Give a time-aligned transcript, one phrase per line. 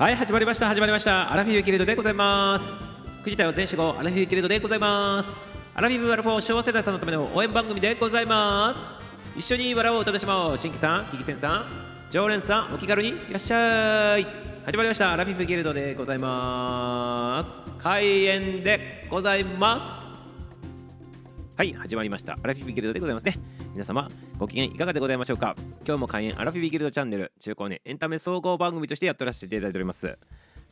[0.00, 0.66] はい始まりました。
[0.66, 1.30] 始まりました。
[1.30, 2.72] アラフィフギルドでございます。
[3.22, 3.94] 9時台は全集合。
[3.98, 5.36] アラフィフギルドでございます。
[5.74, 8.94] アラフィフアラフォー昭和世代さんのための応援番組でございます。
[9.38, 11.64] 一緒に笑おう歌でしまう新規さん、キキセンさん、
[12.10, 14.26] 常連さん、お気軽にいらっしゃい。
[14.64, 15.12] 始まりました。
[15.12, 17.60] アラフィフギルドでございます。
[17.76, 19.92] 開演でございます。
[21.58, 22.38] はい始まりました。
[22.42, 23.34] アラフィフギルドでございますね。
[23.72, 25.54] 皆様ご機嫌いかがでございましょうか？
[25.86, 30.18] 今日も開演アラフィフギルドチャンネル中高年エンタメ総合番組としてやってらっしゃっていただいております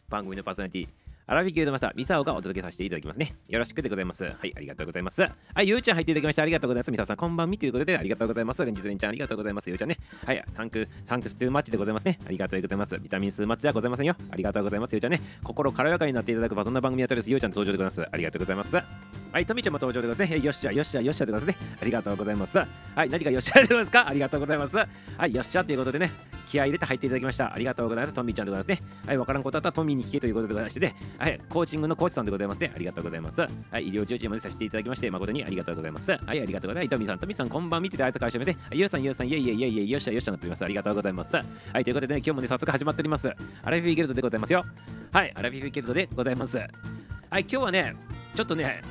[0.08, 0.88] 番組のパーソナリティ
[1.30, 3.34] アラビキルドマスター、ミサオがお届けさせていただきますね。
[3.48, 4.24] よろしくでございます。
[4.24, 5.20] はい、ありがとうございます。
[5.20, 5.28] は
[5.60, 6.90] い、ゆうちゃん入っていただきましてありがとうございます。
[6.90, 8.64] ミサオさん、こんばんみということでありがとうございます。
[8.64, 9.68] 連日連ちゃんありがとうございます。
[9.68, 9.98] ゆうちゃんね。
[10.24, 12.18] はい、サンク、サンクストゥーマッチでございますね。
[12.26, 12.98] ありがとうございます。
[12.98, 14.16] ビタミン数マッチではございませんよ。
[14.30, 14.92] ありがとうございます。
[14.94, 15.20] ゆうちゃんね。
[15.44, 17.30] 心軽やかになっていただくバトンな番組やっておりす。
[17.30, 18.08] ゆうちゃん登場でございます。
[18.10, 19.17] ありがとうございます。
[19.30, 20.44] はい、とみちゃんも登場でございますね。
[20.44, 21.68] よっしゃ、よっしゃ、よっしゃでございますね。
[21.82, 22.58] ありがとうございます。
[22.58, 22.64] は
[23.04, 24.08] い、何かよっしゃでございますか？
[24.08, 24.76] ありがとうございます。
[24.76, 24.86] は
[25.26, 26.10] い、よっしゃということでね、
[26.48, 27.52] 気合入れて入っていただきました。
[27.52, 28.14] ありがとうございます。
[28.14, 28.88] トミーちゃんでございますね。
[29.06, 30.96] はい、わからんことだったらトミーに聞けということでございましてね。
[31.18, 32.72] はい、コーチングのコーチさんでございますね。
[32.74, 33.42] ありがとうございます。
[33.42, 36.10] はい、医療従事までさせていただきまして、誠にありがとうございます。
[36.10, 36.88] はい、ありがとうございます。
[36.88, 40.64] トミーさん、トミーさん、こんばん見てて、あいと会社めて、ゆうさん、ゆうさん、いえいえいえいえ、よっしゃ、よっしゃなっております。
[40.64, 41.36] ありがとうございます。
[41.36, 41.42] は
[41.80, 43.28] い、ということでね、今日もね、早速始まっております。
[43.28, 44.64] アラフィフギルドでございますよ。
[45.12, 46.56] はい、アラフィフギルドでございます。
[46.56, 47.94] はい、今日はね、
[48.38, 48.82] ちょっとね、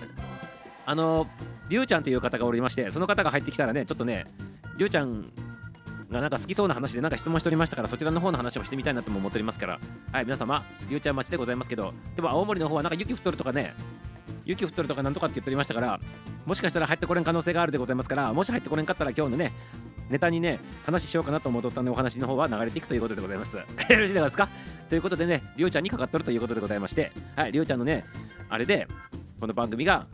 [0.85, 1.25] あの、
[1.69, 4.25] りゅうちゃんという方がおりまして、その方が入ってきたらね、ちょっとね、
[4.75, 5.31] りゅうちゃん
[6.11, 9.79] がなんか好きそうな話でなんか質問しておりましたからそちらの方の話をしてみたいなとも思っておりますから。
[10.11, 13.73] はい皆様りゅうちゃん町でございますけどでも青森の方はなんか雪降っとるとかね
[14.45, 15.99] 雪降っとるとかなんとかって言っておりましたから
[16.45, 19.51] もしかしたら入ってこれん可能性があるでございますからもし入ってこれんかったら今日のね
[20.09, 23.57] ネタにね話しようかなと思っとったんでお話の方は流れていくということでございます。
[23.59, 24.47] よろしいですか？
[24.89, 28.05] ということでねりょうちゃんにかかっとるということでございましてはいりょうちゃんのね
[28.49, 28.87] あれで
[29.39, 30.07] この番組が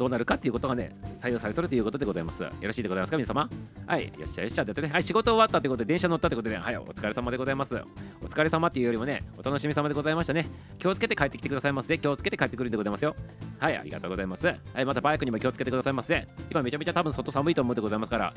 [0.00, 2.42] どうなるかっていうことがね、採用されとるということでございます。
[2.42, 3.50] よろしいでございますか、皆様？
[3.86, 7.76] はい、よっしゃよっしゃってってね、はい、仕事終わったということで、電車乗ったということで、はい、お疲れ様でございます。
[8.22, 10.46] お疲れ様っていうよりもね、お楽しみ様でございましたね。
[10.78, 11.98] 気をつけて帰ってきてくださいませ。
[11.98, 13.14] 気をつけて帰ってくるんでございますよ。
[13.58, 14.46] はい、ありがとうございます。
[14.46, 16.26] はい、またバイクにも気をつけてくださいませ。
[16.50, 18.32] 今めちゃめちゃ多分外寒いと思うでございますから、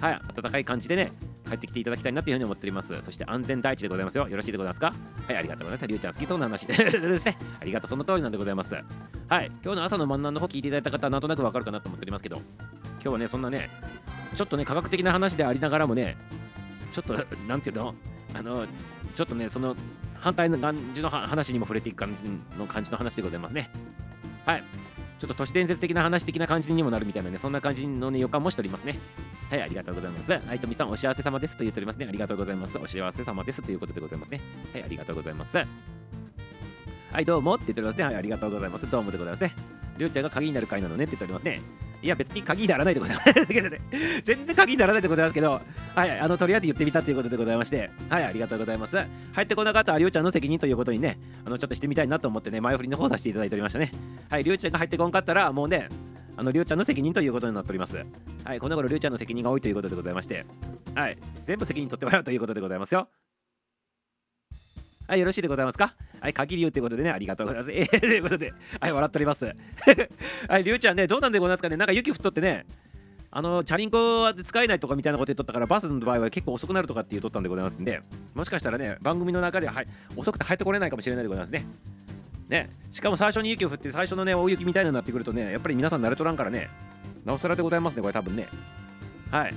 [0.00, 1.12] はい、暖かい感じでね、
[1.46, 2.96] 帰ってきていただきたいなというふうに思っております。
[3.02, 4.26] そして安全第一でございますよ。
[4.28, 4.94] よろしいでございますか？
[5.26, 5.86] はい、ありがとうございます。
[5.86, 7.36] りゅうちゃん好きそうな話でですね。
[7.60, 8.74] ありがとう、その通りなんでございます。
[9.28, 13.70] はい、今日の朝の漫談の方聞いていただいた方はなんとなくわかるかなと思っておりますけど、今日はね、そんなね、
[14.36, 16.16] ちょっとね、科学的な話でありながらもね、
[16.92, 17.94] ちょっと、なんていうの？
[18.34, 18.66] あの、
[19.14, 19.76] ちょっとね、その
[20.20, 22.22] 反対の感じの話にも触れていく感じ
[22.58, 23.70] の感じの話でございますね。
[24.46, 24.64] はい。
[25.20, 28.98] ちょっと都市伝説的な話的な感じにもなるみたいなね、そんな感じの、ね、予感もしておりますね。
[29.50, 30.32] はい、ありがとうございます。
[30.32, 32.06] はい、とみさん、お幸せ様ですと言っておりますね。
[32.08, 32.76] ありがとうございます。
[32.78, 34.40] お幸せ様ですということでございますね。
[34.72, 35.56] はい、ありがとうございます。
[35.56, 35.64] は
[37.20, 38.04] い、どうもって言っておりますね。
[38.04, 38.90] はい、ありがとうございます。
[38.90, 39.81] どうもでございますね。
[40.02, 41.60] りょうちゃんが鍵になる回なのねって言っておりますね。
[42.02, 43.30] いや、別に鍵にならないでございます。
[44.24, 45.60] 全然鍵にならないでございますけど、
[45.94, 48.96] はい、あの、とりあえず言ってみたということでございまして、はい、ありがとうございます。
[48.96, 53.92] 入ってこなかったらりょうちゃんの責任ということにね、あの、ちょっとしてみたいなと思ってね、前振りの方させていただいておりましたね。
[54.28, 55.88] はい、りょうちゃんが入ってこんかったら、もうね、
[56.36, 57.96] あの、りょうちゃんの責任ということになっております。
[58.42, 60.44] はい、この頃りょうちゃんの責任が多いということでございまして、
[60.96, 63.08] はい、全部責任取ってもらうということでございますよ。
[65.06, 65.94] はい、よろしいでございますか？
[66.20, 67.72] はい、限り言うということでね、ありがとうございます。
[67.72, 69.44] えー、ということで、はい、笑っております。
[70.48, 72.64] はい、りゅうちゃんね、どうなんでございますかね、なんか雪降っとってね、
[73.30, 78.02] あの、チャリンコは使えないとかみたいなこと言っとったから、バスの場合は結構遅くなるとかって言っとったんでございますんで、
[78.34, 79.86] もしかしたらね、番組の中では、はい、
[80.16, 81.66] 遅くて入ってこれないかもしれないでございますね。
[82.48, 86.68] ね、しかも最初に雪を降って、最初のね、大雪みたいになってくるとね、やっぱり皆さん慣れとらんからね、
[87.24, 88.46] なおさらでございますね、これ多分ね。
[89.30, 89.54] はい。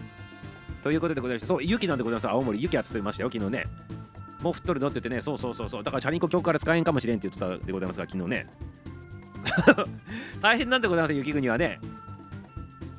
[0.81, 2.29] ということでございまして、そう、雪なんでございます。
[2.29, 3.65] 青森、雪はつといましたよ、昨日ね。
[4.45, 8.47] もう降っとるのって言ってね、そうそうそうそう、だからチャリンコ今日から使えんかもしれんって言ってたでございますが、昨日ね。
[10.39, 11.79] 大変なんでございます雪国はね。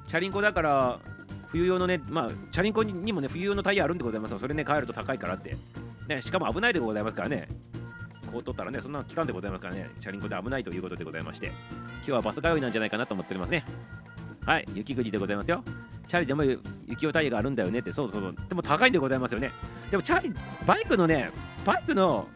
[0.09, 0.99] チャリンコだから、
[1.47, 5.57] 冬用のね、まあ、チャリンコにもね、冬用のタイヤあるんでございますが、それね、帰ると高いからって。
[6.09, 7.49] ね、しかも危ないでございますからね。
[8.33, 11.53] こう取ったらね、そんな期間でございますからね、チャリンコで危ないということでございまして、
[11.99, 13.65] 今日はバス通いなんじゃないかなと思っておりますね。
[14.47, 15.63] はい、雪国でございますよ。
[16.07, 18.35] チャリでも雪用タイヤがあるんだよねって、そうそうそう。
[18.49, 19.53] でも高いんでございますよね。
[19.91, 20.33] でもチャリ、
[20.65, 21.31] バイクのね、
[21.65, 22.29] バイクの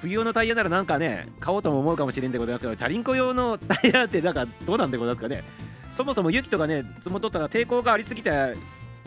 [0.00, 5.44] 冬用のタイヤならなんかね、買おうとも思うかもしれんでございますけど、チャリンコ用のタイヤってなんかどうなんでございますかね。
[5.90, 8.54] そもそも雪とかね、積もっとったら抵抗がありすぎて、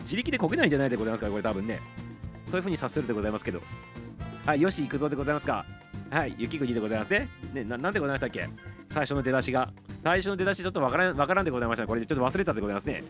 [0.02, 1.80] 自力でこけないんじゃないでございますか、これ多分ね。
[2.46, 3.60] そういう風に察するでございますけど。
[4.46, 5.66] はい、よし、行くぞでございますか。
[6.10, 7.28] はい、雪国でございますね。
[7.52, 8.48] ね、ななんでございましたっけ？
[8.88, 9.72] 最初の出だしが。
[10.04, 11.86] 最初の出だしちょっとわからん、わからんでございました。
[11.86, 13.02] これでちょっと忘れたでございますね。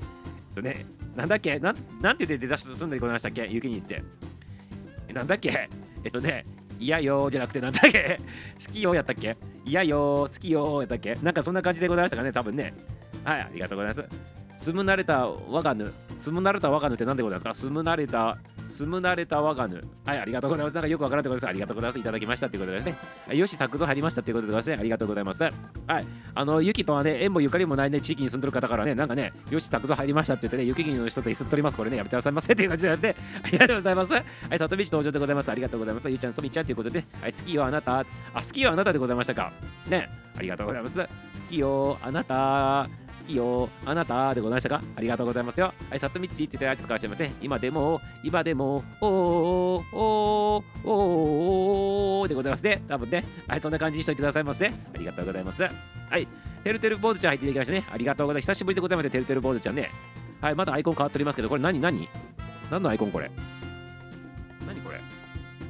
[0.54, 1.58] とね、なんだっけ？
[1.58, 3.46] なん、なんて言って出だしすんでございましたっけ？
[3.46, 4.02] 雪に行って。
[5.12, 5.68] なんだっけ？
[6.04, 6.46] えっとね、
[6.78, 8.18] 嫌よじゃなくてなんだっけ？
[8.66, 9.36] 好きよやったっけ？
[9.66, 11.14] 嫌よ好きよやったっけ？
[11.16, 12.72] なんかそんな感じでございましたかね、多分ね。
[13.24, 14.64] はい、ありがとうございます。
[14.64, 17.54] 住む慣れた我がぬ、住む慣れた我がぬって何でございますか？
[17.54, 19.82] 住む慣れた住む慣れた我がぬ。
[20.04, 20.74] はい、ありがとうございます。
[20.74, 21.48] なんかよくわからんところです。
[21.48, 21.98] ありがとうございます。
[21.98, 22.96] いただきましたということですね。
[23.34, 24.76] よし、作造入りましたということでですね。
[24.78, 25.42] ありがとうございます。
[25.42, 25.52] はい。
[26.34, 31.76] あの、雪とはね、縁もゆかりもないね、地域に住んでる方からね、なんかね、よし、作造入りましたって言ってね、雪国の人と椅子取ります。
[31.76, 33.16] これね、やめてくださいませっていう感じでですね。
[33.42, 34.12] ありがとうございます。
[34.12, 35.50] はい、里道登場でございます。
[35.50, 36.08] ありがとうございます。
[36.08, 38.00] ゆうちゃんとみちゃんということで、はい、好きよ、あなた。
[38.00, 38.04] あ、
[38.34, 39.52] 好きよ、あなたでございましたか。
[39.88, 40.08] ね。
[40.38, 40.98] ありがとうございます。
[40.98, 41.08] 好
[41.48, 42.88] きよ、あなた。
[43.18, 45.72] 好きよ、あなたでございましたかありがとうございますよ。
[45.88, 52.82] はい、さっとみっちって言ってあいつ使わせてもらって、今でも、今でも、おー、おー、おー、おーでございますね。
[52.88, 53.24] 多分ね。
[53.46, 54.68] はい、そんな感じにしといてくださいませ。
[54.68, 55.62] ありがとうございます。
[55.62, 55.70] は
[56.18, 56.26] い、
[56.64, 57.92] てるてる坊主ちゃん入っていただきましたね。
[57.92, 58.44] ありがとうございます。
[58.52, 59.90] 久しぶりでございますてるてる坊主ちゃんね。
[60.40, 62.08] はい、まだアイコン変わっておりますけど、これ何何？
[62.70, 63.30] 何のアイコンこれ？
[64.66, 65.00] 何これ？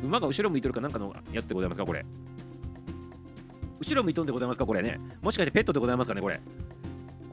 [0.03, 2.05] 馬が後ろ向いてるかなんかのやつでございますかこれ？
[3.81, 6.41] 後ろ向いとんでございますかこれねもしかしてペットでございますかねこれ？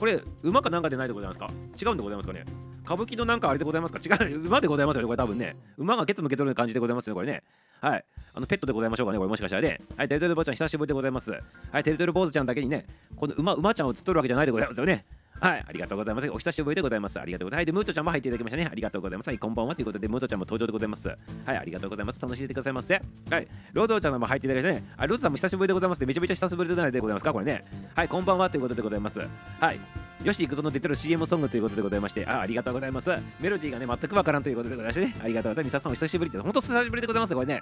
[0.04, 1.48] これ馬かなんかでないでございますか？
[1.82, 2.44] 違うんでございますかね？
[2.84, 4.02] 歌舞伎のなんかあれでございますか？
[4.04, 5.56] 違う馬でございますよねこれ多分ね。
[5.78, 7.42] 馬がケツ向けとる感じでございますよこれね。
[7.80, 8.04] はい。
[8.36, 9.80] あのペットでございましょうかねこれもしかしたらね。
[9.96, 11.32] はいテルテル坊ちゃん久しぶりでございます。
[11.32, 11.40] は
[11.80, 12.86] いテルテル坊主ちゃんだけにね
[13.16, 15.06] この馬馬ちゃんを釣っとるわけじゃないでございますよね。
[15.40, 16.30] はい、ありがとうございます。
[16.30, 17.20] お久しぶりでございます。
[17.20, 17.60] ありがとうございます。
[17.60, 18.70] はい、で、ムートちゃんも入っていただきましたね。
[18.72, 19.28] ありがとうございます。
[19.28, 21.10] はい、こんばんはということで、ムートちゃんも登場でございます。
[21.10, 22.22] はい、ありがとうございます。
[22.22, 23.02] 楽しんでくださいませ。
[23.30, 24.88] はい、ロードちゃんも入っていただいてね。
[24.96, 26.06] あ、ロードさんも久しぶりでございます。
[26.06, 27.34] めちゃめちゃ久しぶりじゃないでございますか？
[27.34, 27.64] これね。
[27.96, 29.20] はい、こんばんはということでございます。
[29.20, 29.28] は
[29.74, 29.80] い。
[30.24, 33.10] よし行くぞの出てる CM ソングということでございまして、あありがとうございます。
[33.42, 35.74] メロディーがね、全くわからんということでございましてね、ありがとうございます。
[35.74, 37.60] ミサさんお久しぶりで、本当久しぶりでございます、これね。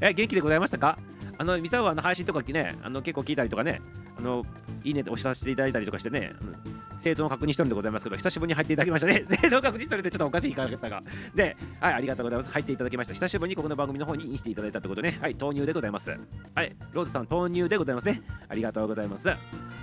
[0.00, 0.98] え、元気でございましたか？
[1.38, 3.80] あの、ミサはの配信とかね、あの結構聞いたりとかね、
[4.18, 4.44] あの、
[4.84, 6.32] いいねって押させていただいたりとかしてね、
[6.98, 9.24] 生存を確認しとるんでございますけど、久しぶりに入っていただきましたね。
[9.26, 11.02] 生存確認しとるってちょっとおかしい言い方が。
[11.34, 12.50] で、はい、ありがとうございます。
[12.52, 13.14] 入っていただきました。
[13.14, 15.18] 久しぶりにここの番組の方にインしていただいたってことね。
[15.20, 16.16] はい、豆乳でございます。
[16.54, 18.22] はい、ローズさん、豆乳でございますね。
[18.48, 19.28] ありがとうございます。
[19.28, 19.36] は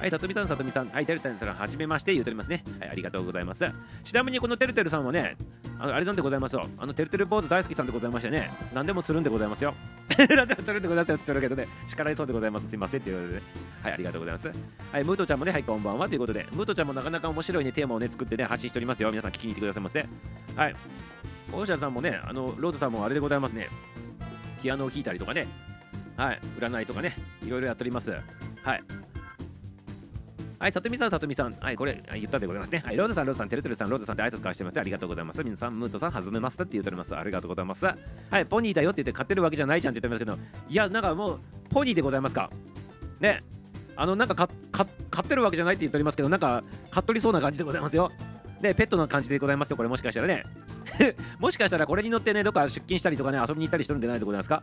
[0.07, 2.63] い、さとみさん、さとみさん、はい、てるてるさん、はじめまして言うておりますね。
[2.79, 3.65] はい、ありがとうございます。
[4.03, 5.35] ちなみにこのてるてるさんはね、
[5.77, 6.65] あのあれなんでございますよ。
[6.77, 9.75] あの、てるてる坊主大好きさんでございましてね、何でも釣るんでございますよ。
[10.17, 12.69] 何でも釣るんでございますよって言ってるけどね、叱られそうでございます。
[12.69, 13.41] すいませんっていうことで、ね、
[13.83, 14.51] はい、ありがとうございます。
[14.91, 19.09] はい、ムートちゃんもね、はい、こんばんはということで、ムートちゃんもなかなか面白いね、テーマをね、作ってね、発信しておりますよ。
[19.09, 20.05] 皆さん聞きに行ってくださいませ。
[20.55, 20.75] はい。
[21.53, 23.69] オーシャンさんもね、あの、ロードさんもあれでございますね。
[24.61, 25.47] ピアノを弾いたりとかね、
[26.15, 28.11] はい、占いとかね、いろいろやっております。
[28.63, 28.83] はい。
[30.61, 31.55] はい、さとみさん、さとみさん。
[31.59, 32.83] はい、これ、言ったでございますね。
[32.85, 34.79] はい、ローズさん、ローズさん、てるてるさん、ローズさんで挨拶交わしてます。
[34.79, 35.43] ありがとうございます。
[35.43, 37.15] 皆さん、ムートさん、はずめますって言っております。
[37.15, 37.83] ありがとうございます。
[37.83, 37.95] は
[38.39, 41.39] い、ポニーだよって言って買ってるわけじゃないじゃんって言ってますけど、いや、なんかもう、
[41.71, 42.51] ポニーでございますか。
[43.19, 43.43] ね。
[43.95, 48.11] あの、なんか買ってるわけじゃないって言っておりますけど、なんか買っとりそうな感じでございますよ。
[48.61, 50.43] で、ペットの感じでございますよ、これもしかしたらね。
[51.41, 54.61] もしかしたらこれに乗ってね、どっか出勤したりとかね、遊びに行ったりしてるんじゃないでございますか。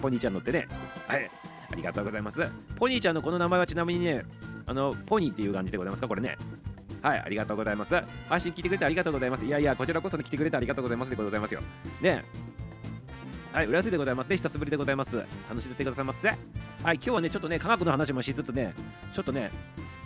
[0.00, 0.66] ポニーちゃん乗ってね。
[1.06, 1.30] はい。
[1.74, 2.38] ありがとうございます。
[2.76, 4.24] ポニーちゃんのこの名前はちなみにね、
[4.64, 6.36] あのポニーっていう感じでございますかこれね。
[7.02, 8.00] はいありがとうございます。
[8.28, 9.44] 配信聞いてくれてありがとうございます。
[9.44, 11.60] いやいやこちらこそ来てくれてありがとうございますでございますよ。
[12.00, 12.24] ね。
[13.52, 14.36] はい浦安でございますね。
[14.36, 15.16] 久しぶりでございます。
[15.48, 16.28] 楽しんでてくださいませ。
[16.28, 16.38] はい
[16.82, 18.72] 今日はねちょっとね科学の話もしつつね
[19.12, 19.50] ちょっとね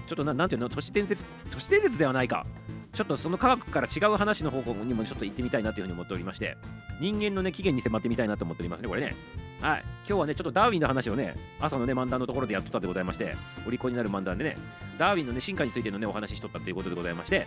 [0.07, 0.71] ちょっとななんていうの？
[0.71, 2.47] 都市伝説都市伝説ではないか。
[2.91, 6.57] ちょっとその科学から違う話の方向にもちょっと行ってみたいなというふうに思っておりまして
[7.01, 9.15] 人間のね起源に迫ってみたいなと思っておりますねこれね。
[9.61, 9.85] はい。
[10.09, 14.57] 今日はねちょっとダーウィンの話をね朝のね漫談のところでやっとったでございましてお利口になる漫談でね
[14.99, 17.47] ダーウィンのね進化についてのねお話ししとったということでございまして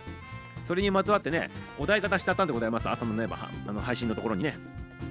[0.64, 2.88] それにまつわってねお題方してあったんでございます。
[2.88, 3.26] 朝のね
[3.66, 4.56] あの配信のところにね。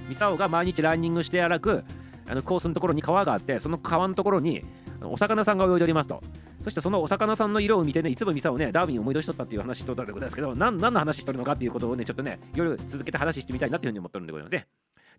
[0.07, 1.83] ミサオが毎日ランニングして歩く
[2.27, 4.63] あのコースのところに川があってその川のところに
[5.01, 6.21] お魚さんが泳いでおりますと。
[6.61, 14.67] そしてそのお魚さんの色を見てねいつもミサをねダーウィンを思い出しとったっていう話しとったんでございますけど何何の話しとるのかっていうことをねちょっとね夜続けて話してみたいなっていうふうに思ってるんでございますね。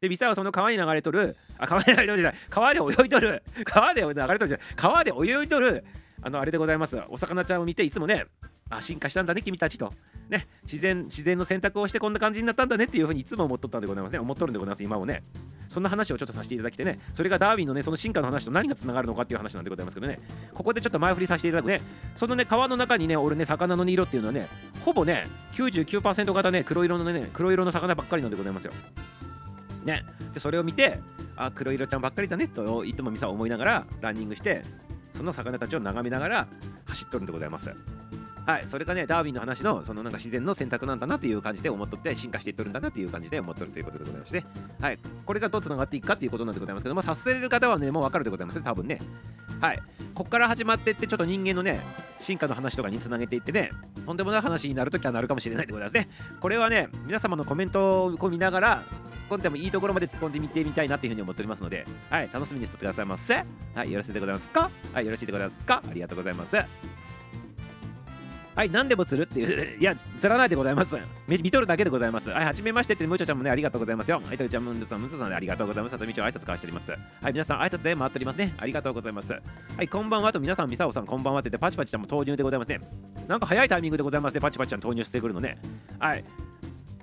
[0.02, 1.36] でミサはその川に流れとる。
[1.58, 3.42] あ川に流れとる川で泳いとる。
[3.64, 4.58] 川で流れとるじゃない。
[4.74, 5.84] 川で泳いとる。
[6.20, 7.00] あのあれでございます。
[7.08, 8.26] お魚ちゃんを見ていつもね
[8.68, 9.92] あ進化したんだね君たちと。
[10.28, 14.18] ね自然自然の選択をしてこんな感じになったんだねっていうふうにいつも思っとったんでございますね。
[14.18, 15.22] 思っとるんでございます今もね。
[15.68, 16.98] そんな話をちょっとさせていただきてね。
[17.14, 20.18] それがダーウィンのねその進化の話と何がつながるのかっていう話なんでございますけどね。
[20.52, 21.80] ここでちょっと前振りさせていただくね。
[22.16, 24.48] そのね川の中にね俺ね魚の色っていうのはね
[24.84, 28.72] ほぼね99%型ね黒色のね黒色の魚ばっかりなんでございますよ。
[29.84, 30.04] ね。
[30.32, 31.00] でそれを見て
[31.36, 34.62] あ黒色ちゃんばっかりだねといつもミサ思いながらランニングして
[35.10, 36.48] その魚たちを眺めながら
[36.86, 37.74] 走っとるんでございます。
[38.44, 44.44] はい、それがね、ダーウィンの話のそのなんか自然の選択なんだなっていう感じで思っとって進化していっとるんだなっていう感じで思っとるということでございまして、
[44.80, 49.00] はい、これがどうつながっていくかっていうことなんでございますけど、まあ、察せれる方はね、もう分かるでございますね、多分ね。
[49.60, 49.82] はい、
[50.14, 51.80] ここから始まっていって、ちょっと人間のね、
[52.18, 53.70] 進化の話とかにつなげていってね、
[54.04, 56.08] とんでもない話になるときはなるかもしれないでございますね。
[56.40, 58.84] これはね、皆様のコメントを見ながら、
[59.30, 63.44] 突っ込んでもいいところまで突っ込んでみてみたいなっていうふうに思っておりますので、はい、楽しみにしててくださいませ。
[63.74, 64.70] はい、よろしいでございますか？
[64.92, 65.82] はい、よろしいでございますか？
[65.88, 66.56] ありがとうございます。
[68.54, 70.96] はい、何でも釣るっていう、 いや、釣らないでございます。
[71.26, 72.30] 見とるだけでございます。
[72.30, 74.20] はい、はじめましてって、むちょちゃんもね、ありがとうございますよ。
[74.26, 75.92] はい、とりちゃん、ムンドさん、むずさんでありがとうございます。
[75.92, 76.90] さとみちょ、挨拶交わしております。
[76.90, 77.00] はい、
[77.32, 78.54] 皆さん、挨拶で回っておりますね。
[78.58, 79.32] ありがとうございます。
[79.32, 79.40] は
[79.80, 82.80] い、こんばんはと、皆さん、みさおさん、こんばんはって言って、パチパチちゃんも投入でございますね。
[83.26, 85.58] なんか早いタイミングでございますね、パチパチちゃん投入してくるのね。
[85.98, 86.24] はい。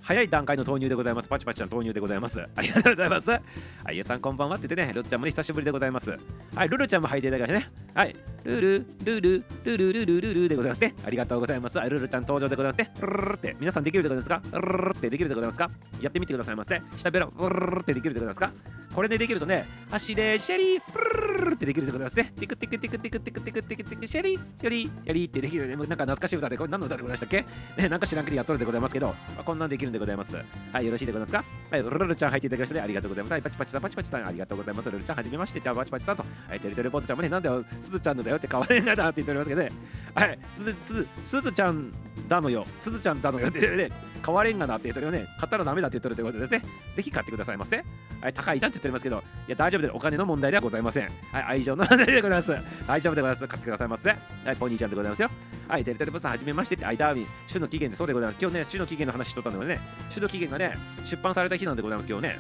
[0.09, 1.29] 早い段階の投入でございます。
[1.29, 2.41] パチパチちゃん投入でございます。
[2.55, 3.29] ありがとうございます。
[3.29, 3.39] は
[3.91, 6.17] い、ゆさんこんばんはって言ってね、ルッちゃんもね、久しぶりでございます。
[6.55, 7.71] はい、ルルちゃんも入っていただきましたね。
[7.93, 10.95] はい、ルル、ルル、ルルルルルルルでございますね。
[11.05, 11.77] ありがとうございます。
[11.77, 12.91] はいルルちゃん登場でございますね。
[12.99, 15.69] ルルルって、皆さんできるでございますかルルルってできるでございますか
[16.01, 16.81] やってみてくださいませ。
[16.97, 18.51] 下ベロ、ルルルルってできるでございますか
[18.95, 22.33] これでできるとね、走れ、ジョリー、プルルルルってできるでございますね。
[22.35, 25.75] ティクティクティクティクティクティクティクティクジョリー、ジョリー、ジョリーってできるね。
[25.75, 27.45] なんか懐かしい歌で、これ何の歌でございましたっけ
[27.77, 30.35] ね、なんか知らんけどやっとるでございますけど、まあこんなんできるんでございます。
[30.35, 31.43] はい、よろしいでございますか？
[31.71, 33.31] はい、ルルルちゃん入っていただきまして、ありがとうございます。
[33.31, 34.89] はい、パチパチさん、パチパチさん、ありがとうございます。
[34.89, 39.69] ルルちゃん、はじめまして、パチパチさんと、はい、テレテレポートちゃんもね、なんだよ、すずちゃんのだよって変われんがなって言っておりますけどね、
[40.15, 41.91] はい、すず、すず、すずちゃん
[42.27, 43.91] だのよ、すずちゃんだのよって言ってね、
[44.25, 46.61] 変われんがなって言ってるよね、買ったらダメだって言ってるということですね、
[46.95, 47.83] ぜひ買ってくださいませ。
[48.21, 49.93] はい、高いだって言っておりますけど、いや、大丈夫です。
[49.95, 51.09] お金の問題ではございません。
[51.31, 52.51] はい、愛情の問題でございます。
[52.85, 53.47] 大丈夫でございます。
[53.47, 54.09] 買ってくださいませ。
[54.09, 54.15] は
[54.51, 55.29] い、ポニーちゃんでございますよ。
[55.69, 58.41] はい、テレテレポさん、はじめましてって、アイダーウィン、種の期限でそうでございます。
[58.41, 62.39] 今日ね、種の期限の話しとったんだけどね、種の期限がね、出版された日なんでございますけどね、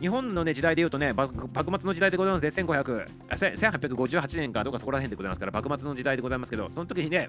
[0.00, 7.28] 日本の、ね、時代でいうとね、幕末の時代でございますね、1500あ1858年かどうかそこら辺でございますから、幕末の時代でございますけど、その時にね、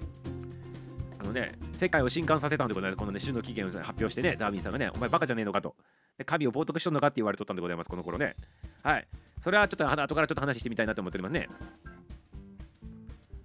[1.20, 2.98] あのね、世界を震撼させたんでございます。
[2.98, 5.76] このね、種の起源を発表してね、ダーウィンさんがね、お前バカじゃねえのかと。
[6.18, 8.34] で神を冒涜しとんのかって言われとったんでございます、この頃ね。
[8.82, 9.06] はい。
[9.40, 11.48] それはちょっと後からちょっと話してみたいなと思っておりますね。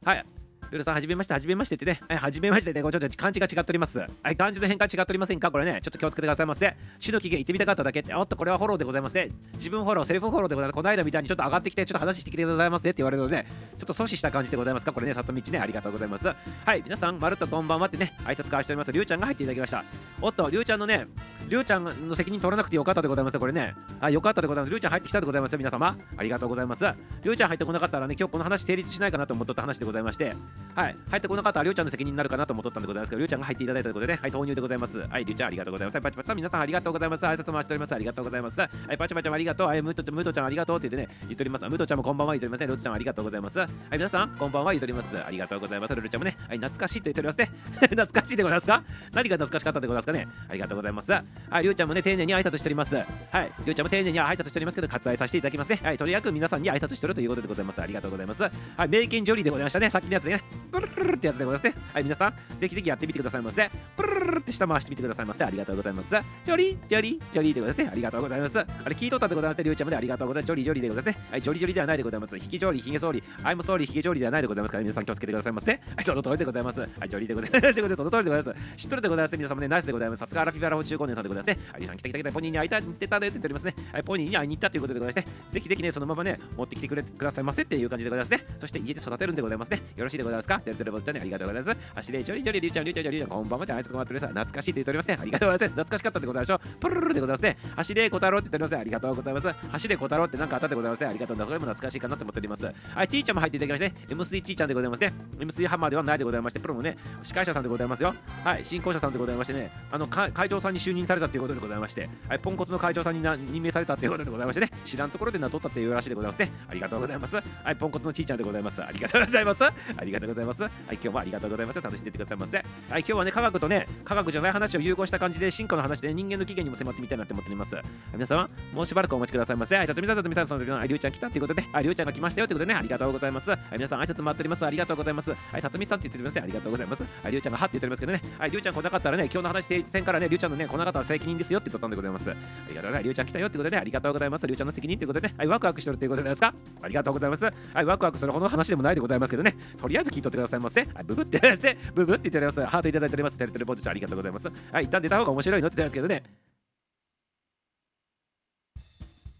[0.03, 0.25] はい。
[0.71, 1.99] ルルさん、はじめまして、はじめましてってね。
[2.07, 2.81] はい、はじめましてね。
[2.81, 3.99] これちょっと漢字が違っております。
[3.99, 6.75] はい、漢字の変換違っておりませんかこれね、ちょっと気をつけてくださいませ。
[6.97, 9.31] 死の期限言ってみたかっただけって、おっと、これはフォローでございますね。
[9.55, 10.75] 自分フォロー、セルフフォローでございます。
[10.75, 13.45] この間みたいにちょっと上がってきて、ちょっと話してきてくださいませって言われるので、
[13.77, 16.27] ちょっと阻止した感じでございますかこれね、里道ね、ありがとうございます。
[16.27, 16.35] は
[16.75, 18.91] い、皆さん、まるっとこんばんはってね、挨拶交わしております。
[18.91, 19.83] りゅうちゃんが入っていただきました。
[20.21, 21.07] おっと、りゅうちゃんのね、
[21.51, 23.37] りゅうちゃんの責任取らなくてよかったでございます。
[23.37, 24.69] これね、あ、よかったでございます。
[24.69, 25.97] りゅうちゃん入ってきたでございますよ、皆様。
[26.15, 26.85] ありがとうございます。
[26.85, 30.33] りゅうちゃん入ってこなかったらね、今日この話成立しないかなと思っとった話でございまして、
[30.75, 34.99] はい、入ってこなかったらりゅうちゃんの責任になるかなと思っとったんでございますけど、りゅうちゃんが入っていただいたということでね、はい、投入でございます。
[34.99, 35.95] はい、りゅうちゃんありがとうございます。
[35.95, 37.25] はいパチパチさん、皆さんありがとうございます。
[37.25, 37.93] 挨拶回しております。
[37.93, 38.61] ありがとうございます。
[38.61, 39.67] はい、パチパチありがとう。
[39.67, 41.65] はい、ムートムートちゃんありがとうって言ってね、言っております。
[41.65, 42.67] ムートちゃんもこんばんは言っておりますね。
[42.67, 43.59] ルツちゃんありがとうございます。
[43.59, 45.17] はい、皆さん、こんばんは言っております。
[45.21, 45.95] ありがとうございます。
[45.95, 47.49] ルルちゃんもね、はい、懐かしいと言っておりますね。
[47.91, 48.83] 懐かしいでございますか？
[49.13, 50.27] 何が懐かしかったでございますかね？
[50.49, 51.11] ありがとうございます。
[51.49, 52.95] はい、りゅうちゃんもね、丁寧に挨拶しております。
[52.95, 55.79] はい、りゅうちゃんも丁寧に挨拶しておりますけど、割愛させていただきますね。
[55.83, 57.81] はい、とりあえず皆さんに挨拶してるということでございます。
[57.81, 58.43] ありがとうございます。
[58.43, 58.49] は
[58.85, 59.89] い、メイキンジョリーでございましたね。
[59.89, 60.41] さっきのやつね。
[60.71, 61.83] プルルルってやつでございますね。
[61.93, 63.69] はい、皆さん、ぜひぜひやってみてくださいませ。
[63.97, 65.43] プルルルって舌回してみてくださいませ。
[65.43, 66.09] ありがとうございます。
[66.09, 67.89] ジョリー、ジョリー、ジョリーでございますね。
[67.91, 68.59] ありがとうございます。
[68.59, 69.63] あれ、聞いとったでございますね。
[69.63, 70.47] りゅうちゃんもね、ありがとうございます。
[70.47, 71.23] ジョリー、ジョリーでございますね。
[71.31, 72.37] はい、ジョリジョリではないでございます。
[72.37, 75.71] ヒゲジョリー、ヒゲソーリー、 I'm sorry、ヒゲジョリーではないでございますから、皆さん気をつけてくださいませ。
[75.71, 76.79] はい、その通りでございます。
[76.79, 77.61] はい、ジョリーでございます。
[77.61, 78.77] ということで、その通りでございます。
[78.77, 79.37] 知っとるでございます。
[79.37, 80.19] 皆様ね、ナイスでございます。
[80.19, 81.65] さすがアラフィバラホ中高年さんでございますね。
[81.71, 83.75] はい、皆さん来た来た来た、ポニーに会いたいってたでって言っておりますね。
[83.91, 88.45] はい、ポニーに会いに行ったということでございまして、ぜひぜひね、そのままね、持ってきてくれくださいませっていう感じでございますね。
[88.59, 89.81] そして家で育てるんでございますね。
[89.95, 91.77] よろしいでございますかテレテレボットね、ありがとうございます。
[91.95, 94.27] 走れ、ジョリジョリ、リュウちゃん、リュウちゃん、リュウちゃん、こんばんはで挨拶がっております。
[94.27, 95.17] 懐かしいと言っておりますね。
[95.19, 95.73] ありがとうございます。
[95.73, 96.59] 懐かしかったでございましょう。
[96.79, 97.57] プルルルでございますね。
[97.75, 98.77] 走れ、小太郎って言っておりますね。
[98.77, 99.47] ありがとうございます。
[99.47, 101.07] 走れ、小太郎ってなんかあったでございますね。
[101.07, 101.47] ありがとうございます。
[101.47, 102.65] それも懐かしいかなと思っております。
[102.65, 105.13] はい、ちーちゃんも入っていただきまして、M3 ちーちゃんでございますね。
[105.39, 108.13] M3 ハンマーではないでございまして、プロのね、司会者さんでございますよ。
[108.43, 116.51] はい、進行者さんでございましてね、あの会長さんに就任されたということでございまして、はい、ポンコツの会長さんにな任命されたということでございましてね、知らんところで名取ったっていうらしいでございますね。
[116.69, 117.35] ありがとうございます。
[117.35, 117.41] は
[117.71, 118.81] い、ポンコツのちーちゃんでございます。
[118.81, 119.63] ありがとうございます。
[119.63, 120.61] ありがとうございます。
[120.61, 121.81] はい、今日もありがとうございます。
[121.81, 122.57] 楽しんでいってくださいませ。
[122.57, 127.75] はい、今日はね、科学とね、科学じゃない話を融合した感じで、進化の話で、人間の起源にも迫ってみたいなって思っております。
[127.75, 129.75] はい皆様、もうしばらくお待ちくださいませ。
[129.75, 133.49] はい、たとみさん、たとみさん、その時の、あ、りゅうちゃん来たということで、あ、りゅうちゃんが来ましたよということでね、ありがとうございます。
[133.49, 134.65] はい、皆さん、挨拶待っております。
[134.65, 135.31] ありがとうございます。
[135.31, 136.41] はい、さとみさんって言っておりますね。
[136.43, 137.03] ありがとうございます。
[137.03, 142.29] はい、りゅうちゃんがはって言っておりますけどね、はい、りゅうちゃん来なかったらね、今日の話成立戦からね、りゅうちゃんのね、来なかったは責任ですよって言っとったんでございます。
[142.31, 142.35] あ
[142.69, 143.03] りがとうございます。
[143.03, 144.47] りゅうちゃん来たよってことで、ありがとうございます。
[144.47, 146.53] りゅうちゃんの責任ということで、はい、ワクワクしてるということですか？
[146.81, 147.45] ありがとうございます。
[147.45, 150.81] はい、ワクワクするほどの話でもないでございますけどね、とりあえず聞いとってくださいませ。
[150.93, 152.65] はい、ブブって言って、ブブって言っております。
[152.65, 153.37] ハートいただいております。
[153.37, 154.51] テレテレポートちゃんありがとうございます。
[154.71, 156.23] はい、一旦出た方が面白いのって言ったんですけどね、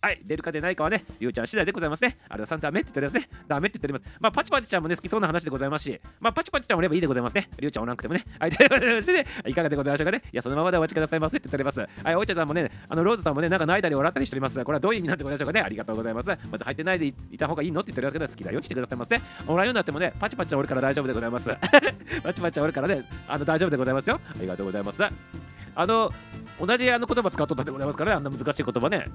[0.04, 2.18] はい、出るか出ないかはね、りゅうちゃん次第でございますね。
[2.28, 3.30] あれはさんダメって言っておりますね。
[3.48, 4.18] ダメって言っております。
[4.20, 7.48] まあ、パチパチちゃんもね、好きそうな話でございますし、まあ、パチパチちゃんもればいいでございますね。
[7.60, 8.26] りゅうちゃんおらんくてもね。
[8.40, 10.24] はい、ということでましてね、いかがでございましょうかね。
[10.34, 11.80] いや、そのままでお待ちくださいませって言っております。
[12.04, 14.66] はい、おいちゃんさんもね、あの、ローズさんもね、なんか泣いたり笑ったりしております。
[14.66, 15.62] これはどういう意味なんでございましょうかね。
[15.62, 16.30] ありがとうございます。
[16.52, 19.22] また入ってないでいた方がいいのって言っておりますけど、好きだよしてくださいませ。
[19.46, 21.50] おらんようになってもね、パチパチちゃんおるから大丈夫でございます。
[22.24, 24.20] パチパチちゃんおるからね、あの、大丈夫でございますよ。
[24.28, 25.04] ありがとうございます。
[25.74, 26.12] あの、
[26.60, 29.06] 同じあの言葉使っとったでございますからね、あんな難しい言葉ね。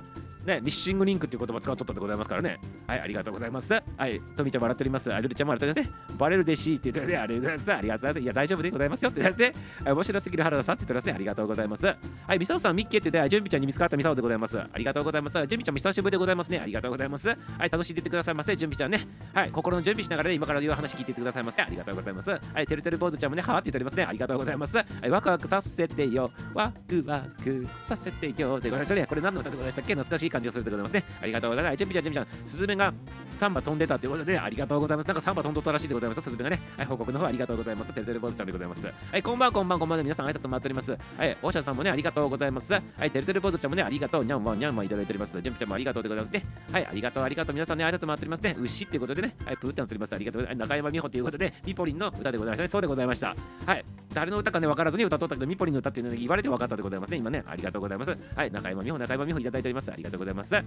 [0.47, 2.59] ね、ミッシングリンクっていう言葉使うとったでございますからね。
[2.87, 3.75] はい、ありがとうございます。
[3.97, 5.12] はい、トミちゃん笑っております。
[5.12, 6.17] あルルちゃんも笑っておりますね。
[6.17, 7.73] バレるでしって言ってね、ありがとうございます。
[7.75, 8.23] ありがとうございます。
[8.23, 9.53] いや、大丈夫でございますよってですね。
[9.85, 11.12] はい、面白すぎる原田さんって言ってますね。
[11.12, 11.87] ありがとうございます。
[11.87, 11.97] は
[12.35, 14.59] い、ミサオさん、ミッケって言って、準備ちゃんに見つかったミサオでございます。
[14.59, 15.35] ありがとうございます。
[15.35, 16.59] 準備ちゃんも久しぶりでございますね。
[16.61, 17.29] ありがとうございます。
[17.29, 17.35] は
[17.67, 18.57] い、楽しんでてくださいませ。
[18.57, 19.09] 準備ちゃんね。
[19.35, 21.62] はい、心の準備しながらね、今から言う話聞いててくださいませ。
[21.62, 22.31] ありがとうございます。
[22.31, 24.05] はい、てるてる坊主ちゃんもね、はーって言っておりますね。
[24.05, 24.76] ありがとうございます。
[24.76, 26.31] はい、ワクワクさせてよ。
[26.55, 28.61] ワクワクさせてよ。
[28.61, 29.07] でございましたね。
[29.07, 29.95] これ何の歌でございましたっけ？
[29.95, 31.05] 懐かしい感じがするでございますね。
[31.21, 31.76] ありがとうございます。
[31.76, 32.93] 準備ちゃん、準備ちゃん、スズメが
[33.40, 35.07] 3羽飛んでたということで、ありがとうございます。
[35.07, 36.21] なんか3羽飛んどったらしいでございます。
[36.21, 36.61] スズメがね。
[36.76, 37.93] はい、報告の方ありがとうございます。
[37.93, 38.87] てるてる坊主ちゃんでございます。
[38.87, 40.93] はい、こんばんこんばんこんばん皆さん挨拶待っております。
[40.93, 42.73] はい、オーシャさんもね、ありがとうございます。
[42.73, 44.25] はい、てるてる坊主ちゃんもね、ありがとう。
[44.25, 45.33] にゃんわんにゃんわんいただいております。
[45.35, 46.45] 準備ちゃんもありがとうでございますね。
[46.73, 47.55] はい、ありがとう、ありがとう。
[47.55, 48.57] 皆さんね、挨拶待っておりますね。
[48.59, 50.14] 牛っていうことでね、はい、プーってなっております。
[50.14, 50.69] ありがとうございます。
[50.69, 52.69] 中山美穂ということで、ミポリンの歌でございましたね。
[52.69, 53.37] そうでございました。
[53.66, 57.19] はい、誰の歌かね、分からずに歌っとったけど、ミポリンの歌っていうので言われて分かったでございますね。
[57.19, 58.16] 今ね、ありがとうございます。
[58.35, 59.93] はい、中山美穂、中山美穂いただいております。
[59.93, 60.25] ありがとうございます。
[60.26, 60.64] れません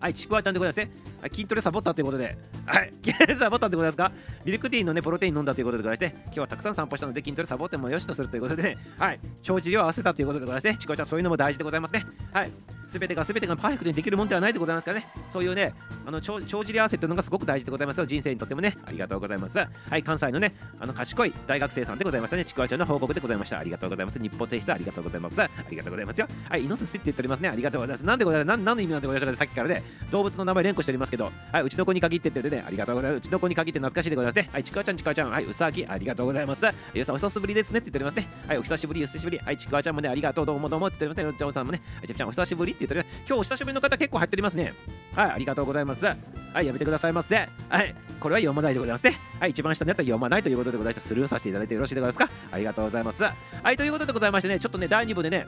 [0.00, 0.90] はい、ちくわちゃんでございますね。
[1.30, 4.10] 筋トレサボったということで、はい、筋トレサボったってことですか？
[4.46, 10.76] ミルクティーのね、プロテイン飲んだということでございまして、今日はたくさん散歩したので筋トレサボってもよしとするということでね、はい、帳尻を合わせたということでございますね。
[10.78, 12.06] ちくわちゃん、そういうのも大事でございますね。
[12.32, 12.50] はい、
[12.88, 15.74] すべてがすべてがパーフェクトにできるもんではないでございますからね、そういうね、
[16.06, 18.06] あの帳尻合わせというのがすごく大事でございますよ。
[18.06, 19.58] 人生にとってもね、ありがとうございます。
[19.58, 22.46] はい、関西のね、あの賢い大学生さんでございましたね。
[22.46, 23.58] ちくわちゃんの報告でございました。
[23.58, 24.18] ありがとうございます。
[24.18, 25.42] 日報提出ありがとうございます。
[25.42, 26.26] ありがとうございますよ。
[26.48, 27.50] はい、イノシシって言っておりますね。
[27.50, 28.04] ありがとうございます。
[28.04, 28.56] なんでございます？
[28.56, 29.44] 何の意味なんでございますか？
[29.44, 33.18] さっきからね、動物の名前連呼しておりますけど、はい、うちの子に限ってってね、ありがとうございます。
[33.18, 34.50] うちの子に限って懐かしいでございますね。
[34.52, 36.66] はい、ちくわちゃん、ちくわちゃん、はい、うさぎ、ありがとうございます。
[36.94, 38.28] ゆうさん、お久しぶりですねって言っておりますね。
[38.48, 39.38] はい、お久しぶり、お久しぶり。
[39.38, 41.36] はい、ちくわちゃんもね、ありがとう、どうもどうもって言っておりますね。
[41.36, 43.20] うちゃおさんもね、はい、ちくちゃん、お久しぶりって言っております。
[43.26, 44.74] 今日お久しぶりの方結構入っておりますね。
[45.14, 46.04] はい、ありがとうございます。
[46.04, 46.16] は
[46.62, 47.36] い、やめてくださいませ。
[47.68, 49.18] はい、これは読まないでございますね。
[49.38, 51.08] はい、一番下のやつは読まないということでございます。
[51.08, 52.30] スルーさせていただいてよろしいでございますか？
[52.52, 53.22] ありがとうございます。
[53.22, 53.32] は
[53.72, 55.46] い、ということでございましてね、ちょっとね、第2部でね、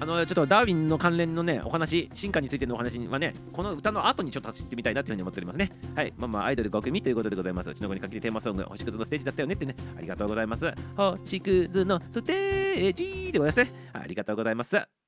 [0.00, 5.70] あのちょっとダーウィンの関連のね、お話、進化についてのお話はね、この歌の後にちょっとしてみたいなというふうに思っておりますね。
[5.96, 7.70] はい、まあまあ、アイドル5組ということでございます。
[7.70, 10.72] うちの子にかけてテーマソング、星屑のステージだったよねってね、ありがとうございます。
[10.96, 13.90] 星屑のステージでございますね。
[13.92, 15.07] ありがとうございます。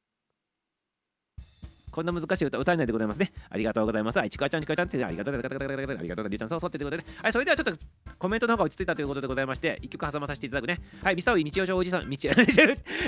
[1.91, 3.33] こんな難しい歌歌えないでございますね。
[3.49, 4.19] ありがとうございます。
[4.19, 7.73] はい、ちくわちゃん、ちくわちゃんって、ありがとう、ありがとう、ありがとう、ありがとう、りゅうちゃん、そうそうってことで、はい、それではちょっと
[8.19, 10.81] コメントの方が落ち着いたということでございまして、一曲挟まさせていただくね。
[11.03, 12.17] はい、ミサオイ、道夫おじさん、道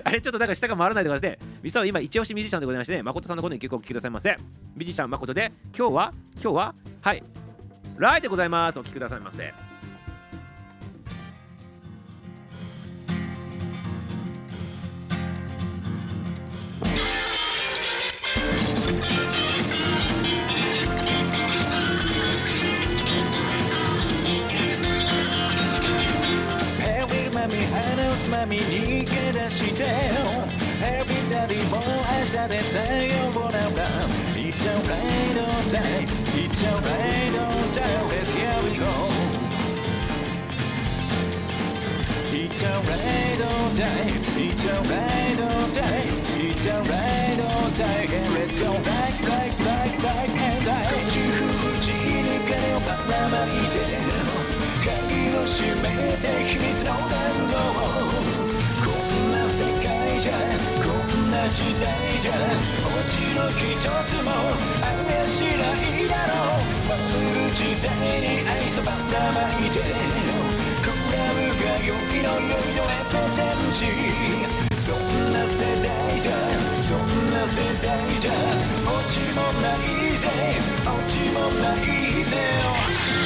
[0.04, 1.38] あれ、ちょっとなんか下が回らないでくださいね。
[1.62, 4.36] ミサオ今、一押しミュージシャンでございましてね、誠さんのこの一曲をお聴きくださいませ。
[4.74, 7.22] ミュージシャン誠で、今日は、今日は、はい、
[7.98, 8.78] ライでございます。
[8.78, 9.71] お聴きくださいませ。
[27.42, 29.82] つまみ逃げ出して
[30.80, 36.06] エビダディも明日でさようなら It's alright all day
[36.38, 38.86] It's alright all day Let's here we go
[42.30, 44.06] It's alright all day
[44.38, 46.06] It's alright all day
[46.38, 51.42] It's alright all day And let's go right right right right and right 口封
[51.80, 54.21] じに金をばらまいて
[55.44, 57.10] 閉めて秘密のこん
[59.32, 59.86] な世界
[60.20, 60.30] じゃ
[60.82, 61.90] こんな時代
[62.22, 62.30] じゃ
[62.82, 63.58] もちろ一
[64.06, 64.30] つも
[64.80, 66.88] あれしないだろう。
[66.88, 68.96] バブル時代に愛想ばら
[69.32, 73.78] まいてクラブが良きの良いのエペテンシ
[74.78, 74.96] そん
[75.32, 75.86] な世代
[76.22, 76.30] じゃ
[76.82, 76.96] そん
[77.30, 78.30] な世代じゃ
[78.86, 79.78] オチもない
[80.16, 80.22] ぜ。
[80.86, 81.84] オチもない
[82.24, 83.21] ぜ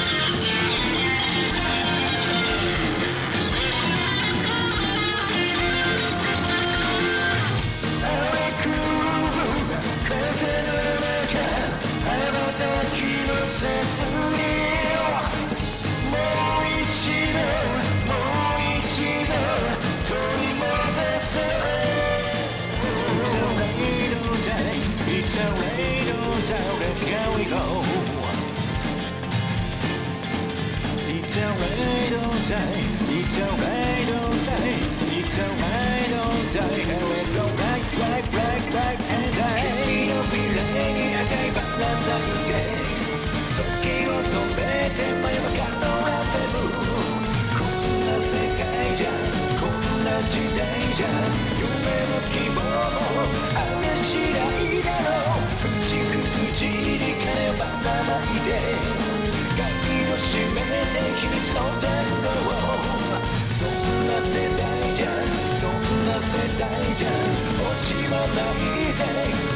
[66.36, 69.00] 世代じゃ落ちもないぜ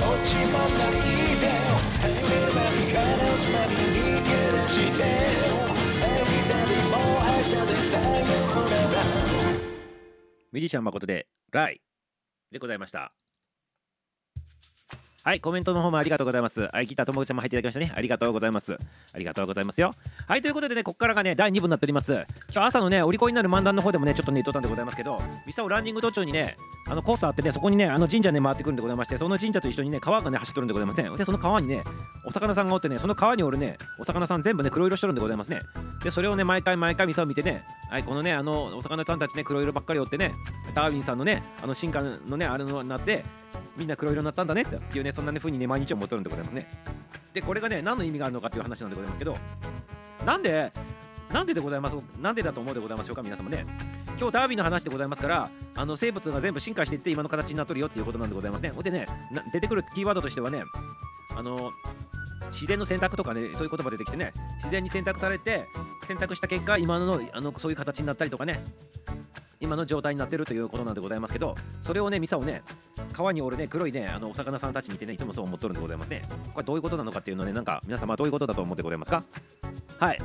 [0.00, 1.04] 落ちもない
[1.36, 1.42] ぜ
[2.00, 4.32] 入れば光のつまみに許
[4.66, 5.00] して
[6.00, 9.04] Everybody も明日でさようなら
[10.52, 11.82] ミュージシャン誠でライ
[12.50, 13.12] でございました。
[15.22, 16.70] はい、コメントの方もありがとうございます。
[16.72, 17.92] はい、ギターともぐちゃんも入っていただきましたね。
[17.94, 18.78] ありがとうございます。
[19.12, 19.92] ありがとうございますよ。
[20.26, 22.24] はい、ということでね、ここからがね、第2部になっております。
[22.54, 26.56] 今日朝のね、お利口になる漫談の方でもね、ちょっとね、言っとたんでございますけど、ミサオランニング途中にね、
[26.88, 31.10] あのコースあってね、そこにね、あの神社ね、回ってくるんでございまして、その神社と一緒にね、川がね、走っとるんでございますね。
[31.18, 31.84] で、その川にね、
[32.24, 35.60] お魚さんがおってね、その川におるね、お魚さん全部ね、黒色しとるんでございますね。
[36.02, 40.32] で、それをね、毎回毎回ミサオ見てね、はい、このね、あの、お魚さんたちね、黒色ばっかりおってね、
[40.74, 43.24] ダーウィンさんのね、あの進化のね、あれのなって、
[43.76, 46.66] みんな黒色になったんだねっていうね、そんなね、風にね、毎日思っとるんでございますね。
[47.32, 49.36] で、これがね、何の意味があるのかっていう話なんでございますけど、
[50.24, 50.72] なんで、
[51.32, 53.64] なんででございます、なんでだと思うでございましょうか、皆様ね。
[54.18, 58.70] 今日ダービーの話でございますから、あの生物が全部進化していって今の形になっとるよっていうことなんでございますね。
[58.70, 59.06] ほんでね、
[59.52, 60.62] 出てくるキーワードとしてはね、
[61.36, 61.72] あの
[62.50, 65.66] 自然の選択とかね、そういう言葉出てきてね、自然に選択されて、
[66.06, 68.64] 選択した結果、今のあのそういう形になったりとかね、
[69.60, 72.62] 今の状態になってるということなんでございますけど、それをね、ミサをね、
[73.12, 76.22] 川におるね、黒いね、あのお魚さんたちにいてね、いつもそう思っとるんでございますね。
[76.54, 79.22] これどういうことなのかっていうのね、なんか皆様どういうことだと思ってございますか？
[79.98, 80.18] はい。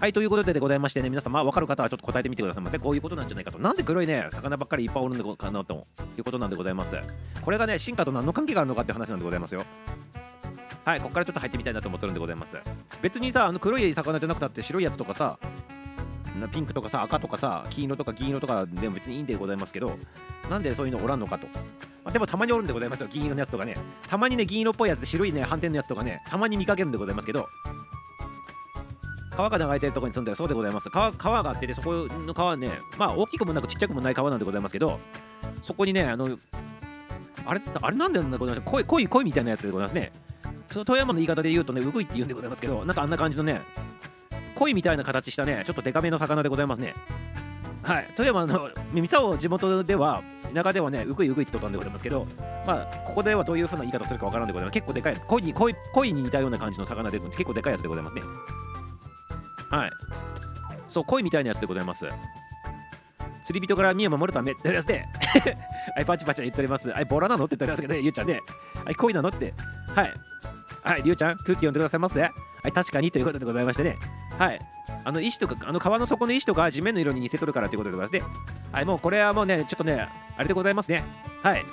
[0.00, 2.78] はい、ということででございましてね、皆様、分かる方はちょっと答えてみてくださいませ。
[2.80, 3.58] こういうことなんじゃないかと。
[3.60, 5.86] なんで黒いね、魚ばっかりいっぱいおるのかなと
[6.18, 6.96] いうことなんでございます。
[7.40, 9.62] これがね、進化と何の関係があるのかって話なんでございますよ。
[10.84, 12.56] はい、ここからちょっと入ってみたいなと思ってるんでございます。
[13.00, 15.38] 別にさ、あの黒い魚じゃなくたって白いやつとかさ、
[16.52, 19.96] ピンクとかさ、赤とかさ、黄色とか銀色とかでも別にいいんでございますけど、
[20.50, 21.46] なんでそういうのおらんのかと。
[22.04, 23.76] まあ、でもたまにおるんでございますよ、銀色のやつとかね。
[24.08, 27.48] たまにね、銀色っぽいやつで白いね、斑点のやつとかね、たまに見かけるんでございますけど、
[29.36, 35.00] 川が流れてるとこに住んでるそうでございます川川があってでそこの川ねまあ大きくもなくちっちゃくもない川なんでございますけど
[35.62, 36.38] そこにねあの
[37.46, 40.12] あれあれなんでなんでございます恋恋恋みたいなやつでございますね
[40.72, 43.60] 富山の言い方で言うとねうぐいって言うんでございますけどなんかあんな感じのね
[44.54, 46.94] 恋みたいな形したねちょっとデカめの魚でございますね
[47.82, 50.22] はい富山の三沢地元では
[50.54, 52.26] 田舎ではねうぐいうぐいって言ったんでございますけど
[52.66, 58.22] まあここではどういうふうな言い方するかわからんでございます結構でかい恋に恋恋に似たような感じの魚で結構でかいやつでございますね
[59.72, 59.90] はい。
[60.86, 62.06] そう、恋みたいなやつでございます。
[63.42, 65.06] 釣り人から身を守るためってやつで、
[65.96, 66.90] はい、パチパチ言っております。
[66.90, 67.46] はい、ボラなの？
[67.46, 68.40] って言っておりますけどね、ゆうちゃんね。
[68.84, 69.30] はい、恋なの？
[69.30, 69.54] って。
[69.94, 70.12] はい。
[70.82, 72.30] はい、りゅうちゃん、空気読んでくださいますは
[72.66, 73.98] い、確かにということでございましてね。
[74.38, 74.60] はい。
[75.04, 78.36] あの石とか、あの川の底の石とか地面の色に似せとるからということでございますね。
[78.72, 81.04] はい、もうこれはもうね、ちょっとね、あれでございますね。
[81.42, 81.64] はい。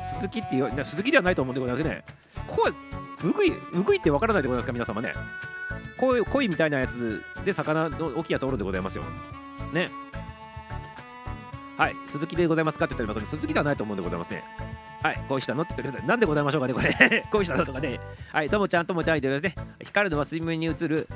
[0.00, 2.04] 鈴木っていう、な鈴木ではないと思うんでございますけどね。
[2.46, 5.12] 声、うぐい、うぐいってわからないでございますか、皆様ね。
[5.98, 9.04] こういう鯉みたいなやつで魚の大きいやつおるんでございますよ。
[9.72, 9.90] ね。
[11.76, 14.42] はい、鈴木でございますかって言ったら、鈴木ではないと思うんでございますね。
[15.02, 16.08] はい、恋したのって言ってください。
[16.08, 17.24] なんでございましょうかね、これ。
[17.30, 18.00] 恋したのとかね。
[18.32, 19.76] はい、ともちゃん、ともちゃん言ってくださいね。
[19.84, 21.06] 光るのは水面に映る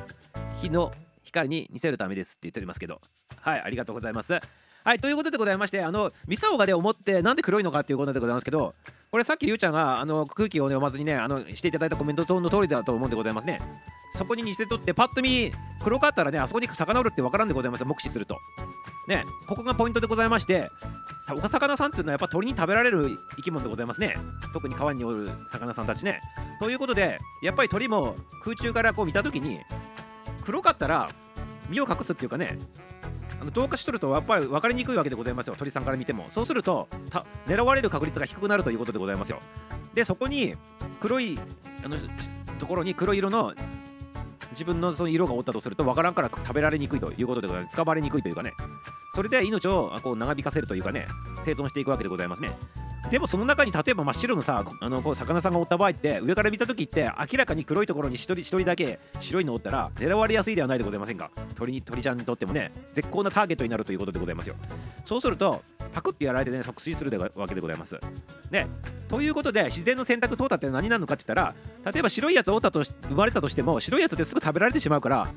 [0.60, 0.92] 火の
[1.24, 3.00] 光に似せるためですって言っておりますけど。
[3.40, 4.38] はい、ありがとうございます。
[4.84, 8.74] はい、ということでございまして、あの、ミサオがで思って、なんで黒いのかっていうことでございますけど、
[9.10, 13.60] これさっきりゅうちゃんがあの空気を、ね、読まずにね、あのしていただいたコメントの通りだと思うんでございますね。
[14.12, 18.38] そこに似せとって、パッと見、黒かったらね、あそこに魚おるってわからんでございます、目視すると。
[19.10, 20.70] ね、ここがポイントでございまして、
[21.26, 24.16] さお魚さんっていうのはやっぱ鳥に食べられる生き物でございますね。
[24.52, 26.20] 特に川におる魚さんたちね。
[26.60, 29.58] ということで、やっぱり鳥も空中からこう見たときに、
[30.44, 31.10] 黒かったら
[31.68, 32.56] 身を隠すっていうかね、
[33.40, 36.88] あの同化しとるとやっぱり分かりにくいわけでございますよ鳥さんから見てもそうすると
[37.46, 39.40] 狙われる確率が低くなるということでございますよ
[39.94, 40.54] でそこに
[41.00, 41.38] 黒い
[41.82, 41.96] あの
[42.58, 43.54] ところに黒色の
[44.52, 47.74] 自分のその色がおったとすると分からんから食べられにくいということでございます。
[47.74, 48.54] 使われにくいというかね。
[49.12, 51.06] それで命をこう長引かせるというかね
[51.42, 52.52] 生存していくわけでございますね。
[53.10, 61.30] でもその中に例えば真っ白のさあのこう魚さんがおった場合って上から見た時って明らかに黒いところに一人一人だけ白いのおったら狙われやすいではないでございませんか。
[61.56, 64.54] 鳥に鳥ちゃんにとってもね絶好なターゲットになるということでございますよ。
[65.04, 67.98] そうするとパクってやられてね即死するわけでございます。
[68.50, 68.68] ね。
[69.08, 71.54] ということで自然の選択淘汰って何なのかって言ったら
[71.92, 75.28] 例えば白いやつをおったとし生まれたとしても白いやつってすぐ食べられてしまうから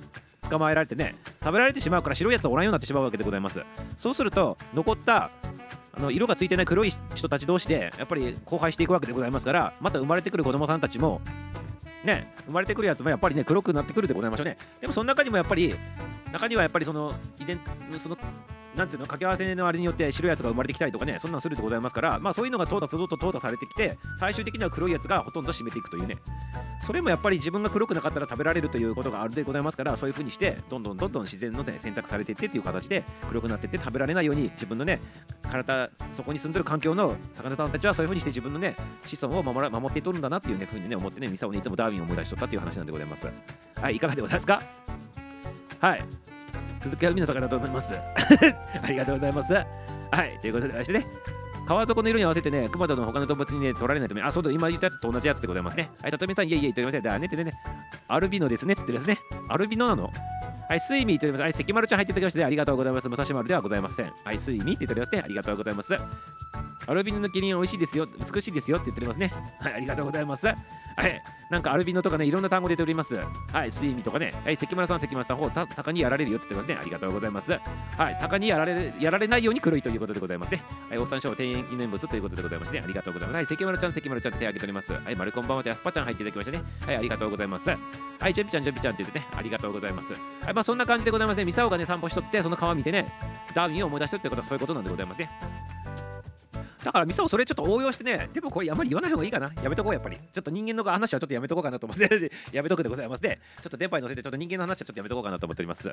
[0.49, 3.63] 捕まえられてね食べられてしまうから白いやつはおらんようになってしまうわけでございます。
[3.97, 5.29] そうすると残った
[5.95, 11.21] あの色がついてない黒い人たち同士でやっぱり荒廃していくわけでございますからまた生まれてくる子供さんたちも
[12.03, 14.57] ね生まれてくるやつもやっぱりね黒くなってくるでございましょうね。
[14.81, 15.75] でもその中にもやっぱり
[16.31, 17.59] 中にはやっぱりその遺伝
[17.99, 18.17] その
[18.75, 26.17] なんていうの掛け合わせのあれによって白いやつが生まれてきたりとかねそんなんするでございますからまあそういうのが淘汰すると淘汰されてきて最終的には黒いやつがほとんど占めていくというね。
[26.81, 34.99] それもやっぱり自分が黒くなかったら食べられるということがあるでございますからそういうふうにしてどんどんどんどん自然の、ね、選択されていってっていう形で黒くなっていって食べられないように自分のね
[35.43, 43.29] 体そこに住んでる環境の魚さんたちはそういうふうにして自分のね子孫を守ら守っていとるんだなっていうねふうにね思ってねミサオにいつもダーウィンを思い出しとったっていう話なんでございます。
[43.81, 44.61] はいいかがでございますか？
[45.79, 46.22] はい。
[46.83, 47.93] 続きは海の魚だと思います
[48.83, 49.63] ありがとうございますは
[50.25, 51.07] いということでましてね
[51.65, 55.89] 川底の色に合わせてね、熊などの他の動物にね、取られないため、あ、そうだ、今言ったやつと同じやつでございますね。
[56.01, 57.01] はい、たとみさん、いえいえ、と言いません。
[57.01, 57.53] だねってね、
[58.09, 59.17] アルビノですねって言ってですね。
[59.47, 60.11] アルビノなの
[60.67, 61.41] はい、スイミーと言います。
[61.41, 63.07] はい、関丸ちゃん入っていただきまして、ありがとうございます。
[63.07, 64.11] 武蔵丸ではございません。
[64.25, 65.21] はい、スイミーって言っておりますね。
[65.23, 65.97] ありがとうございます。
[66.87, 69.31] アルビノのキリンは美味しいですよ、美しいですよって言っておりますね。
[69.59, 70.47] はい、ありがとうございます。
[70.95, 73.19] はい、なんかアルビノとかね、いろんな単語出ております。
[73.51, 76.81] はい、スイミーとかね、はい、関村さん、関村さん、ほう、た、鷹にやられるよって言ってますね。
[76.81, 77.51] ありがとうございます。
[77.51, 80.61] はい、鷹にやられ、やられないように黒いということでございますね。
[80.89, 82.81] はい、お三章庭園記念物ということでございますね。
[82.83, 83.35] ありがとうございます。
[83.37, 84.93] はい、関村ちゃん、関村ちゃん、手挙げております。
[84.93, 86.63] はい、マルコンバンはてアスパちゃん入っていただきましたね。
[86.85, 87.69] はい、ありがとうございます。
[87.69, 87.77] は
[88.29, 90.13] い、ジョピちゃん、ジョピちゃんって言ってね、ありがとうございます。
[90.13, 91.45] はい、まあそんな感じでございますね。
[91.45, 93.11] ミサオがね、散歩しとって、その川見てね、
[93.55, 95.29] ダーウィンを思い出してるってことはそういうことなんでございますね。
[96.83, 99.51] だからミサオそれちょっと応用してね、でもこれあまり言わない方がいいかな。
[99.61, 100.17] やめとこうやっぱり。
[100.17, 103.39] ちょっと人間の話はちょっとやめとこうかなと思って やめとくでございますね。
[103.61, 105.87] ちょっと電波に乗せてちょっと人間の話はちょっとやめとこうかなと思っております。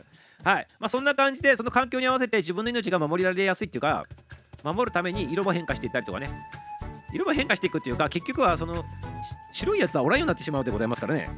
[0.44, 0.66] はい。
[0.78, 4.04] まあそんな感じで、その環境に合わせて自分の命が守りられやすいっていうか、
[4.62, 6.30] 守るために色も変化していったりとかね。
[7.12, 8.84] 色も変化していくっていうか、結局はその
[9.52, 11.24] 白いやつはおらんようになってしまうでございますからね。
[11.24, 11.34] だか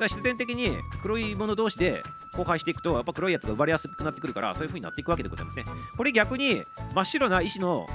[0.00, 5.64] ら必然的に黒いもの同士で交配していくとやっぱ黒いやつが生まれやすくなってくるからそういう風になっていくわけでございますね
[5.96, 6.62] これ逆に
[6.94, 7.86] 真っ白な石の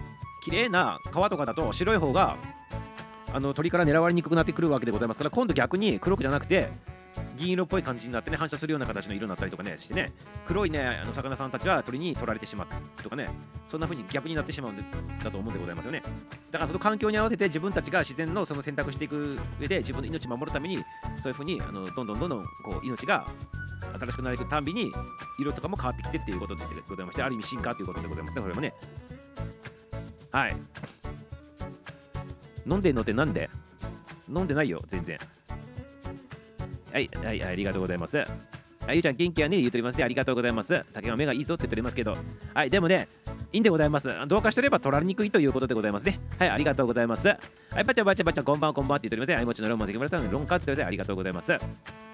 [0.43, 2.37] 綺麗な川とかだと白い方が
[3.33, 6.69] あの鳥から狙われにくくなってくるわけでございますから今度逆に黒くじゃなくて
[7.37, 10.11] 銀色っぽい感じになってね反射するような形の色になったりとかねしてね
[10.45, 13.29] 黒いねあの魚さんたちは鳥に取られてしまうとかね
[13.67, 16.01] そんな風に逆になってしまうんだと思うんでございますよね。
[16.51, 20.77] だからその環境に合わせて自分たちが自然のその選択していく上で自分の命を守るために
[21.17, 23.25] そういう風にあのどんどんどんどんこう命が
[23.99, 24.91] 新しくなっていくたんびに
[25.39, 28.73] 色とかも変わってきてっていうことでございましてある意味進化ということでございますねこれもね。
[30.31, 30.55] はい。
[32.67, 33.49] 飲んでんのってなんで？
[34.29, 35.17] 飲んでないよ全然。
[36.91, 38.17] はいはいありがとうございます。
[38.17, 40.03] はい、ゆちゃん元気やね言うとりますね。
[40.03, 40.85] ありがとうございます。
[40.93, 42.17] 竹は目がいいぞって言っておりますけど。
[42.53, 43.07] はいでもね
[43.51, 44.07] いいんでございます。
[44.27, 46.19] どうかしてれば取られにくいということでございますね。
[46.37, 47.27] はいありがとうございます。
[47.27, 47.35] は
[47.79, 49.35] いバチャバチャバチャこんばんはこんばんはって言っておりますね。
[49.35, 50.83] はいもちろんロンマン関村さんロンカーって言っております。
[50.83, 51.51] ねありがとうございます。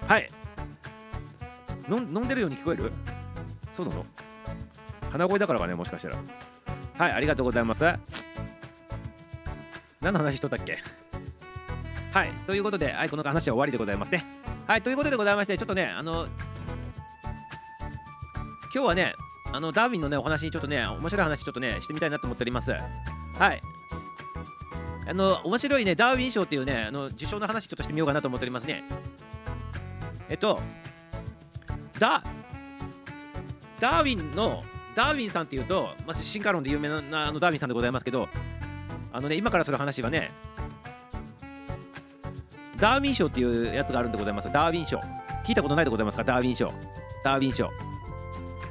[0.06, 0.30] はい。
[1.88, 2.90] 飲んでるように聞こえる？
[3.70, 4.06] そうなの？
[5.10, 6.16] 鼻声だからかねもしかしたら。
[6.98, 7.84] はいありがとうございます。
[10.00, 10.78] 何の話しとったっけ？
[12.12, 14.24] はいということで、はい、この話は終わりでございますね。
[14.66, 16.26] はいということでございましてちょっとねあの
[18.74, 19.14] 今日はね
[19.52, 22.70] あのダーウィンのねお話にちょっとね面白い話ちょっとねしてみたいなと思っております。
[22.70, 22.78] は
[23.52, 23.60] い。
[25.08, 28.82] あの面白いねダーウィン賞っていうねあの受賞の話ちょっとしてみようかなと思っておりますね。
[30.28, 30.60] えっと
[31.98, 32.24] ダ
[33.80, 34.64] ダーウィンの
[34.96, 38.28] ダーウィンさんっていうと、まず進化論で有名なあのダーウィンさんでございますけど
[39.12, 40.30] あのね今からする話はね
[42.80, 44.98] ダーウィン賞っていうやつがあるんでございますダーウィン賞。
[45.44, 46.24] 聞いたことないでございますか？
[46.24, 46.72] ダーウィン賞。
[47.22, 47.70] ダーウィン賞。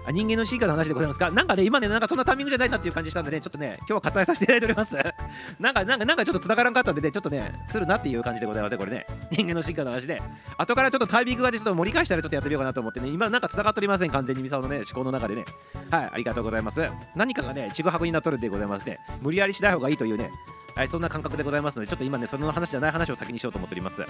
[0.07, 1.31] あ人間の進化の話でございますか？
[1.31, 4.95] なんかね今ねなんかそんなタイミングじゃないなっていう感じしたんでねちょっとね今日は割愛させていただいております。
[5.59, 9.05] なんかなんかなんかちょっと繋がらんかったんでねちょっとねするなっていう感じでございますねこれね。
[9.31, 10.21] 人間の進化の話で。
[10.57, 15.45] 後からちょっとタイミングがでちょっと盛り返したらちょっとやってみようかなと思ってね今なんか繋がっておりません完全にミサオのね思考の中でね。
[15.89, 16.87] はいありがとうございます。
[17.15, 18.99] 何かがねちぐはぐになっとるんでございますね。
[19.21, 20.29] 無理やりしない方がいいというね。
[20.75, 24.01] はい、そんな感覚でございますので、ちょっと今ね、その話じゃない話を先にしようと思っております。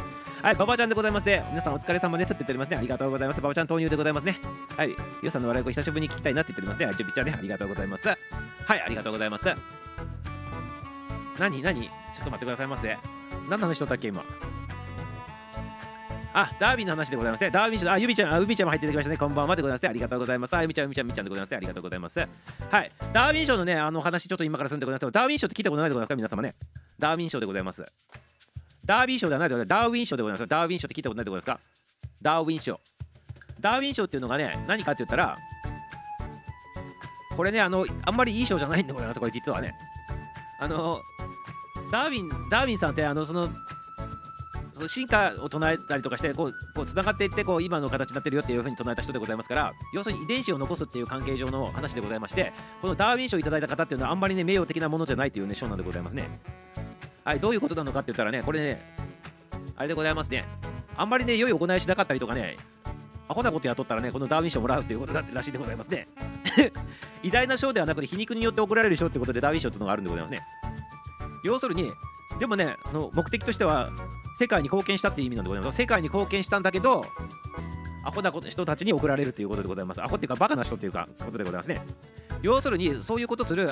[0.41, 1.43] はい、ババちゃんでございますで。
[1.51, 2.77] 皆さんお疲れ様ですって言っておりますね。
[2.77, 3.41] ありがとうございます。
[3.41, 4.39] ババちゃん投入でございますね。
[4.75, 4.89] はい、
[5.21, 6.85] ゆうさんの笑い声久しぶりに聞きたいなって言っておりますね。
[6.87, 8.07] はい、ちょびちゃんね、ありがとうございます。
[8.07, 8.17] はい、
[8.81, 9.53] ありがとうございます。
[11.37, 11.81] 何何？
[11.81, 11.89] ちょ
[12.21, 12.97] っと待ってくださいませ。
[13.47, 14.23] 何の話しとったっけ、今？
[16.37, 17.49] あ、ダービーの話でございますね。
[17.49, 19.17] ダービー賞、あ、ゆびちゃん、あ、ゆびちゃんも入っていただきましたね。
[19.17, 19.89] こんばんはでございますね。
[19.89, 20.53] ありがとうございます。
[20.53, 21.57] あ、ゆみちゃん、ゆみちゃん、みちゃんでございますね。
[21.57, 22.19] ありがとうございます。
[22.19, 22.25] は
[22.81, 22.91] い。
[23.13, 26.55] ダービー賞のね、あの話、ちょっと今からするんでございますけど、ダービー賞って聞いたことないでございますか皆様ね。
[26.99, 27.85] ダーウィン賞でございます。
[28.83, 29.79] ダービー賞ではないでございます。
[29.79, 30.47] ダーウィン賞でございます。
[30.47, 31.59] ダーウィン賞って聞いたことないでございますか？
[32.21, 32.79] ダーウィン賞。
[33.61, 35.37] ダーウィン賞っていうのがね、何かって言ったら、
[37.37, 39.19] これね、あの、あんまりいい賞じゃないんでございます。
[39.19, 39.73] これ実はね。
[40.59, 40.99] あの、
[41.91, 43.49] ダーウィン、ダーウィンさんって、あの、その、
[44.75, 56.27] その進化を唱えたりとかしてこうこうつながっていってこう今の形になってるよっていうふうに唱えた人でございますから要するに遺伝子を残すっていう関係上の話でございましてこのダーウィン賞をいただいた方っていうのはあんまりね名誉的なものじゃないというね賞なんでございますね。
[57.23, 58.81] はいどういうことなのかって言ったらねこれね
[59.77, 60.43] あれでございますね。
[60.97, 62.57] あんまりね良い行いしなかったりとかね
[63.29, 66.09] アホなことやっとったらねこのダーウィン賞もらうっていうことだらしいでございますね。
[67.23, 70.41] 偉大な賞ではなくて皮肉によって贈られる賞ってことでダーウィン賞っていうのがあるんでございますね。
[71.45, 71.91] 要するに
[72.39, 73.89] でもねあの目的としては
[74.37, 75.77] 世界に貢献したっていう意味なんでございます。
[75.77, 77.05] 世界に貢献したんだけど
[78.03, 80.03] アホな人たちに送られるということでございます。
[80.03, 81.81] アホっていうかバカな人っていうかことでございますね。
[82.41, 83.71] 要するにそういうことする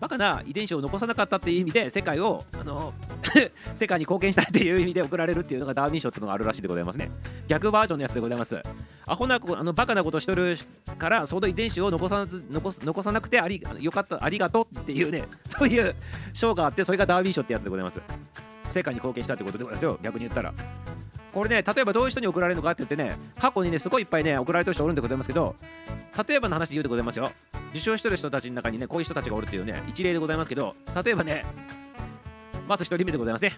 [0.00, 2.94] バカな遺伝子を残さなかったっていう意味で世界をあの
[3.74, 7.10] 世界に貢献したっていう意味で送られるっていうのがダーウィン賞っていうのがあるらしいでございますね。
[7.48, 8.60] 逆バージョンのやつでございます。
[9.06, 10.56] アホなあのバカなことしとる
[10.98, 15.94] からその遺伝子を残さ残す残さなくてありよかったありがとうっていうね そういう
[16.32, 18.00] 賞があってそれがダーウィン賞ってやつでございます。
[18.70, 19.98] 世界に貢献したってことでございますよ。
[20.02, 20.52] 逆に言ったら。
[21.32, 25.56] これね例えばどういう人に送られるのかって言ってね過去にねすごいいっぱいね送られてる人おるんでございますけど
[26.28, 27.30] 例えばの話で言うでございますよ。
[27.70, 31.44] 受賞してる人たちの中にねこういう人たちがおるっていうね一例でございますけど例えばね
[32.68, 33.56] まず1人目でございますね。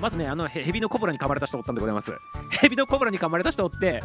[0.00, 2.12] まずねあのヘビのコブラに噛まれた人おったんでございます。
[2.50, 4.02] ヘビのコブラに噛まれた人おって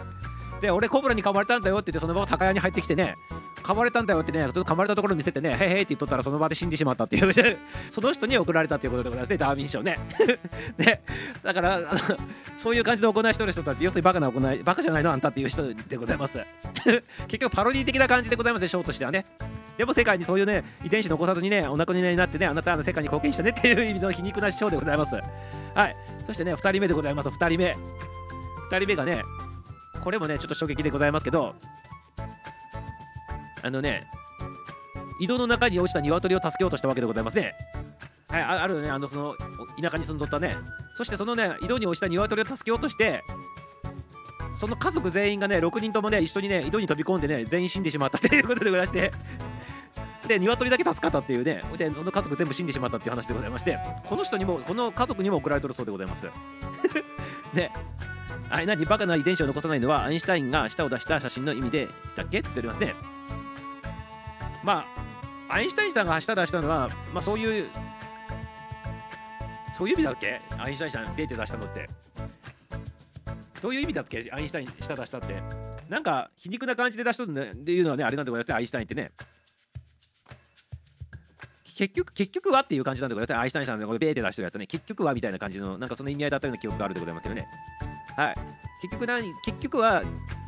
[0.62, 3.16] で俺コブラに噛まれたんだよって言ってそのまま酒屋に入ってきてね
[3.62, 7.32] 噛まれたんだよってねちょっと噛まれたところ見せてねへへって言っとったらその場で死んでしまったっていう。
[7.92, 9.98] その人に送られたっていうことでございますねダーウィン賞ね。
[10.78, 11.02] ね
[11.44, 11.90] だからあの
[12.58, 16.40] そういう感じで行いしてる人たち要するにバカな行いバカじゃないのあんたっていう人でございます。
[17.28, 19.26] 結局パロディ的な感じでございますね賞としてはね。
[19.78, 25.16] でも世界にそういうね遺伝子残さずにねお亡くなりになってねあなたは世界に貢献したねっていう意味の皮肉な賞でございます。
[25.16, 25.96] はい。
[26.26, 27.76] そしてね2人目でございます2人目。
[28.70, 29.24] 2人目がね
[30.04, 31.56] これもねちょっと衝撃でございますけど
[33.64, 34.08] あのね
[35.20, 37.54] 井戸の中に落ちた鶏を助けようとしたわけでございますね。
[38.28, 39.36] はいあるねあのその
[39.80, 40.56] 田舎に住んどったね。
[40.96, 43.24] そしてそのね井戸に落ちた鶏を助けようとして
[44.56, 49.12] その家族全員がね6人ともね一緒にね井戸に飛び込んでね全員死んでしまったということでございまして。
[50.28, 51.62] で鶏だけ助かったっていうね。
[51.78, 53.78] でその家族全部死んでしまったっていう話でございまして。
[54.06, 56.28] この人にもこの家族にも送られてるそうでございます。
[57.54, 57.70] で
[58.52, 62.40] あれ何バカな遺伝子を残さないのはアインシュタインが舌を出した写真の意味でしたっけ？
[62.40, 62.94] って言っておりますね。
[64.64, 64.86] ま
[65.50, 67.66] あアインシュタインさんが舌出したのはまあそういう
[69.74, 70.42] そういう意味だっけ？
[70.58, 71.90] アインシュタインさんデータ出したのって。
[73.62, 74.30] どういう意味だっけ？
[74.32, 75.42] アインシュタイン舌出したって。
[75.88, 79.12] なんか皮肉な感じで出したっていうのはねあれなんでございますねアインシュタインってね。
[81.78, 84.68] 結局結局はっていう感じなんでございますアインシュタインさんのこれベーテ出してるやつね。
[84.68, 87.48] 結局はみたいな感じのなんかその意味合いだったような記憶があるでございますけどね。
[88.16, 88.36] はい。
[88.82, 90.04] 結局何結局は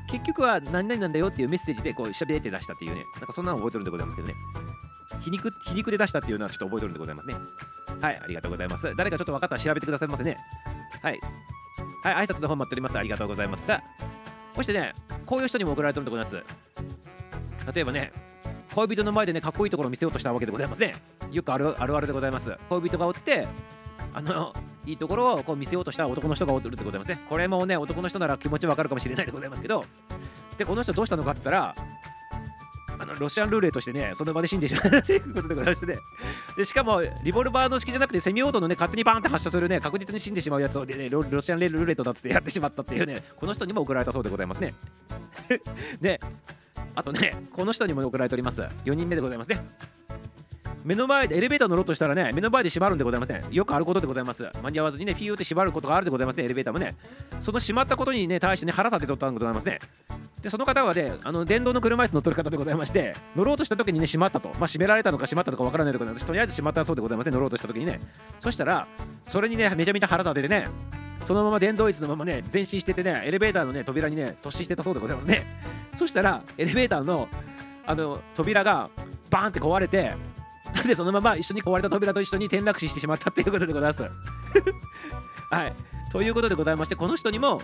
[0.09, 3.03] 結局は何々なんだよっていうメッセージでこうしゃべって出したっていうね。
[3.17, 4.33] なんかそんなの覚えてるんでございますけどね。
[5.21, 7.35] 皮肉皮肉で出したっていうのはちょっと覚えてるんでございますね。
[8.01, 8.19] はい。
[8.23, 8.93] ありがとうございます。
[8.95, 10.37] 誰かちょっと分かったら調べてくださいませね。
[11.01, 11.19] はい。
[12.03, 12.25] はい。
[12.25, 12.97] 挨拶の方待っております。
[12.97, 13.65] ありがとうございます。
[13.65, 14.03] さあ
[14.55, 14.93] そしてね
[15.25, 17.73] こういう人にも送られてるんでございます。
[17.73, 18.11] 例えばね
[18.75, 20.95] 恋人の前でねかっこいいところを見せようとしたわけでございますね。
[21.31, 22.55] よくあるあるでございます。
[22.69, 23.47] 恋人がおって
[24.13, 24.53] あの
[24.85, 27.19] いいところをこう見せようとした男の人がおるってございますね。
[27.29, 29.85] これもね男の人なら気持ちわかるかもしれないでございますけど。
[30.57, 31.75] でこの人どうしたのかって言ったら
[32.99, 35.97] あのロシアンルーレットしてねその場で死んでしまうということでございましてね。
[36.55, 44.73] でしかもリボルバーの式じゃなくてセミオートのね勝手にバーンって発射するね確実に死んでしまうやつをねロロシアンルーレットだっつってやってしまったっていうねこの人にも送られたそうでございますね。
[46.01, 46.19] で
[46.95, 48.61] あとねこの人にも送られております。
[48.85, 49.65] 4人目でございますね。
[50.83, 53.43] 目の前でエレベーター乗ろうとしたらね目の前で閉まるんでございません。
[53.51, 54.49] よくあることでございます。
[54.61, 56.95] 間に合わずにねフィーって閉まることがあるでございますねエレベーターもね。
[57.39, 59.79] その閉まったことにね対してね腹立てとったんでございますね。
[60.41, 64.49] でその方はねあの電動の車椅子乗っ取る方でございまして乗ろうとした時にね閉まったと。
[64.49, 66.25] まあ閉められたのか閉まったのかわからないでございます。
[66.25, 67.31] とりあえず閉まったそうでございますね。
[67.31, 68.01] 乗ろうとした時にね。
[68.41, 68.85] そしたら
[69.25, 70.67] それにねめちゃめちゃ腹立ててね
[71.23, 75.45] そのまま電動椅子のままね前進しててねエレベーターのね扉にね突進してたそうでございますね。
[75.93, 77.27] そしたらエレベーターの
[77.85, 78.89] あの扉が
[79.29, 80.15] バーンって壊れて
[80.73, 84.03] なんでそのまま一緒に壊れた扉と一緒に転落死してしまったっていうことでございます。
[85.51, 85.73] はい。
[86.11, 87.59] ということでございましてこの人にも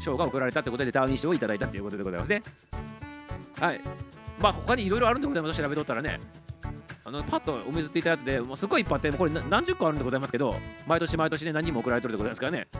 [0.00, 2.42] 賞が贈られたってことでダウィン賞をいただいたということでございますね。
[3.60, 3.80] はい。
[4.40, 5.60] まあ他にいろいろあるんでございます。
[5.60, 6.20] 調べとったらね。
[7.06, 10.56] あのパッとお水ついたやつでもうすごいいっぱいあってこれ何十個あるんでございますけど
[10.88, 12.66] 毎年毎年ね何人も送られてるでございますからね。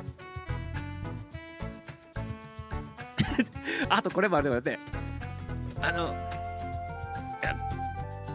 [3.88, 5.00] あとこれもあるでございますね
[5.80, 6.12] あの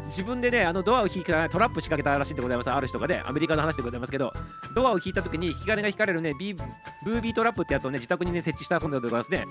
[0.05, 2.71] 自分でねあのドアを引いたトラップ仕掛けたらしいでございます。
[2.71, 4.31] ある人がねアメリカの話でございますけど
[4.73, 9.45] ドアを引いた時に引き金が引かれるねビブービートラップってやつをね自宅にね設置したそうでございますね。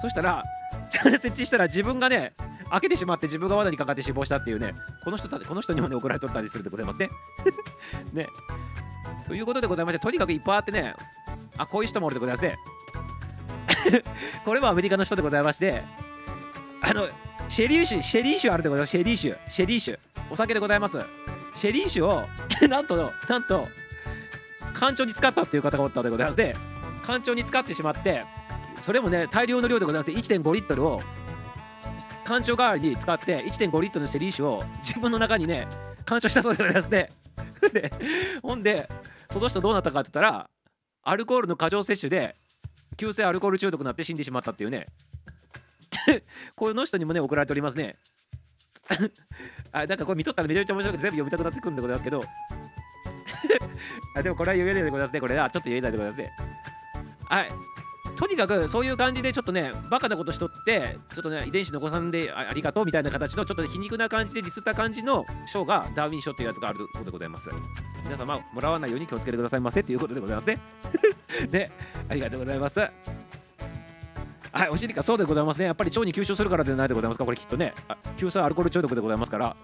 [0.00, 0.42] そしたら
[0.90, 2.32] それ設置したら自分がね
[2.70, 4.74] 開けてしまって自分が罠にかかって死亡したっていうね
[5.04, 7.08] この人たこの人にもね送られとったりするでございますね。
[8.12, 8.28] ね。
[9.26, 10.94] ということでございましてとにかくいっぱいあってね
[11.56, 12.58] あこういう人もおるでございますね。
[14.44, 15.82] これもアメリカの人でございまして
[16.82, 17.08] あの
[17.48, 18.90] シェリー酒シェリー酒あるでございます。
[18.90, 19.50] シェリー酒。
[19.50, 19.98] シェリー酒。
[20.30, 20.98] お酒でございます。
[21.56, 22.24] シェリー酒を
[22.68, 23.68] なんとなんと
[24.72, 26.54] 干潮に使ったっていう方がおったでございますね。
[27.02, 28.24] 干潮に使ってしまって
[28.80, 31.00] それもね大量の量でございまして1.5リットルを
[32.24, 35.66] 干潮代わりに使って1.5リットルのシェリー酒を自分の中にね
[36.06, 37.10] 干潮したそうでございますね。
[37.72, 37.92] で
[38.42, 38.88] ほんで
[39.30, 40.50] その人どうなったかって言ったら
[41.02, 42.36] アルコールの過剰摂取で
[42.96, 44.86] 急性アルコール中毒になって死んでしまったっていうね。
[46.54, 47.96] この人にもね送られておりますね。
[49.72, 52.22] あなんかこれ見とったらめちゃめちゃ面白くて全部読みたくなってくるんでございますけど。
[54.16, 55.36] あでもこれは言えないでございますねこれ。
[55.36, 56.32] はちょっと言えないでございますね。
[57.28, 57.50] はい。
[58.20, 67.48] とにかくそういう感じでちょっとねバカなことしとってちょっとね遺伝子残さんでありがとうみたいな形のちょっと皮肉な感じでディスった感じの賞がダーウィン賞っていうやつがあるそうでございます
[68.04, 70.58] 皆様もらわないように気をつけてくださいませっていうことでございますね
[71.50, 71.70] で
[72.10, 72.80] ありがとうございます
[74.52, 75.66] はい、お尻かそうでございますね。
[75.66, 77.72] やっぱり腸に吸収するからではないでございますか、これきっとね。
[77.86, 79.56] あ急性アルコール中毒でございますから、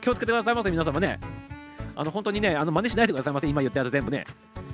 [0.00, 1.20] 気をつけてくださいませ、皆様ね。
[1.94, 4.24] あの本当にね、あの真似しないでくださいませ、今言ったやつ全部ね。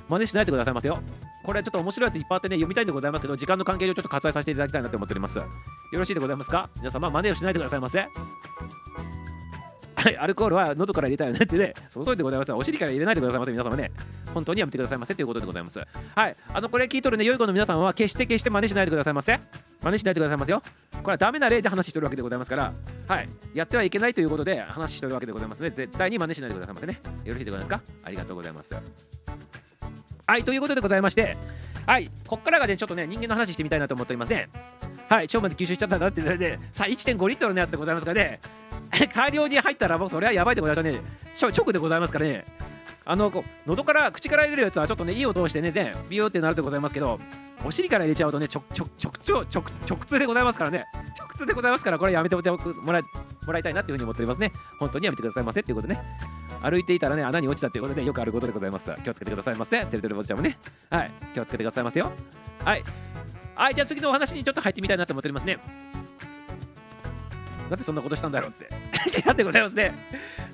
[0.09, 0.99] 真似しないでくださいませよ。
[1.43, 5.37] これちょっと面白いやついっぱいあってね、読みたいんでございますけど、時間の関係上ちょっと割愛させていただきたいなと思っております。
[5.37, 5.45] よ
[5.93, 6.69] ろしいでございますか？
[6.77, 8.07] 皆様、真似をしないでくださいませ。
[9.93, 12.51] はい、アルコールは喉から入れたよねってね、その通りでございます。
[12.53, 13.91] お尻から入れないでくださいませ、皆様ね。
[14.33, 15.79] 本当にやめてくださいませということでございます。
[16.15, 19.39] はい、あのこれ聞いとるね、良い子の皆さんは決して決して真似しないでくださいませ。
[19.83, 20.63] 真似しないでくださいますよ。
[21.03, 22.73] これはダメな例で話してるわけでございますから、
[23.07, 26.99] はい、やってはいけないということで話してるわけでございますので、絶対に真似しないでくださいませね。
[27.23, 27.93] よろしいでございますか？
[28.03, 28.75] ありがとうございます。
[30.27, 31.37] はい、ということでございまして、
[31.85, 34.49] はい、こっからがね、ちょっとね、人間の話してみたいなと思っておりますね。
[35.09, 38.39] はい、腸まで吸収しちゃったんだってね、さあ1.5リットルのやつでございますからね、
[39.13, 40.99] 大量に入ったらもうそれはやばいでございますね。
[41.35, 42.45] ちょ直でございますからね。
[43.03, 47.19] あのこう喉から口から入れるやつはちょっとねいい音をしてねねビューってなるでございますけど
[47.65, 50.85] お尻から入れちゃうとねちょちょ直直直直通でございますからね
[51.17, 52.41] 直通でございますからこれやめても
[52.91, 53.03] らい
[53.45, 54.51] もらいたいなっていうふうに思っておりますね。
[54.79, 55.99] 本当にやめてくださいませっていうことね。
[56.61, 58.91] 歩いていたらね穴に落ちたっていうことでよくあることでございます。
[59.03, 59.85] 気をつけてくださいませ。
[59.85, 60.57] てるてるぼっちゃんもね。
[60.89, 61.11] はい。
[61.33, 62.11] 気をつけてくださいますよ。
[62.63, 62.83] はい。
[63.55, 65.57] はいじゃあ次のお話にちょっと入ってみたいなと思っておりますね。
[67.69, 68.69] なんでそんなことしたんだろうって。
[69.09, 69.93] 知らんでございますね。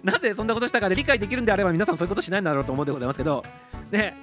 [0.04, 3.44] なんでそんなことしたかで理解できるんであれば皆さんそういうことしないんだろうと思うでございますけど。
[3.92, 4.14] ね。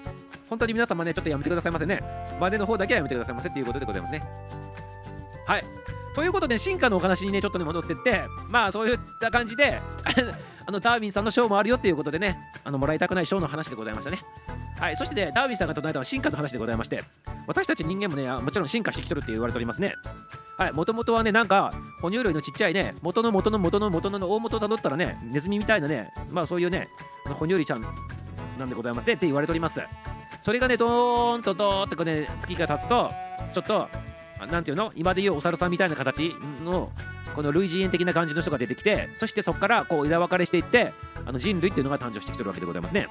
[0.48, 2.02] 本当に皆様ねちょっとやめてくださいませね。
[2.40, 4.22] 真似の方だけはやめてくださいませっていうことでございますね。
[5.46, 5.64] はい。
[6.14, 9.80] ということで進化のお話にねちょっとね戻ってってまあそういった感じで
[10.66, 14.18] あのダーウィンさんの賞もあるよっていうことでねあのもらいたくない賞の話でございましたね
[14.78, 17.02] はいそしてねダーウィンさんが唱えたのは進化の話でございまして
[17.46, 19.94] 私たち人間もねもちろん進化してきとるって言われておりますね
[20.56, 26.88] はい、もともとはね、なんか、哺乳類のちっちゃいね、元の元の元の元の大元をたどったらね、ネズミみたいなね、まあそういうね、
[27.24, 27.82] 哺乳類ちゃん
[28.56, 29.82] なんでございますねって言われております。
[30.42, 33.10] それがね、ドーンとドーンとね、月が経つと、
[33.52, 33.88] ちょっと、
[34.44, 34.92] あなんていうの？
[34.94, 36.34] 今でいうお猿さんみたいな形
[36.64, 36.90] の、
[37.34, 40.92] この類人猿的な感じの人が出てきて、そしてそこからこう枝分かれしていって、
[41.26, 43.08] あの人類っていうのが誕生してきてるわけでございますね。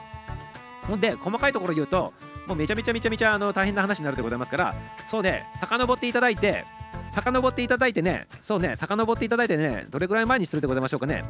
[0.87, 2.13] ほんで、細かいところ言うと、
[2.45, 4.75] もうめちゃめちゃめちゃめちゃあの大変な話になるでございますから、
[5.05, 6.65] そうで、遡っていただいて、
[7.15, 11.23] 遡っていただいてね、そうね、遡っていただいてね、どれぐらい前にするでございましょうかね。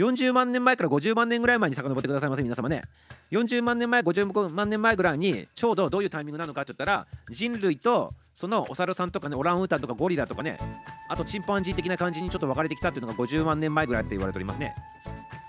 [0.00, 2.84] 40万年前から50万年ぐらい前に遡ってくださいませ、皆様ね。
[3.32, 10.58] 40万年前、50万年前ぐらいに、ちょうどどういうタイミングなのかって言ったら、人類とそのお猿さんとかね、オランウータンとかゴリラとかね、
[11.10, 14.74] あとチンパンジー的な感じにちょっと分かれてきたっていうのが50万年前ぐらいって言われておりますね。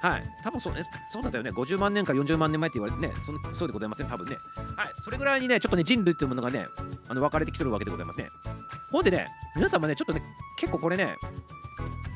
[0.02, 4.36] はい、多分そう,、ね、そうだったよね、50万年から40万年前って言われてね、そのそうでございますね、多分ね。
[4.76, 6.68] はい、それぐらいにね、ちょっとね、人類っていうものがね、
[7.08, 8.28] あの分かれてきてるわけでございますね。
[8.92, 10.22] ほんでね、皆様ね、ちょっとね、
[10.58, 11.16] 結構これね、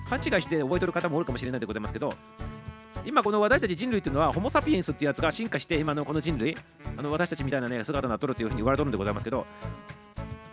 [0.09, 2.13] 勘違いして覚えてる方もおるかもしれないでございますけど、
[3.05, 6.55] 今この私たち人類っていうのはホモ・サピエンスっていうやつが進化して今のこの人類
[6.97, 9.45] あの私たちみたいなね姿になっとるっていうふうに言われとるんでございますけど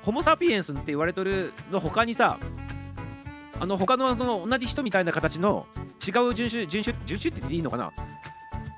[0.02, 2.38] ホモ・サピエンスって言われとるの他にさ
[3.60, 5.66] あの他のその同じ人みたいな形の
[6.06, 7.92] 違う人種人種種って言っていいのかな？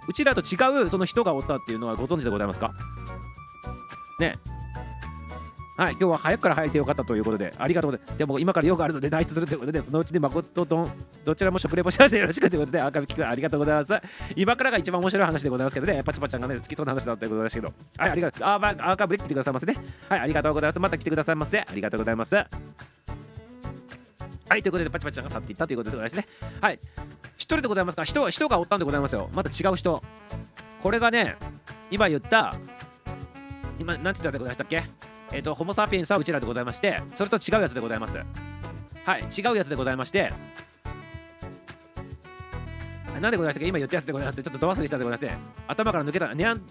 [0.06, 2.74] うちらと違うその人がおったっていうのはご存知でございますか？
[4.20, 4.36] ね。
[5.76, 8.18] はい、今日は早くから入ってよかったということで、ありがとうございます。
[8.18, 10.88] でも今から用があるので、内出するということで、そのうちに誠と
[11.24, 14.00] どちらも食レポし合わせよろしくということで、赤引きありがとうございます。
[14.36, 18.46] 今からが一番面白い話でございますけどね、パチパチちゃんがね、好きそうな話だということですけど、はい、ありがとう。
[18.46, 19.76] あ、まあ、アーカイブで来てくださいませね。
[20.08, 20.78] はい、ありがとうございます。
[20.78, 21.60] また来てくださいませ。
[21.60, 22.36] ありがとうございます。
[22.36, 22.46] は
[24.56, 26.28] い、ということで、パチパチちゃんが去っていったということでございますね。
[26.60, 26.78] はい、
[27.36, 29.28] 一人でございますか、人人がおったんでございますよ。
[29.34, 30.00] また違う人。
[30.82, 31.34] これがね、
[31.90, 32.54] 今言った、
[33.80, 34.84] 今、なんて言ったでございましたっけ？
[35.34, 38.18] えっ、と、ホモ・サピエンスはうちらでございまして、それと違うやつでございます。
[39.04, 40.32] はい、違うやつでございまして、
[43.20, 43.66] なんでございましたっけ？
[43.66, 46.62] 今言ったやつでございまして、ちょっとど忘れしたでございまして、頭から抜けたネアン、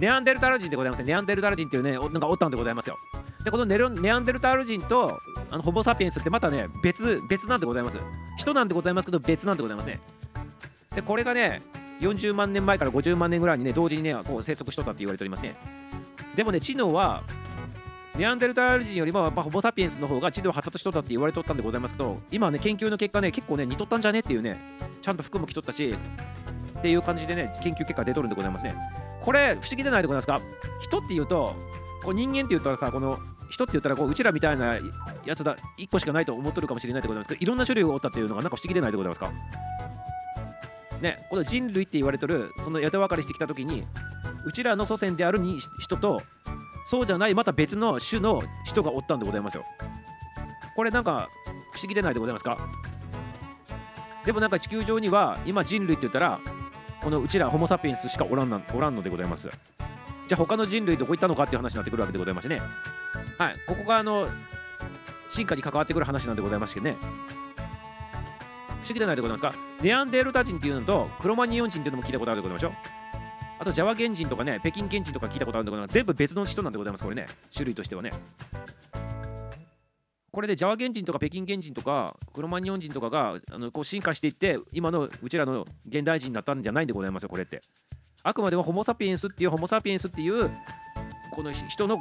[0.00, 2.96] ネアンデルタル人でございまして、ネアンデルタル人っていうね、なんかおったんでございますよ。
[3.44, 5.18] で、このネロネアンデルタル人と
[5.50, 7.98] あのホモ・サピエンスってまたね、別、別なんでございます。
[8.36, 10.00] 人なんでございますけど、別なんでございますね。
[10.94, 11.62] で、これがね、
[12.00, 15.56] 40万年前から50万年ぐらいにね、同時にね、こう生息しとったって言われておりますね。
[16.36, 17.22] でもね、知能は、
[18.16, 24.58] ネアンデルタール人よりもやっぱホモ・サピエンスの方が知能発達しとったって言われとったんでございますけど、今ね、研究の結果ね、結構ね、似とったんじゃねっていうね、
[25.00, 25.94] ちゃんと服も着とったし、
[26.78, 28.74] っていう感じでね、研究結果出とるんでございますね。
[29.22, 30.40] これ不思議でないでございますか？
[30.80, 31.54] 人っていうと
[32.02, 34.76] こう人間って言ったらさこの人って言ったらこううちらみたいな
[35.24, 39.30] やつだ1個しかないと思っとるかもしれないでございますけどいろんな種類がおったっていうのがなんか不思議でないでございますか？
[41.00, 43.84] ねこの人類って言われとるその枝分かれしてきた時に
[44.44, 46.20] うちらの祖先であるに人と
[46.84, 49.64] そうじゃないまた別の種の人がおったんでございますよ。
[50.74, 51.28] これなんか
[51.72, 52.58] 不思議でないでございますか？
[54.24, 56.40] でもなんか地球上には今人類って言ったら
[57.00, 59.48] このうちらホモ・サピエンスしかおらんなおらんのでございます。
[60.28, 62.60] じゃあ他の人類どこ行ったのかっていう話になってくるわけでございましてね。
[63.38, 63.56] はい。
[63.66, 64.28] ここがあの
[65.30, 66.96] 進化に関わってくる話なんでございましてね。
[68.82, 69.64] 不思議でないでございますか？
[69.80, 73.01] ネアンデールタ人っていうのとクロマニヨン人っていうのも聞いたことあるでございましょう
[73.62, 77.28] あとジャワ原人とかね北京原人とか聞いたことあるんでございます全部別の人なんでございますこれね。
[77.54, 78.12] 種類としてはね。
[80.32, 87.60] これでジャワ原人とか北京原人とかクロマニヨン人とかがあのこう進化していって今のうちらの現代人になったんじゃないんでございますよこれって。
[88.24, 90.50] あくまでもホモ・サピエンスっていうホモ・サピエンスっていう
[91.30, 91.98] この人の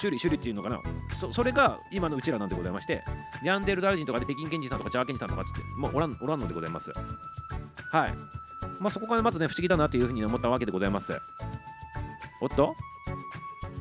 [0.00, 0.80] 種類種類っていうのかな。
[1.10, 3.04] そそれが今のうちらなんでございまして
[3.42, 6.90] ニャンデルダル人とかで北京原人さんとかジャワ原人さんとかっつってもうおらんおらんのでございます。
[7.90, 8.41] はい。
[8.80, 11.12] まあそこがまずね不思議だなというふうに思ったわけでございます
[12.40, 12.74] おっと？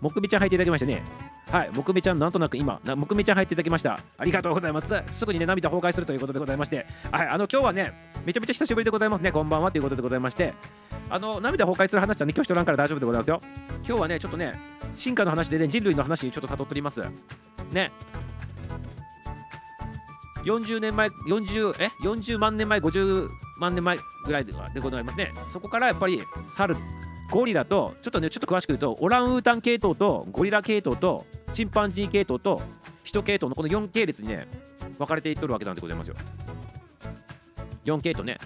[0.02, 1.04] 木目ちゃん入っていただきましたね
[1.52, 4.00] はい、木目ちゃん、なんとなく今、な木目ちゃん入っていただきました。
[4.18, 5.04] ありがとうございます。
[5.12, 7.92] すぐにね、涙崩壊するということでございまして、はい、あの今日はね、
[8.26, 10.54] めちゃめちゃ久しぶりでございますね、こんばんはということでございまして、
[11.10, 13.42] あの涙崩壊する話はね、今日しとらんから大丈夫でございますよ。
[13.86, 14.58] 今日はね、ちょっとね、
[14.96, 17.02] 進化の話でね、人類の話にちょっと辿っております。
[17.74, 17.92] ね。
[20.46, 23.28] 40年前、40、え ?40 万年前、50
[23.62, 25.32] 万年前ぐらいでございますね。
[25.50, 26.76] そこからやっぱり、猿、
[27.30, 32.62] ゴリラと、ちょっとね、ちょっと詳しく言うと、オランウータン系統とゴリラ系統と、チンパンジー系統と
[33.04, 34.48] 人系統のこの4系列にね、
[34.98, 36.16] 分かれていっとるわけなんでございますよ。
[37.86, 38.38] 4系統ね。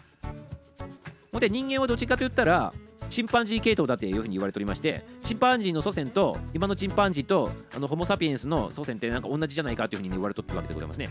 [1.31, 2.73] ほんで、人間はどっちかと言ったら、
[3.09, 11.09] チンパンジー系統だっていうふうに言われておりまして、チンパンジーの祖先と、今のチンパンジーと、あのホモ・サピエンスの祖先ってなんか同じじゃないかというふうに言われとってるわけでございますね。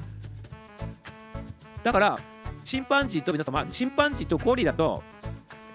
[1.83, 2.19] だから、
[2.65, 5.03] チンパンジーと皆様、チンパンジーとゴリラと、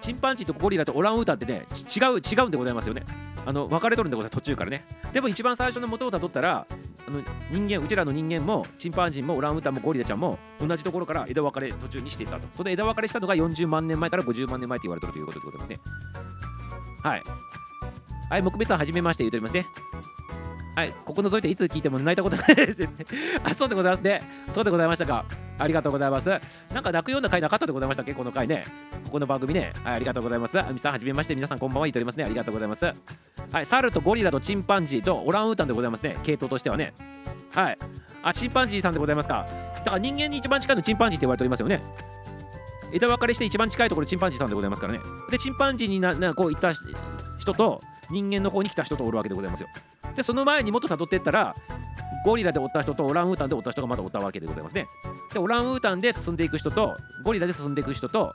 [0.01, 1.65] チンパンジーとゴリラとオランウータンってね、
[1.95, 3.03] 違う、違うんでございますよね。
[3.45, 4.85] あの分かれとるんでございます、途中からね。
[5.13, 6.65] でも一番最初の元をたどったら、
[7.07, 7.21] あの
[7.51, 12.47] 人間、うちらの人間も、チンパンジーもオランウータンもゴリラちゃんも、同じところから枝分かれ途中にしていたと。
[12.57, 15.79] それで枝分かれしたのが40万年前から50万年前と言われてるということでございますね。
[17.03, 17.23] はい。
[18.29, 19.65] はい、木目さん、はじめまして言うておりますね。
[20.79, 22.89] はい、ここ覗いていつ聞いても泣いたことないですね。
[23.43, 24.21] あ、そうでございますね。
[24.49, 25.25] そうでございましたか。
[25.57, 26.29] ありがとうございます。
[26.73, 28.13] なんか泣くような回なかったでございましたっけ？
[28.13, 28.63] この回ね。
[29.03, 29.73] ここの番組ね。
[29.83, 30.57] はい、ありがとうございます。
[30.57, 31.35] あみさん、はじめまして。
[31.35, 31.85] 皆さん、こんばんは。
[31.87, 32.23] 言っておりますね。
[32.23, 32.85] ありがとうございます。
[33.51, 36.17] はい、猿とゴリラとチンパンジーとオランウータンでございますね。
[36.23, 36.93] 系統としてはね。
[37.53, 37.77] はい。
[38.23, 39.45] あ、チンパンジーさんでございますか。
[39.79, 41.83] だから人間に一番近いのチンパンジーって言われておりますよね。
[42.93, 45.01] 枝分かれして一番近いところチンパンジーさんでございますからね。
[45.29, 46.71] で、チンパンジーにななこういった
[47.37, 49.67] 人と人間の方に来た人とおるわけでございますよ。
[50.15, 51.55] で、その前にもっと辿っていったら、
[52.25, 54.87] ゴリラでおった人とオランウータンでおった人がまたおったわけでございますね。
[55.33, 58.33] で、オランウータンで進んでいく人と、ゴリラで進んでいく人と、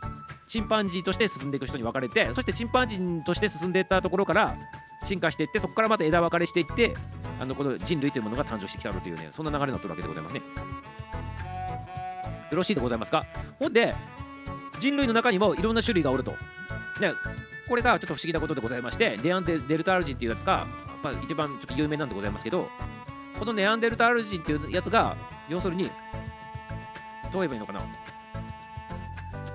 [0.49, 4.57] チンパンジーとして進んでいく人に分かれて、そしてチンパンジーとして進んでいったところから
[5.05, 6.95] 進化していって、そこからまた枝分かれしていって、
[7.41, 10.43] あのこの人類というものが誕生してきたというね、そんな流れになってるわけでございますね。
[12.51, 13.27] よろしいでございますか？
[13.59, 13.95] ほんで、
[14.79, 16.31] 人類の中にもいろんな種類がおると。
[17.01, 17.13] ね、
[17.69, 20.67] これがちょっと不思議なことでございまして、ネアンデデルタール人っていうやつが、や
[20.99, 22.69] っぱ一番ちょっと有名なんでございますけど、
[23.39, 25.17] このネアンデルタール人っていうやつが、
[25.49, 25.85] 要するに、
[27.33, 27.81] どう言えばいいのかな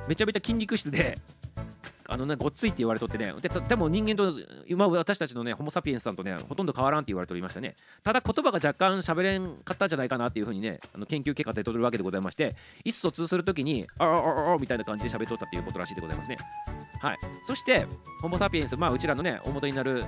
[0.07, 1.19] めちゃめちゃ筋肉質で、
[2.11, 4.31] あのね、ごっついって言われとってね、ででも人間と、
[4.65, 7.75] 今私たちのね、ホモ・サピエンスさんとね、ほとんど変わらんって言われておりましたね。
[8.03, 16.37] ただ、言葉が若干喋れんかったんじゃないかなっていうふうにね、あの研究結果で取るわけでございまして、意思疎通するときに、ああああみたいな感じで喋っとったっていうことらしいでございますね。
[17.01, 17.19] はい。
[17.43, 17.87] そして、
[18.21, 20.03] ホモ・サピエンス、まあ、うちらのね、大元になる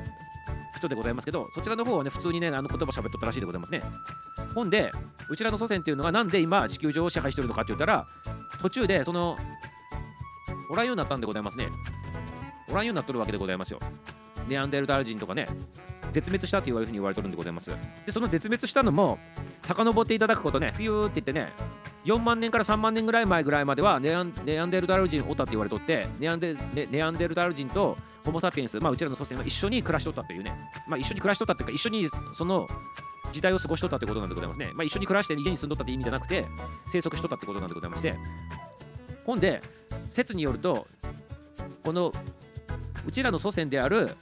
[0.76, 3.82] 人でございますけど、そちらの方はね、普通にね、あの言葉喋っとったらしいでございますね。
[4.54, 4.92] ほんで、
[5.30, 8.08] うちらの祖先っていうのが、なんで今、地球上を支配してるのかって言ったら、
[8.62, 9.38] 途中で、その、
[10.70, 11.68] おらんようになったんでございますね。
[12.70, 13.80] おらんようになっとるわけでございますよ。
[14.48, 15.48] ネアンデルタール人とかね、
[16.12, 17.72] 絶滅したっていうふうに言われてるんでございます。
[18.06, 19.20] で、その絶滅したのも、
[19.62, 21.54] 遡っていただくことね、フィューって言ってね、
[22.06, 30.54] 4万年から3万年ぐらい前ぐらいまではネアンデルタール人おったって言われとってネアンデネネアンデルタール人とホモ・サピエンス、まあ、うちらの祖先は一緒に暮らしとったっていうね、
[30.88, 32.68] まあ、一緒に暮らしとったっていうか一緒にその
[33.32, 36.46] 時代を過ごしとったってことなんでございますね、まあ、一緒に暮らして家に住んどったって意味じゃなくて
[36.88, 38.16] 生息しとったってことなんでございまして。
[39.26, 39.62] ほんで
[40.10, 40.88] 説によると
[41.84, 42.12] この
[43.06, 44.16] うちらの祖先である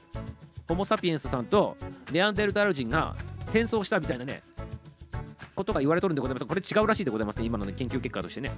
[0.68, 1.78] ホモ・サピエンスさんと
[2.12, 3.16] ネアンデルタール人が
[3.48, 4.44] 戦争したみたいなね
[5.60, 6.46] ことが言われとるんでございます。
[6.46, 7.46] これ違うらしいでございますね。
[7.46, 8.52] 今の、ね、研究結果としてね。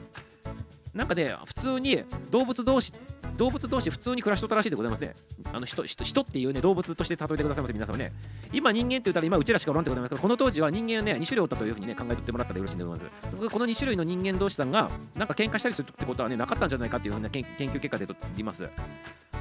[0.94, 2.94] なんかね普通に動物同士
[3.38, 5.16] 動物同士普通に暮らしとったらしいでございますね。
[5.52, 8.12] あの人人っていうね動物として例えてくださいませ皆さんね。
[8.54, 13.50] 今人間って言ったら今うちらしかおらんってことなんですけどこの当時は人間はね2種類おったというふうにね考えとってもらったらよろしいんでございます。
[13.50, 18.70] この2種類の人間同士さんがなんか喧嘩したりするってことはねなかったんじゃないかっていうふうな研究結果でと言います。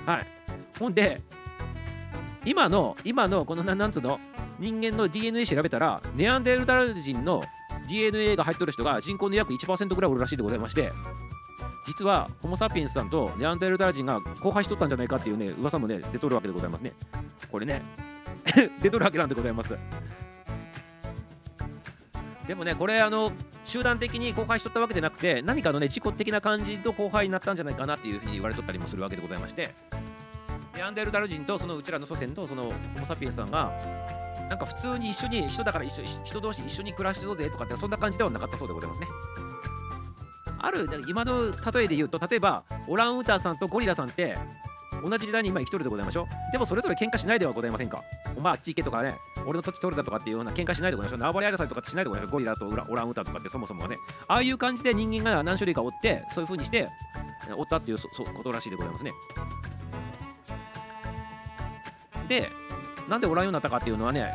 [0.07, 0.27] はい。
[0.79, 1.21] ほんで
[2.45, 4.19] 今の今のこのなんつうの？
[4.59, 7.43] 人間の DNA 調べたらネアンデルタル人の
[7.89, 10.93] DNA が入ってる人が人口の約1%ぐらいおるらしいでございまして
[11.87, 16.93] 実はホモ・サピエンスさんとネアンデルタル人が交配しとったんじゃないかっていうね噂もね出とるわけでございますね。
[17.51, 17.83] これね
[18.83, 19.77] 出とるわけなんでございます。
[22.47, 23.33] でもねこれあの
[23.65, 29.75] 集団的に交配しとったわけでなくて何かのね自己的な感じの交配になったんじゃないかなっていうふうに言われとったりもするわけでございまして
[30.75, 33.73] ネアンデルタル人とそのうちらの祖先とそのホモ・サピエンスさんが
[34.49, 39.09] なんか普通に一緒に人だから一緒人同士一緒に暮らしてそうぜとかってそんな感じではなかったそうでございますね。
[40.63, 44.37] ある今の例えで言うと例えばオランウータンさんとゴリラさんって
[45.03, 46.53] 同じ時代に今生きとるでございましょう。
[46.53, 48.03] でもそれぞれ喧嘩しないではございませんか。
[48.37, 49.17] お前あっち行けとかね。
[49.47, 51.21] 俺の土地取るだとかっていうような喧嘩しないでございましょう。
[51.21, 52.33] 縄張り争いとかってしないでございましょう。
[52.33, 53.97] ゴリラとオラオランウータンとかってそもそもはね。
[54.29, 56.89] ああいう感じで人間が何種類かおってそういう風にして
[57.57, 59.13] おったっていうそそことらしいでございますね。
[62.31, 62.49] で
[63.09, 64.33] なんでおらんようになったかっていうのはね、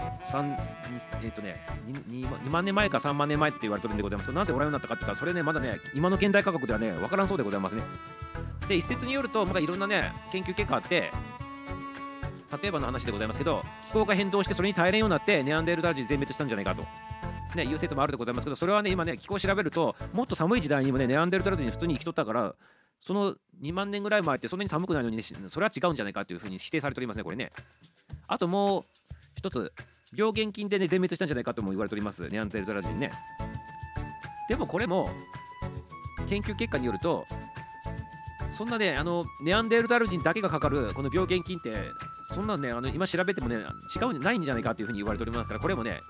[1.24, 1.66] えっ、とね
[2.10, 7.84] 2、2万年前か3万年前って言われてるんでございますけど、なんでおらんようになったかっていうと、それね、まだね、今の現代科学ではね、わからんそうでございますね。
[8.68, 11.10] で、一説によると、まだいろんなね、研究結果あって、
[12.62, 16.84] 例えばの話でございますけど、気候が変動してそれに耐えれんようになって、ネアンデルタール人全滅したんじゃないかと。
[17.56, 22.56] ね、いう説もあるでございますけど、それはね、今ね、気候を調べると、もっと寒い時代にもね、ネアンデルタール人普通に生きとったから、
[23.06, 27.52] その2万年ぐらい前ってそんなに寒くないのに、ね、それは違うんじゃないかというふうに指定されておりますね、これね。
[28.28, 28.84] あともう
[29.36, 29.72] 一つ、
[30.16, 33.12] 病原菌でね、全滅したんじゃないかとも言われております、ネアンデルタール人ね。
[34.50, 35.12] でもこれも、
[36.28, 37.28] 研究結果によると、
[38.50, 41.76] そんなね、あのネアンデルタル人だけがかかるこの病原菌って、
[42.34, 43.60] そんなんね、あの今調べてもね、違
[44.06, 46.02] うんじゃないんじゃないかというふうに言われておりますから、これもね、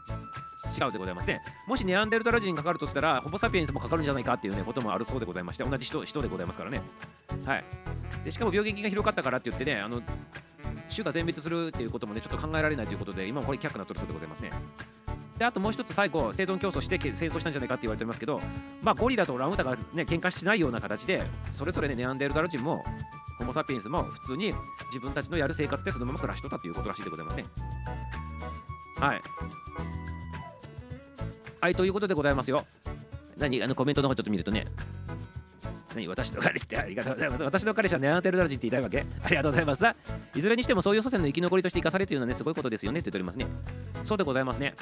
[0.75, 1.41] 違うでございますね。
[1.67, 6.81] もしネアンデルタル人にかかるとしたら、ホモ・サピエンスもかかるんじゃないかっていう、ね、こともあるそうでございまして、同じ人人でございますからね。
[7.45, 7.63] はい、
[8.23, 10.01] でしかも病原菌が広がったからって言ってね、あの
[10.89, 14.51] 種が全滅するっていうこともね、ちょっと考えられないということで、今もこれ却下になってるそうでございますね。
[15.37, 18.39] であともう一つ最後生存競争して戦争したんじゃないかって言われてますけど、
[18.81, 21.23] まあ、ゴリラとランウータンがね喧嘩しないような形で
[21.53, 22.85] それぞれねネアンデルタル人も
[23.37, 24.53] ホモ・サピエンスも普通に
[24.87, 27.45] 自分たちのやる生活でそのまま暮らしとったということらしいでございますね。
[28.99, 29.21] はい。
[31.65, 32.63] はい、ということでございますよ。
[33.39, 34.67] 何あのコメントの方ちょっと見るとね。
[35.95, 37.43] 何私の彼氏ってありがとうございます。
[37.43, 39.83] 私の彼氏はネアンデルタール人って言いたいわけありがとうございます。
[40.35, 43.47] いずれにしてもそういう祖先の生き残りとして生かされるというのはね、すごいことですよねって言っておりますね。
[44.03, 44.75] そうでございますね。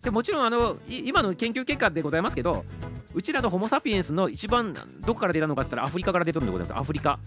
[0.00, 2.64] でもちろんあの今の研究結果でございますけど、
[3.12, 6.78] うちらのホモ・サピエンスの一番どこから出たのかって言ったらアフリカから出てるんでございます。
[6.78, 7.18] アフリカ。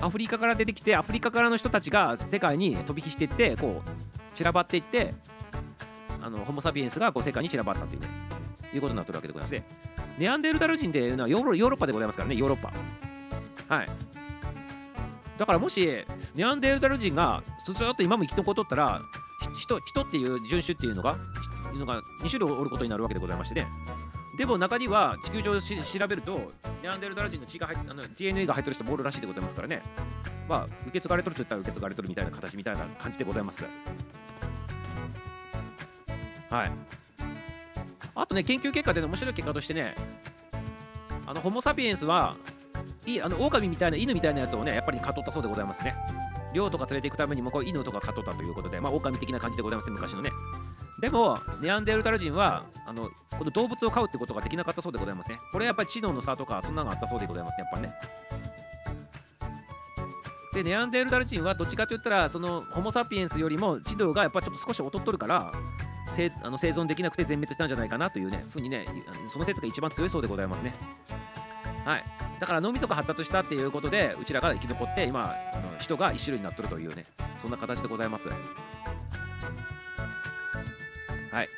[0.00, 5.12] アフリカから出てきて、アフリカからの人たちが世界に飛び火していって、こう散らばっていって、
[6.22, 8.08] あのホモ・サピエンスがこう世界に散らばったというね、
[8.72, 9.64] いうことになってるわけでございますね。
[10.18, 12.72] ネアンデルタル人っていうのはヨーロヨーロッパでございますからね、ヨーロッパ。
[13.74, 13.88] はい。
[15.38, 16.04] だからもし、
[16.34, 19.00] ネアンデルタル人がずっと今も生き残っとったら、
[19.58, 21.16] 人人っていう人種っていうのが、
[21.72, 23.66] いうのが2種類おることになるわけでございましてね。
[24.36, 26.52] でも中には地球上し調べると、
[26.82, 29.82] ネアンデルタル人の血が入あの DNA が入ってる人もおるらしいでございますからね。
[30.48, 33.64] まあ、受け継がれとると言ったら受け継がれとるみたいな形みたいな感じでございます。
[36.52, 36.70] はい。
[38.14, 39.94] あとね、研究結果での面白い結果としてね、
[41.26, 42.36] あのホモ・サピエンスは
[43.06, 45.96] いあの狼みたいな犬みたいなやつをね、やっぱり飼っとったそうでございますね。
[46.52, 50.30] 猟とか連れて行くためにもこう犬とか飼っとったということで、まあ、狼的な感じでございますね、昔のね。
[51.00, 55.38] でも、ネアンデルタル人はあのこの動物を飼うってことができなかったそうでございますね。
[55.52, 57.94] これやっぱり知能の差とか、そんなのがあったそうでございますね、やっぱね。
[60.52, 65.50] で、ネアンデルタル人はどっちかといったら、そのホモ・サピエンスよりも知能がやっぱちょっと少し劣っとるから、
[66.12, 68.86] 生あの生存できなくて全滅したんじゃないかなというね、ふうにね、
[69.28, 70.72] その説が一番強いそうでございますね。
[71.84, 72.04] はい。
[72.38, 77.04] だから脳みそが発達したっていうことで、うちらが生き残って、今、あの人が一種類になっとるというね、
[77.36, 78.28] そんな形でございます。
[78.28, 78.34] は
[81.42, 81.48] い。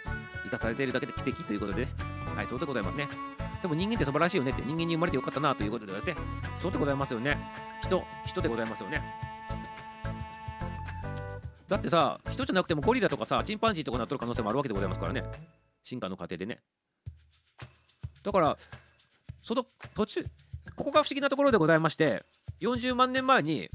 [0.44, 1.88] 生かされているだけで奇跡ということでね、
[2.36, 3.08] はい、そうでございますね。
[3.60, 6.14] でも人間って素晴らしいよねって、人間に生まれてよかったなということでですね、
[6.56, 7.38] そうでございますよね。
[7.82, 9.02] 人、人でございますよね。
[11.68, 15.24] だってさ、人じゃなくてもゴリラとかさ、チンパンジーとかなっとる可能性もあるわけでございますからね。
[15.82, 16.60] 進化の過程でね。
[18.22, 18.56] だから、
[19.42, 20.24] その途中、
[20.76, 22.24] ここが不思議なところでございまして、
[22.60, 23.68] 40万年前に、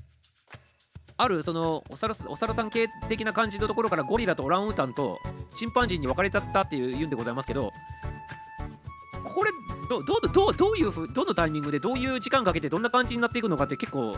[1.17, 5.19] あるそのお猿お猿さん系的な感じのところからゴリラとオランウータンと
[5.57, 7.71] チンパンジーに分かれちゃったっていう言うんでございますけど、
[9.25, 9.51] これ
[9.89, 14.17] どどどどどういうふうどのタイミングでどういう時間かけてどんな感じになっていくのかって結構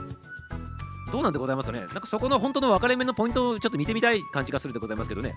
[1.12, 1.80] どうなんでございますかね？
[1.80, 5.36] なんかそこの本当の分かれ目のポイントをちょっと見てみたい感じがするでございますけどね。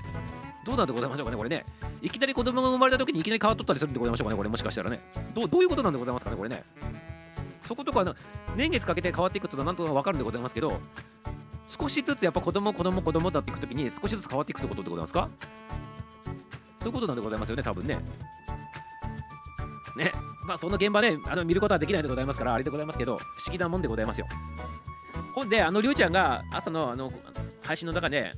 [0.64, 1.64] どうなんでございましょうかねこれね。
[2.00, 5.00] いきなり子供が生まれた時にいきなり変わっとったりするんでございましょうかねこれもしかしたらね。
[5.34, 6.62] どうどういうことなんでございますかねこれね。
[7.62, 8.14] そことかの
[8.56, 10.80] 年月かけて変わっていくっていうのはなんとか分かるんでございますけど
[11.66, 15.28] 少しずつやっぱ子供子供子供だっていく時に少しずつ変わっていくってことでございますか？
[16.80, 17.98] そういうことなんでございますよね多分ね。
[19.96, 20.12] ね。
[20.46, 24.26] まあその現場ねあの見ることはできないでございますからあれでございますけど不思議なもんでございますよ。
[25.34, 27.12] ほんであのりゅうちゃんが朝のあの
[27.62, 28.32] 配信の中で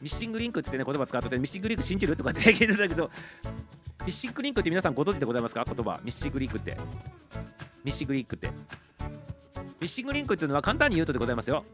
[0.00, 3.10] ミッシングリンクって言ってね言葉使っててミッシングリンク信じるとかって聞いてたけど
[4.04, 5.64] ミッシングリンクって皆さんご存知でございますか？
[5.64, 6.00] 言葉。
[6.02, 6.76] ミッシングリンクって。
[7.84, 8.48] ミッシングリンクって。
[8.48, 8.52] ミ
[9.82, 11.64] ッシングリンクっていうのは簡単に言うとでございますよ。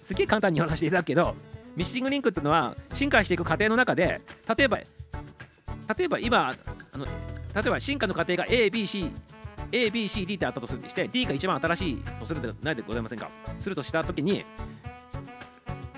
[0.00, 1.34] すげえ簡単に言わせていただくけど
[1.74, 4.20] ミッシングリンクっていうのは進化していく過程の中で
[4.56, 4.86] 例えば例
[6.04, 6.54] えば今
[6.92, 7.10] あの例
[7.66, 9.10] えば進化の過程が ABC
[9.72, 13.28] ABCD ってあったとするして D が一番新しいとするではないでございませんか？
[13.58, 14.44] するとしたときに例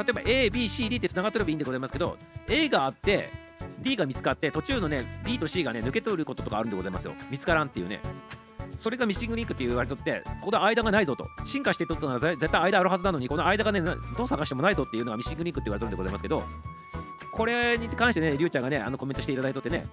[0.09, 2.16] えば ABCD ってつながってればいいんでございますけど
[2.49, 3.31] A があって
[3.81, 7.14] D が見つかって途中のね B と C がね抜け取ることとかあるんでございますよ。
[7.31, 8.01] 見つからんっていうね。
[8.77, 11.29] それがミシングリンクって言われとってこの間がないぞと。
[11.45, 16.43] 進化していっとったなら絶対間あるはずなのにこの間がねどう探してもないぞっていうのがミシングリンクって言われてるんでございますけど
[17.35, 19.87] これに関してねりゅうちゃんがねあのコメントしていただいとってね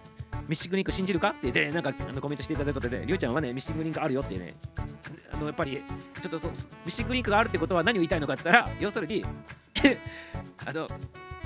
[0.48, 1.30] ミッシングリンク信じるか？
[1.30, 4.54] って言って、なんかあのコメントしていただいとってね、りゅうちゃんはね、ミッシングリンクあるよってね、
[5.34, 5.82] あのやっぱり、
[6.22, 9.24] ちょっとそミッシングリンクがあるってことは何を言いたいのかって言ったら、要するに、
[10.66, 10.90] あの、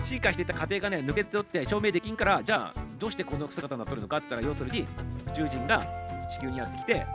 [0.04, 4.86] 進化していた過程がね、抜け取って証明できんから、じゃあ、どうしてこの姿になっとるのかって言ったら、要するに、宇
[5.36, 5.86] 宙人が
[6.30, 7.06] 地球にやってきて、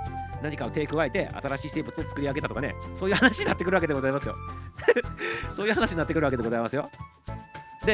[0.42, 4.36] 何かを手加えて新しい生物を作り上げたとかね、そういう話になってくるわけでございますよ。
[5.54, 6.90] そういう話になってくるわけでございますよ。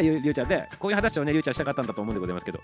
[0.02, 2.60] で、りゅうちゃんで、こういう話をね、りゅうちゃんしたかったんだと思うんでございますけど、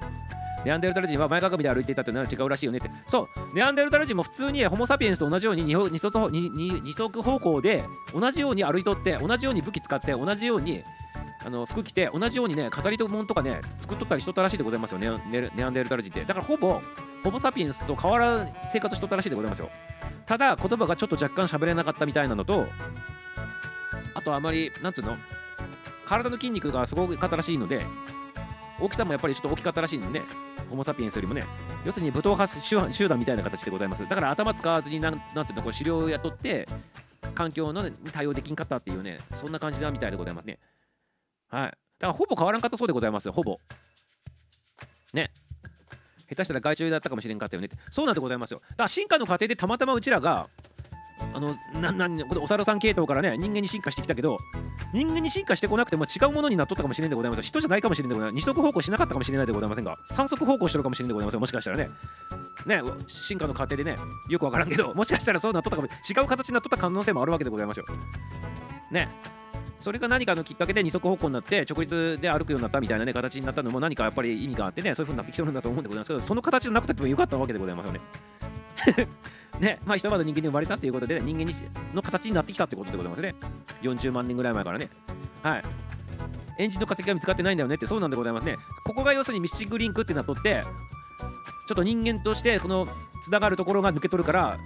[0.64, 2.90] ネアンデルタル人は前かがみで歩いていたというのは違うらしいよねって。
[3.06, 10.84] そう、ネアンデルタル人も普通にホモ・サピエンスと同じように二足二足方向で同じように歩いとって、同じように武器使って、同じように
[11.44, 16.24] あの服着て、同じようにね、飾りと物とかね、作っとったりしとったらしいでございますよね、ネネアンデルタル人って。
[16.24, 16.80] だからほぼ、
[17.24, 19.70] ホモ・サピエンスと変わらん生活しとったらしいでございますよ。
[20.26, 22.66] ただ、言葉がちょっと若干喋れなかったみたいなのと、
[24.14, 25.16] あとあまり、なんつうの、
[26.06, 27.84] 体の筋肉がすごかったらしいので、
[28.80, 30.26] 大きさもやっぱりちょっと大きかったらしいのでね、
[30.68, 31.44] ホモ・サピエンスよりもね、
[31.84, 34.08] 要するに武闘派集団みたいな形でございます。
[34.08, 36.68] だから頭使わずになん、なんていうの、こう狩猟を雇って、
[37.34, 40.58] 環境のに対応できんかったっていうね、そんな感じだみたいでございますね。
[41.48, 41.70] はい。
[41.70, 41.78] だか
[42.08, 43.58] らほぼ変わらんかったそうでございますよ、ほぼ。
[45.12, 45.30] ね。
[46.28, 47.76] 下手したら害虫だったかもしれんかったよねって。
[47.90, 48.60] そうなんでございますよ。
[48.70, 50.48] だから進化の過程でたまたまうちらが、
[51.34, 54.38] あの、ななんこれお猿さん系統からね、人間に進化してきたけど、
[54.92, 61.38] 人間に進化してこなくても違うものになっとったかもしれんでございます人じゃないかもしれんでございます二足歩行しなかったかもしれないでございませんが三足歩行してるかもしれんでございます。
[61.38, 61.90] もしかしたらね。
[62.66, 63.96] ね進化の過程でね
[64.28, 67.86] よくわからんけどもしかしたらそうなっとったかも違う形になっとった可能性もあるわけでございますよ。
[68.90, 69.08] ね。
[69.80, 78.00] それが何かのきっかけで二足歩行になって直立で歩くようになったみたいなね形になったのも何かやっぱり意味があってねそういう風になってきてるんだと思うんでございますけどその形じゃなくてもよかったわけでございますよね。
[79.60, 81.54] ねまあひとまず人間に生まれたっていうことで、ね、人間に
[81.94, 83.34] の形になってきたってことでございますね。
[83.82, 84.88] 40万年ぐらい前からね。
[85.42, 85.62] はい。
[86.58, 88.56] エンジンの化石が見つかってないんだよねってそうなんでございますね。
[88.84, 90.64] ここが要するにミッシングリンクってなっとって
[91.66, 92.86] ちょっと人間としてこの
[93.22, 94.58] つながるところが抜け取るから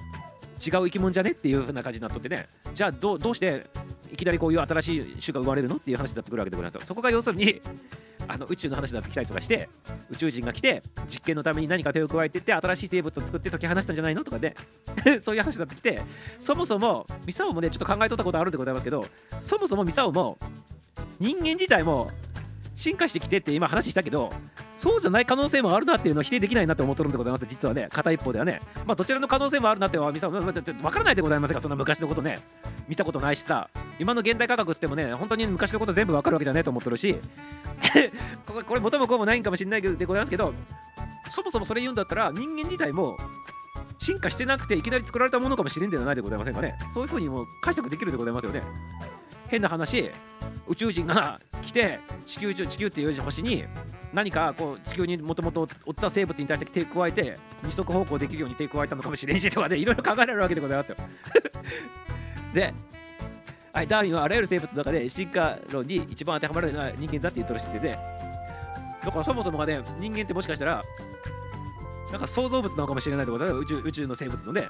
[0.64, 1.32] 違う生き物じゃね？
[1.32, 2.48] っていう風な感じになっとってね。
[2.74, 3.66] じゃあどうどうして
[4.12, 5.76] いきなりこういう新しい種が生まれるの？
[5.76, 7.60] っていう話になってくるわけでございますよそこが要するに
[8.28, 9.68] あの宇宙の話になってきたりとかして
[10.10, 14.24] 宇宙人が来て実験のために何か手を加えてって新しい生物を作って解き放したんじゃないの？
[14.24, 14.54] とかね。
[15.20, 16.00] そういう話になってきて
[16.38, 19.04] そもそもミサオもねちょっと考えとったことあるんでございますけど
[19.40, 20.38] そもそもミサオも
[21.20, 22.10] 人間自体も
[22.76, 24.30] 進化してきてって今話したけど
[24.76, 27.88] そうじゃない可能性もあるなっていうのを否定できないなって思ってるんでございます実はね。
[27.90, 28.60] 片一方ではね。
[28.84, 32.38] まあどちらの可能性もあるなってはミサオ分からないでございませんかそんな昔のことね。
[32.86, 33.70] 見たことないしさ。
[33.98, 37.16] 今の現代科学っつってもね本当に昔のこと全部わかるわけじゃねえと思ってるし。
[38.46, 40.52] これこれ元もこうもないんかもしれないけどでございますけど
[41.30, 43.16] そもそもそれ言うんだったら人間自体も
[43.98, 46.76] 進化してなくていきなり作られたものかもしれんではないでございませんかね。
[46.92, 48.62] そういうふうにも解釈できるでございますよね。
[49.48, 50.10] 変な話
[50.68, 53.64] 宇宙人が来て地球地球っていう星に
[54.12, 60.96] 何かこう地球にもともとおった生物に対して手を加えて二足歩行できるように手を加えたのかもしれんしとかでいろいろ考えられるわけでございますよ。
[62.54, 62.72] で
[63.72, 70.82] はい、ダーウィンはあらゆる生物の中で進化論に一番当てはまるのは人間だって言っとるしっててだからそもそもがね人間ってもしかしたら
[72.10, 73.58] なんか創造物なのかもしれないってことだよ。
[73.58, 74.66] 宇宙宇宙の生物のね。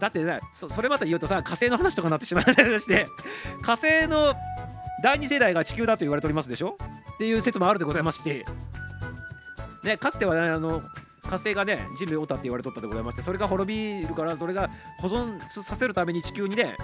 [0.00, 3.06] だってねそそれまた言うとさ火星の話とかになってしまう話で
[3.62, 4.34] 火星の
[5.02, 6.76] 第二世代が地球だと言われておりますでしょ？
[7.14, 8.44] っていう説もあるでございますし
[9.82, 10.82] ねかつてはねあの
[11.24, 16.76] 火星がね人類をおったって言われとったでございましてそれが滅びるからそれが保存させるために地球にね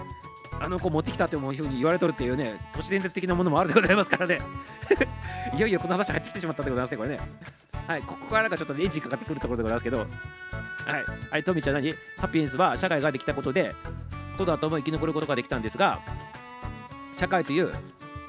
[0.61, 4.41] あの子持ってきたっていうふうに言われとるっていうね都市伝説的なものもあるでございますからね。
[5.57, 7.21] いよいよこの話入ってきてしまったでございますねこれね。
[7.87, 9.99] はいここからがちょっとエンジンかかってくるところでございますけど。
[9.99, 11.95] はいはいトミちゃん何？
[12.17, 13.75] サピエンスは社会ができたことで
[14.37, 16.01] そうだと思い生き残ることができたんですが
[17.15, 17.73] 社会という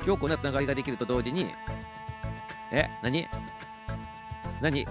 [0.05, 1.47] 強固なつながりができると同時に
[2.71, 3.27] え何？
[4.61, 4.87] 何？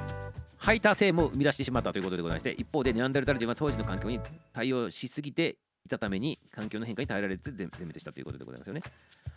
[0.56, 4.20] 排他性も生み出してしまったということでございまして一方でネアンデルタル人は当時の環境に
[4.52, 5.56] 対応しすぎて
[5.86, 8.82] いたために環境の変化に耐えられず全滅したということでございますよね。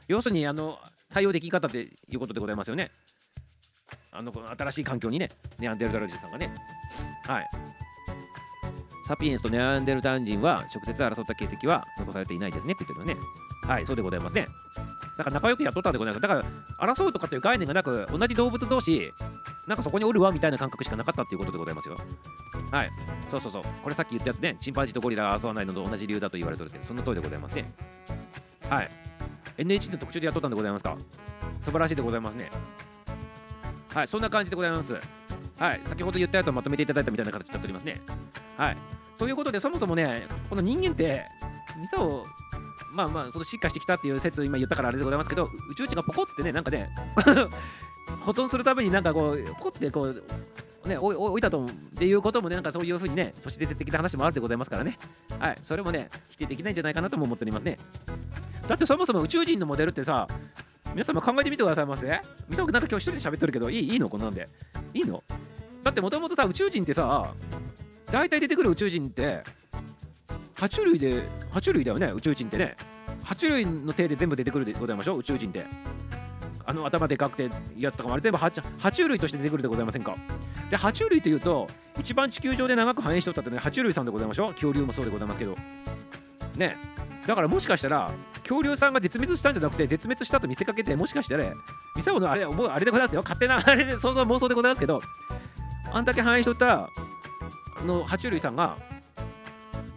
[0.08, 2.92] 要するにあの対応でき方っていうことでございますよね。
[4.12, 6.54] あのこの新しい環境にねネアンデルタル人さんがね。
[7.28, 7.50] はい。
[9.08, 13.28] サピエンスとネアンデルタル人は直接争った形跡は残されていないですねって言ってるのね。
[13.68, 14.48] はいそうでございますね。
[15.18, 16.22] だから仲良くやっとったんでございます。
[16.22, 19.12] だから争うとかっていう概念がなく同じ動物同士
[19.68, 21.98] なんかそこにおるわみたいな感覚しかなかったっていうことでございますよ。
[22.72, 22.90] はい。
[23.30, 23.64] そうそうそう。
[23.84, 24.58] これさっき言ったやつね。
[24.60, 27.72] チンパンジーとゴリラが争わないのと同じ理由だと言われてるってその通りでございますね。
[28.70, 28.90] はい。
[29.58, 30.98] NHK の特集でやっとったんでございますか？
[31.60, 32.50] 素晴らしいでございますね。
[33.94, 34.08] はい。
[34.08, 34.96] そんな感じでございます。
[35.60, 35.82] はい。
[35.84, 38.02] 先ほど言ったやつをまとめていただいたみたいな形になっておりますね。
[38.58, 38.78] はい。
[39.18, 41.26] ということでそもそもねこの人間って
[41.80, 42.26] ミサを
[42.92, 46.90] まあまあその進化してきたっていう説を今言ったからあれでございますけど宇宙人がポコってねなんかね
[48.26, 50.24] 保存するためになんかこうポコってこう
[50.86, 54.98] ね、置いたとっていうこともね、なんかそういうふうにね、都市伝説的な話もあるでございますからね。
[55.38, 57.78] はい、それもね、否定できないんじゃないかなとも思っておりますね。
[58.68, 60.28] だってそもそも宇宙人のモデルってさ、
[60.94, 62.20] 皆様考えてみてくださいませ？
[62.50, 64.10] みさおくなんか今日一人で喋ってるけど、いいいいの？
[64.10, 64.50] こんなんで。
[64.96, 65.24] いいの？
[65.84, 67.32] だってもともとさ、宇宙人ってさ、
[68.12, 69.44] 大体出てくる宇宙人って、
[70.56, 72.76] 爬虫類で、爬虫類だよね、宇宙人ってね。
[73.24, 75.66] 爬虫類の手で全部出てくるでございましょう、宇宙人って。
[76.64, 78.52] あの頭でかくてやったかもあれ全部爬
[78.90, 80.16] 虫類として出てくるでございませんか？
[80.70, 81.68] で爬虫類というと
[82.00, 84.54] 一番地球上で長く繁栄しとったってね爬虫類さんでございましょう。
[84.54, 85.58] 恐竜もそうでございますけど。
[86.56, 86.78] ね。
[87.28, 88.12] だからもしかしたら
[88.44, 91.46] 恐竜さんが絶滅したんじゃなくて絶滅したと見せかけてもしかしたら
[91.96, 93.22] ミサオのあれもうあれでございますよ。
[93.24, 95.02] 勝手なあれで想像妄想でございますけど
[95.92, 96.90] あんだけ繁栄しとったあ
[97.86, 98.78] の爬虫類さんが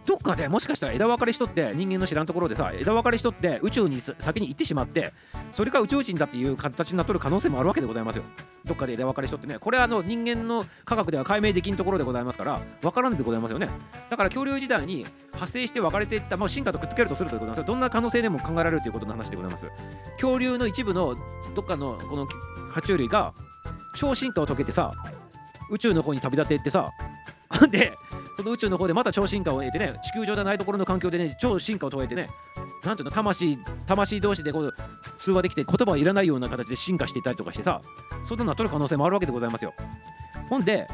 [0.05, 5.13] どっかでもしかしたら枝分かれしとって人間の知らんところでさ枝分かれしとって宇宙に先に行ってしまって
[5.51, 8.23] それが宇宙人だっていう形になっとる可能性もあるわけでございますよ。
[8.65, 9.57] どっかで枝分かれしとってね。
[9.59, 13.69] これはあの人間の科学では解明できんところでございますから分からんでございますよね。
[14.09, 19.67] だから恐竜時代に派生して分かれていった、まあ、進化とくっつけるとするということなんですどんな可能性でも考えられるということの話でございます。
[20.13, 21.15] 恐竜の一部の
[21.55, 22.27] どっかのこの
[22.71, 23.33] 爬虫類が
[23.95, 24.91] 超進化を遂げてさ
[25.71, 26.91] 宇宙の方に旅立っていってさ
[27.69, 27.93] で
[28.35, 32.29] その宇宙の方でまた超進化を得てね地球上じゃないところの環境でね超進化を遂げてね
[32.83, 33.57] なんていうの魂
[33.87, 34.75] 魂同士でこう
[35.17, 37.81] 通話できて言葉はいらないような形で進化していたりとかしてさ
[38.23, 39.73] そんなのなっとる可能性もあるわけでございますよ。
[40.49, 40.87] ほんで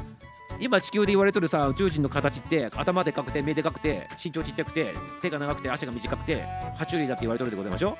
[0.60, 6.44] 今地球で言われとるさ宇宙人の形って頭でかくて目でかくて身長ちっちゃくて手が長くて足が短くて
[6.78, 7.98] 爬虫類だって言われとるでございましょ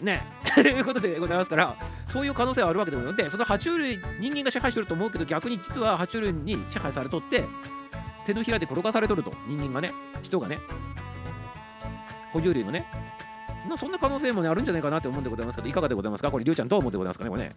[0.00, 0.22] ね。
[0.54, 1.76] ということでございますから
[2.08, 3.24] そういう可能性はあるわけでございます。
[3.24, 7.44] でその爬虫類人間が支配してると思うけど逆に実は爬虫類に支配されとって
[8.24, 9.92] 手のひらで転がされとると人間がね
[10.22, 10.58] 人がね
[12.32, 12.86] 哺乳類のね
[13.68, 16.30] なそんな可能性もねあるんじゃないかなって思うんでございますけどいかがでございますか？
[16.30, 17.24] これりゅうちゃんどう思ってございますか？
[17.24, 17.54] ねこれね。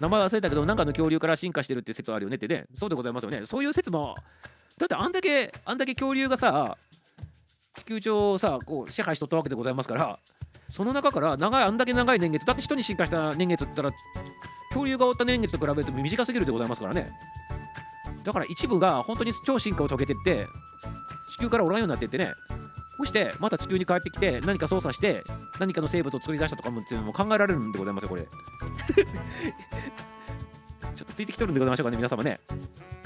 [0.00, 2.64] 名前忘れたけどなんかの恐竜から進化してるって説あるよねってね。
[2.72, 3.44] そうでございますよね。
[3.44, 4.14] そういう説も
[4.78, 6.78] だってあんだけあんだけ恐竜がさ
[7.74, 10.18] 地球上をさこう支配しとったわけでございますから
[10.70, 13.92] その中から長いあんだけ長い年月だって人に進化した年月って言ったら
[14.70, 17.10] 恐竜が負った年月と比べると短すぎるでございますからね。
[18.24, 20.46] だから一部が本当に超進化を遂げてって
[21.30, 22.32] 地球からおらんようになってってね
[23.00, 25.24] そしてまた地球に帰ってきて何か操作して
[25.58, 28.26] 何かの生物を作り出したとかもっていうのも考えられるんでございますよこれ。
[30.94, 32.40] ちょっとついてきとるんでございましょうかね皆様ね。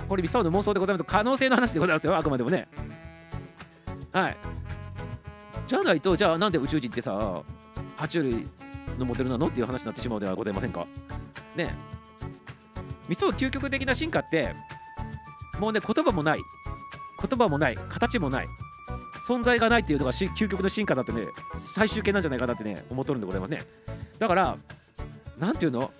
[0.08, 1.08] これミサオの妄想でございます。
[1.08, 2.66] 可能性の話でございますよあくまでもね。
[4.12, 4.36] はい。
[5.68, 7.12] じゃないとじゃあなんで宇宙人ってさ
[7.96, 8.48] 爬虫類
[8.98, 10.88] のモデルなのっていう話になってしまうではございませんか。
[11.54, 11.72] ね。
[13.08, 14.56] ミサオ究極的な進化って
[15.60, 16.40] もうね言葉もない。
[17.20, 17.76] 言葉もない。
[17.88, 18.48] 形もない。
[19.26, 21.26] 存在がないっていうのがし究極の進化だってね
[21.56, 23.60] 最終形なんじゃないかなってね思っとるんでございますね。
[24.18, 24.58] だから
[25.38, 25.90] なんていうの？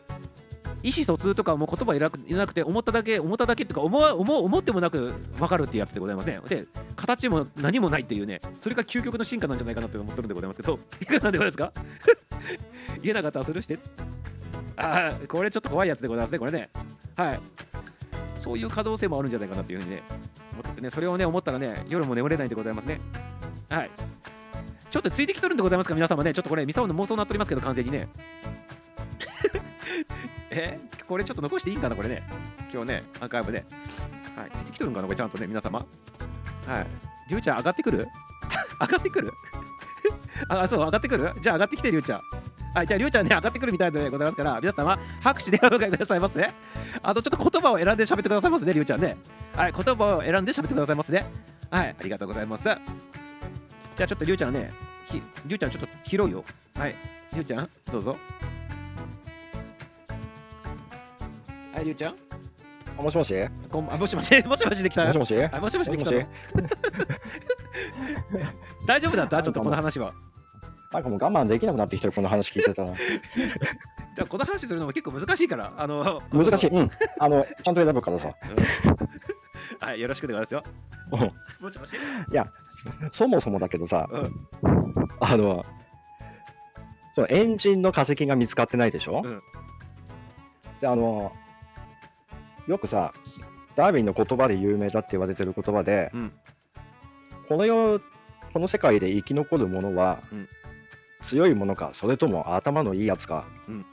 [0.82, 6.38] 意思疎通とかも言葉いらくいなくて思っただけ思っただけっていうか思わ思う思ってもなく分かるっていうやつでございますね。
[6.46, 11.72] で形も何もないっていうねそれが究極の進化なんじゃないかなって思ってるんでございますけどいかがでございますか？
[13.02, 13.78] 言えなかったらスルーして。
[14.76, 16.68] ああこれちょっと怖いやつでございますねこれね。
[17.16, 17.40] はい。
[18.36, 20.02] そういう可能性もあるんじゃないかなっていうふうにね
[20.52, 23.00] 思っててねそれをね思ったらね夜も眠れないでございますね。
[23.68, 23.90] はい。
[24.90, 25.94] ちょっとついてきとるんでございますか？
[25.94, 28.08] 皆様ねちょっとこれミサオの妄想になっておりますけど完全にね。
[30.50, 30.78] え？
[31.08, 32.22] これちょっと残していいんかなこれね。
[32.72, 33.64] 今日ねアーカイブで
[34.36, 34.50] はい。
[34.52, 35.84] ついてきとるんかなこれちゃんとね皆様。
[36.66, 36.86] はい。
[37.28, 38.06] りゅうちゃん上がってくる？
[38.80, 39.32] 上がってくる？
[40.48, 41.32] あそう上がってくる？
[41.42, 42.20] じゃあ上がってきてりゅうちゃん。
[42.74, 46.50] はいじゃありゅうちゃんね上がってくるみたいでございますから皆様拍手でお迎えくださいますね。
[47.02, 49.16] あとちょっと言葉を選んで喋ってくださいますねりゅうちゃんね。
[49.54, 51.24] はい言葉を選んで喋ってくださいますね。
[51.70, 52.64] はいありがとうございます。
[52.64, 54.72] じゃあちょっとりゅうちゃんね
[55.06, 56.44] ひりゅうちゃんちょっと広いよ。
[56.76, 56.96] はい
[57.32, 58.16] りゅうちゃんどうぞ。
[61.74, 62.14] はいりゅうちゃん。
[62.98, 63.34] あもしもし？
[63.70, 65.04] こんあもしもし もしもしできた。
[65.06, 65.44] もしもし？
[65.44, 66.10] あもしもしできた
[68.86, 69.40] 大丈夫だった？
[69.42, 70.12] ちょっとこの話は
[70.94, 72.92] なんかもう我慢できなくなってきてるこの話聞いてたら。
[74.14, 76.70] だこの話するのも結構難しいからあの 難しい。
[76.70, 76.90] うん。
[77.18, 78.32] あのちゃんと選ぶからさ。
[79.80, 79.82] うん。
[79.88, 80.64] はいよろしくでございますよ。
[81.10, 81.64] うん。
[81.64, 81.96] もしもし。
[83.12, 84.48] そもそもだけどさうん。
[85.18, 85.66] あの
[87.16, 89.42] そのエンジンの化石が見つかってないでしょ、うん。
[90.80, 91.32] であの
[92.68, 93.12] よくさ
[93.74, 96.32] ダーウィンの言葉で有名だって言われてる言葉で、うん。
[97.48, 98.00] この世
[98.52, 100.48] この世界で生き残るものは、うん
[101.24, 103.86] 強いものかそれとも頭のいいやつか、うん。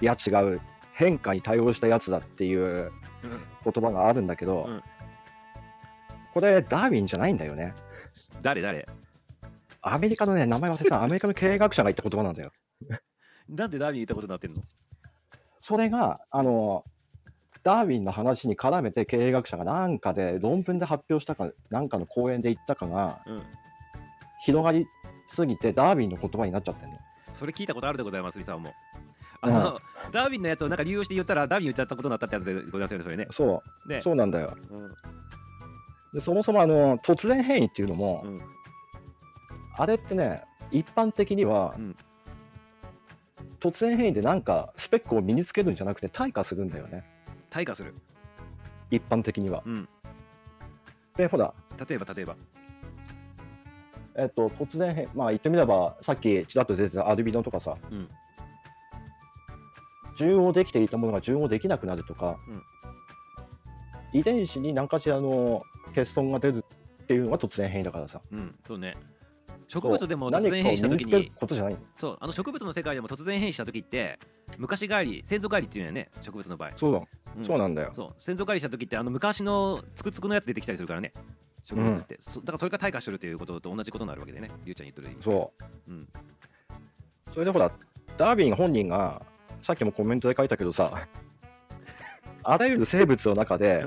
[0.00, 0.60] いや違う。
[0.92, 2.92] 変化に対応したやつだっていう
[3.64, 4.82] 言葉があるんだけど、うん。
[6.34, 7.74] これダーウィンじゃないんだよね。
[8.42, 8.86] 誰誰？
[9.82, 11.02] アメリカのね名前忘れた。
[11.02, 12.52] アメリカの経営学者が言った言葉なんだよ。
[13.48, 14.62] なんでダーウィン言ったことになってんの？
[15.62, 16.84] それが、あの、
[17.62, 23.42] ダーウィンの話に絡めて経営学者がなんかで論文で発表したか、なんかの講演で言ったかがうん。
[24.42, 24.86] 広がり
[25.30, 26.98] すぎてダーウィンの言葉になっちゃってんの。
[27.32, 28.72] それ聞いたことあるでございますみさんも。
[29.42, 29.78] あの、
[30.12, 33.28] ダーウィンのやつをなんか利用して言ったらダーウィン言っちゃったことになったってやつでございますよねそれね。
[33.30, 34.00] そう、ね。
[34.02, 34.56] そうなんだよ。
[34.70, 34.94] うん。
[36.12, 38.40] でそもそもあの突然変異っていうのも、うん。
[39.76, 41.96] あれってね、一般的には、うん。
[43.60, 47.04] 突然変異でなんかスペックを身につけるんじゃなくて退化するんだよね、
[47.50, 47.94] 退化する。
[48.90, 49.62] 一般的には。
[49.64, 49.88] うん。
[51.16, 51.52] で、ほら、
[51.88, 52.36] 例えば例えば
[54.16, 58.08] えっと、突然変、まあ言ってみれば、さっきちらっと出てたアルビノとかさ、うん。
[60.18, 62.62] 順応できていたものが順応できなくなるとか、うん。
[64.12, 65.62] 遺伝子に何かしらの
[65.94, 66.64] 欠損が出る
[67.02, 68.20] っていうのが突然変異だからさ。
[68.30, 68.94] うんそうね。
[69.68, 71.76] 植物でも突然変異した時に身につけることじゃない。
[71.96, 74.18] そうあの植物の世界でも突然変異した時って
[74.58, 77.00] 昔帰り先祖返りっていうのはね植物の場合、そうだ、
[77.38, 77.44] うん。
[77.46, 77.90] そうなんだよ。
[77.92, 78.14] そう。
[78.18, 81.12] 先祖返りした時ってあの昔のつくつくのやつ出てきたりするからね
[81.64, 85.52] 植物って、そだからそれが退化してるということと同じことになるわけでねりゅうちゃん言ってる意味そ
[85.88, 85.90] う。
[85.90, 86.08] うん
[87.32, 87.70] それでほら、
[88.18, 89.22] ダーウィン本人が、
[89.62, 91.06] さっきもコメントで書いたけどさ、
[92.42, 93.86] あらゆる生物の中で、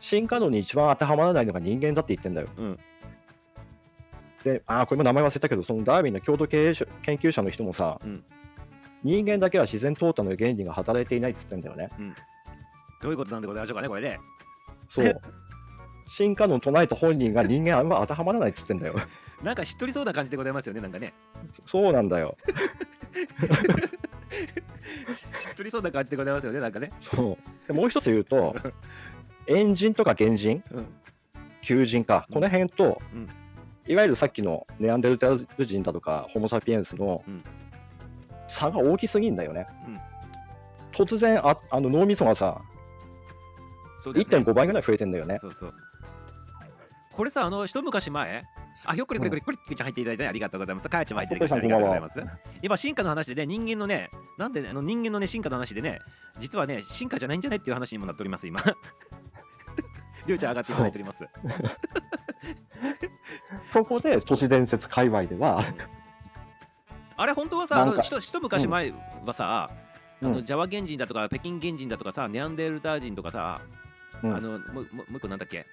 [0.00, 2.48] 進化論に一番当てはまらないのが人間だって言ってんだよ。
[2.56, 2.78] うん
[4.42, 8.24] で、あーこれも名前忘れたけど、そのダーウィンの共同経営者研究者の人もさ、うん
[9.04, 12.14] 人間だけは自然淘汰の原理が働いていないって言ってんだよね。
[13.02, 14.18] どういうことなんでございましょうかねこれね
[14.88, 15.04] そう。
[16.16, 18.94] 進化論唱えた本人が人間あんま当てはまらないって言ってんだよ。
[19.42, 21.12] なんかしっとりそうな感じでございますよねなんかね。
[21.66, 22.36] そうなんだよ。
[25.12, 26.92] しっとりそうな感じでございますよねなんかね。
[27.12, 27.66] そう。
[27.66, 28.54] でもう一つ言うと、
[29.48, 30.86] エンジンとか原人、うん。
[31.62, 32.34] 求人か、うん。
[32.34, 33.26] この辺と、うん。
[33.88, 37.42] いわゆるさっきのネアンデルタール人だとか、ホモ・サピエンスのうん。
[38.48, 39.66] 差が大きすぎんだよね。
[39.88, 39.98] うん。
[40.92, 42.62] 突然あ、あの脳みそがさ、
[44.06, 44.12] ね。
[44.12, 45.38] 1.5倍ぐらい増えてんだよね。
[45.40, 45.74] そうそう
[47.14, 48.44] これさあの一昔前？
[48.86, 50.88] あひょっこりこりこりこりっちゃん入っていただいてありがとうございます。
[50.88, 52.26] かやちゃんも入っていただきましてありがとうございます。
[52.60, 56.00] 今進化の話でね人間のねなんでねあの人間のね進化の話でね
[56.40, 58.60] 実はね進化じゃないんじゃないっていう話にもなっております今。
[60.26, 61.24] りょうちゃん上がっていただいております。
[63.72, 65.64] そこで都市伝説界隈では、
[67.16, 68.92] あれ本当はさあの一一昔前
[69.24, 69.70] はさ、
[70.20, 70.30] うん。
[70.32, 73.60] あのジャワ原人だとか北京原人だとかさネアンデルター人とかさ、
[74.22, 74.36] うん。
[74.36, 74.86] あのももう
[75.16, 75.66] 一個なんだっけ？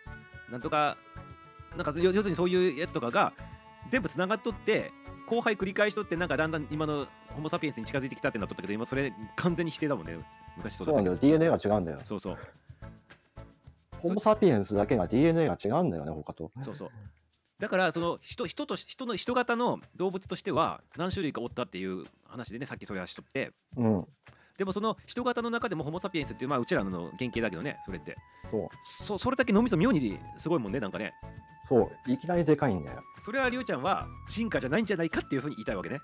[0.51, 0.97] なんとか
[1.75, 3.33] なんか要要するにそういうやつとかが
[3.89, 4.91] 全部つながっとって
[5.27, 10.17] 後輩繰り返しとってなんかだんだん今のホモ・サピエンスに近づいてきたってなっとったけど今それ完全に否定だもんね
[10.57, 11.99] 昔そうだったけどそうなんだよ、DNA が違うんだよ。
[12.03, 12.37] そうそう
[13.99, 16.51] ホモ・サピエンスだけが DNA が違うんだよね、他と。
[16.61, 16.89] そうそう
[17.59, 24.05] だからその人人とし人の人型の動物としては何種類かおったっていう話でねさっきそれはしとってうん、
[24.57, 28.17] でもその人型の中でもホモ・サピエンスっていうまあうちらの原型だけどねそれって
[28.49, 31.13] そう、そそれだけ脳みそ妙にすごいもんねなんかね
[31.71, 33.01] そう、いきなりでかいんだよ。
[33.21, 36.01] それはりょうちゃんは進化じゃないんじゃないかっていうふうに言いたいわけね。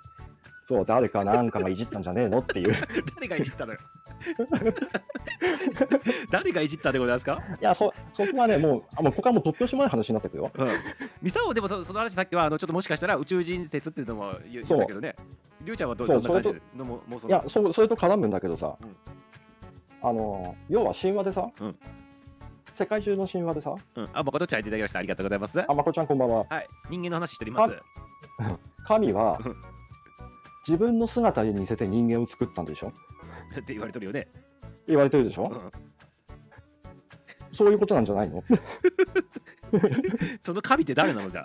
[0.66, 2.72] そう、誰かなんかがいじったんじゃねえのっていう。
[2.72, 2.76] い
[3.16, 3.80] 誰がいじったのよ。
[6.32, 7.42] 誰がいじったでございますか？
[7.60, 10.50] や、そ、そこはね、もう、あもうここはもう突拍子もない話になってくよ。
[10.58, 10.70] うん。
[11.22, 15.16] ミサオでもそその話さっきはあのちょっともしかしたら宇宙人説っていうのも言ったけどね。
[15.62, 18.96] りょうちゃんはどどんな感じそでのも妄想いや、そそれと絡むんだけどさ、うん。
[20.02, 21.76] あの、要は神話でさ、うん
[22.78, 25.00] 世界中の神話でさ、うん、あ、誠ちゃんいただきました。
[25.00, 25.60] ありがとうございます。
[25.68, 26.46] あ、まこちゃんこんばんは。
[26.50, 27.78] はい、人間の話しております。
[28.86, 29.56] 神はうん
[30.68, 32.90] 自分の姿に似せて人間を作ったんでしょ？
[32.90, 32.92] っ
[33.64, 34.28] て言われてるよね。
[34.86, 35.48] 言われてるでしょ？
[35.50, 35.72] うん
[37.56, 38.44] そういうことなんじゃないの？
[40.44, 41.44] その神って誰なのじゃ？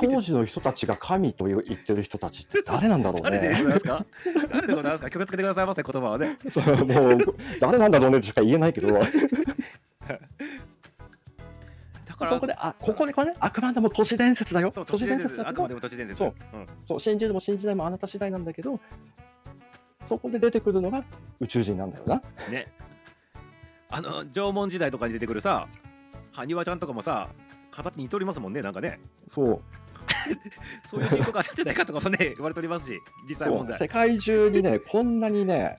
[0.00, 3.68] 当時の人たちが神と言ってる人たちって誰なんだろう誰でございね。
[3.72, 4.04] ますか？
[4.50, 5.10] 誰でございますか？
[5.10, 6.38] 曲つけてくださいませ言葉はね。
[6.52, 7.18] そうもう
[7.60, 8.98] 誰なんだろうねとしか言えないけど、だ
[12.14, 14.70] からそこで、あここでこれね、あくまでも都市伝説だよ。
[14.70, 16.18] そう都市伝説あくまでも都市伝説。
[16.18, 18.78] そううんそう信じるも信じないもあなた次第なんだけど、
[20.08, 21.04] そこで出てくるのが
[21.40, 22.22] 宇宙人なんだよな。
[22.50, 22.68] ね。
[23.90, 25.68] あの縄文時代とかに出てくるさ、
[26.32, 27.28] 埴輪ちゃんとかもさ、
[27.72, 29.00] 形似ておりますもんね、なんかね。
[29.34, 29.60] そう
[30.84, 33.78] そういう信仰があったんじゃないかとかもね、言われておりますし、実際問題。
[33.78, 35.78] 世界中にね、 こんなにね、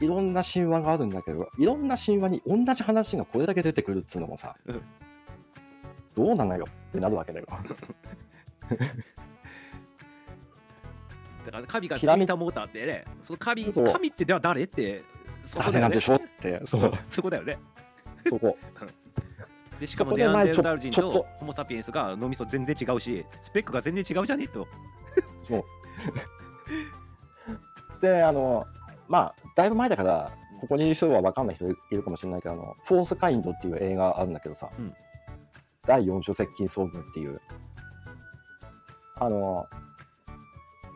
[0.00, 4.82] いろんな神話があるんだけど、いろんな神話に同じ話がこれだけ出てくるっつうのもさ、うん
[6.14, 6.66] どうなのよ？
[6.68, 7.46] ってなるわけだよ。
[11.46, 15.02] だから神が作りたもうたってね、その神、神ってでは誰って、
[15.42, 16.00] そこだよね誰なんで。
[16.00, 17.58] しょって、そう、そこだよね。
[18.28, 18.58] そこ。
[19.82, 24.68] でしかもネアンデルタール人ととホモ・サピエンスが脳みそ全然違うし、スペックが全然違うじゃねと。
[28.00, 28.64] で、あの、
[29.08, 30.30] まあ、だいぶ前だから、
[30.60, 34.94] ここにいる人は分かんない人いるかもしれないけど、あの、フォースカインドっていう映画あるんだけどさ、うん
[35.84, 37.40] 第4種接近遭遇っていう、
[39.16, 39.66] あの、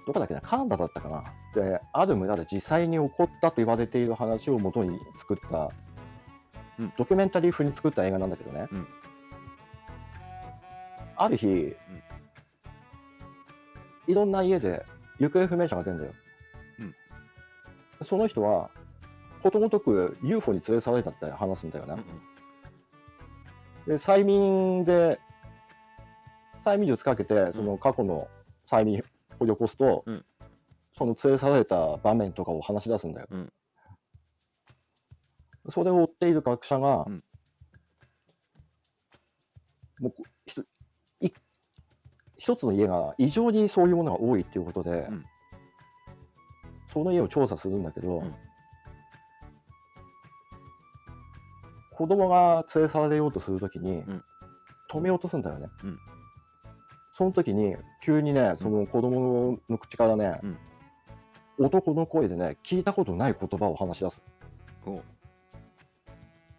[0.06, 1.24] どこだっけな、カナダだったかな。
[1.60, 5.72] で、ある村で実際に起こったと言われている話を元に作った、
[6.78, 8.68] うんドキュメンタリー風に作った映画なんだけどね。
[8.72, 8.86] うん
[11.18, 11.74] ある日、
[14.06, 14.84] いろんな家で
[15.18, 16.12] 行方不明者が出るんだよ。
[18.04, 18.70] その人は、
[19.42, 21.96] ことごとく UFO に連れ去られたって話すんだよね。
[23.86, 25.18] で、催眠で、
[26.64, 28.28] 催眠術かけて、その過去の
[28.70, 29.02] 催眠
[29.40, 30.24] を起こすと、うん
[30.98, 33.26] その連れ去られた場面とかを話し出すんだよ。
[33.30, 33.52] うん
[35.70, 37.24] それを追っている学者が、うん。
[40.00, 40.12] もう
[40.44, 40.62] ひと
[41.20, 41.30] い
[42.36, 45.24] 一つの家が異常にそういうものが多いっていうことで、ん。
[46.92, 48.34] その家を調査するんだけど、うん。
[51.92, 54.24] 子供が連れ去られようとするときに、ん。
[54.90, 55.66] 止めようとするんだよね。
[55.84, 55.98] うん。
[57.16, 60.58] その時に、急にね、その子供の口からね、うん。
[61.58, 64.22] 男の声でね、聞いたことない言葉を話し出す。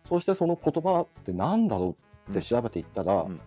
[0.09, 1.95] ほそしてその言葉って何だろ
[2.29, 3.39] うって調べていったら、うん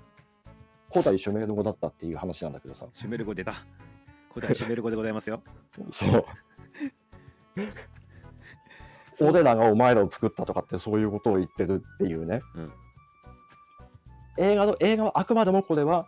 [0.93, 2.85] 古代シュメール語だったっていう話なんだけどさ。
[2.85, 3.55] うシュメル語出た。
[4.35, 5.41] 古代シュメル語でございますよ。
[5.93, 6.25] そう。
[9.21, 12.43] 俺らがお前らを作ったとかってそういうことを言ってるっていうね。
[12.57, 12.73] うん
[14.37, 16.07] 映画の映画はあくまでもこれは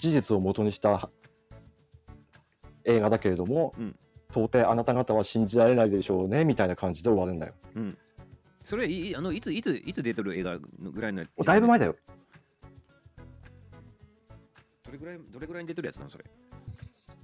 [0.00, 1.10] 事実を元にした
[2.84, 3.96] 映画だけれども、うん
[4.30, 7.54] 到底あなた方は信じられないでしょうねみたいな感じで終わるんだよ。
[8.62, 11.96] それいいあのいついついつ出てる映画のぐらいのだいぶ前だよ。
[14.84, 16.24] どれぐらいどれぐらいに出てるやつなのそれ？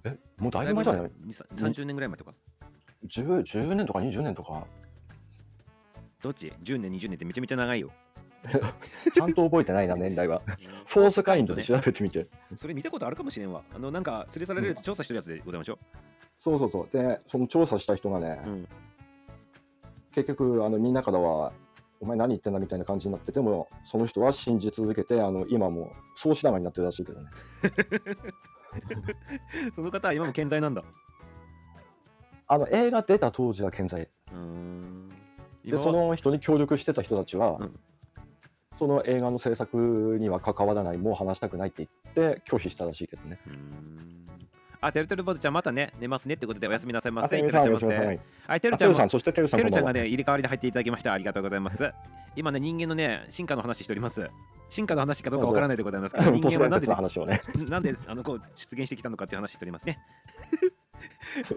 [0.05, 1.11] えもうだいぶ前だよ。
[1.55, 2.35] 30年ぐらい前とか
[3.09, 4.67] ？10, 10年とか20年とか、
[6.23, 7.91] どっち ?10 年20年ってめちゃめちゃ長いよ
[9.15, 10.43] ちゃんと覚えてないな、年代は。
[10.87, 12.27] フォースカインドで調べてみて。
[12.57, 15.79] それ見たことあるかもしれんわあのなんか連れ去られると調査してるやつでございましょ
[16.39, 16.97] そうそうそう。
[16.97, 18.69] で、その調査した人がね、う、うん、
[20.15, 21.53] 結局あのみんなからは
[22.01, 27.29] お前何言ってんだみたいな感じになっててもその人は信じ続けてあの今も総しながらになってるらしいけどね。
[29.75, 30.85] その方は今も健在なんだ。
[32.47, 34.09] あの映画出た当時は健在。
[35.65, 37.81] でその人に協力してた人たちは、うん。
[38.79, 43.39] その映画の制作には関わらないもう話したくないって言って拒否したらしいけどね
[44.87, 51.13] あてるてる坊主ちゃんまたね寝ますねってことでおやすみなさいまあせいってらっしゃいませはいてるちゃんもあてるちゃんがね入れ替わりで入っていただきました。
[51.13, 51.93] ありがとうございます。
[52.37, 54.29] 今ね人間のね進化の話しております。
[54.69, 59.99] 進化の話かどうかわからないでございますけど人間はなんでねなんであのこう出現してきたのかっていう話しておりますね。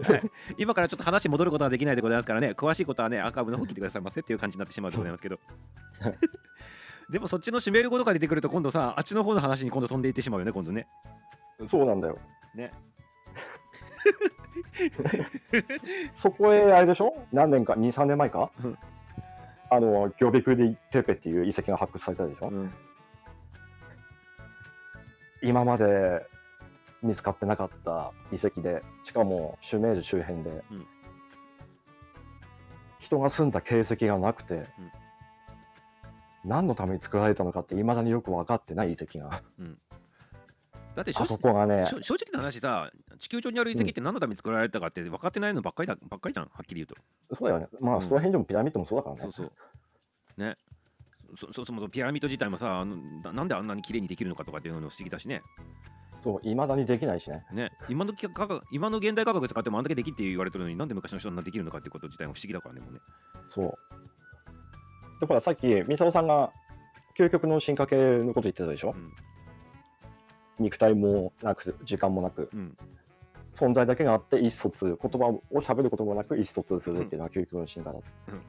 [0.06, 0.22] はい、
[0.58, 5.38] 今からちょっと話戻ることはできないでございますからね、詳しいことはね、アーカイブの方聞いてくださいませっていう感じになってしまうでございますけど。
[7.10, 10.86] でもそっちのシメル語とか出てくると今度さ、あっちの方の話に今度飛んでいってしまうよね、今度ね。
[11.70, 12.18] そうなんだよ。
[12.54, 12.70] ね。
[16.16, 17.14] そこへあれでしょ？
[17.32, 18.50] 何年か？23年前か？
[18.62, 18.78] うん。
[19.70, 22.72] あのギョビクリテペっていう遺跡が発掘されたでしょ、うん、
[25.42, 26.24] 今まで
[27.02, 30.86] 見つかってなかった遺跡でしかもシュメール周辺で、うん。
[32.98, 34.64] 人が住んだ形跡がなくて、
[36.44, 39.42] 何のために作られたのかっていまだによく分かってない遺跡が
[40.98, 46.96] だだって正直こがね、しょ正直な話さ地球上にある遺跡って何のために作られたかって分かってないのばっかりだばっかりじゃんはっきり言うと、
[47.36, 47.68] そうだよね。
[47.80, 48.02] まあ、うん。
[48.02, 49.22] そこら辺でもピラミッドもそうだからね。
[49.22, 49.52] そうそう。
[50.36, 50.56] ね。
[51.36, 55.42] そそそもそもピラミッド自体もさあのななんであんなに綺麗にできるのかとかっていうのも不思議だしね。
[56.24, 57.44] そう、いまだにできないしね。
[57.52, 57.70] ね。
[57.88, 58.12] 今の
[58.72, 63.00] 今の現代価格使ってもあんだけできって言われてるのになんで昔の人はあんなできるのかってこと自体も不思議だからねもうね。
[63.54, 63.78] そう。
[65.20, 66.52] で、ほら、さっき、ミサオさんが、
[67.18, 69.12] 究極の進化系のこと言ってたでしょ、うん
[70.58, 72.76] 肉体もなく、時間もなく、うん。
[73.54, 78.04] 存在だけがあって意思疎通、言葉を喋ることもなく意思疎通するっていうのは究極の進化だと。
[78.28, 78.42] うん。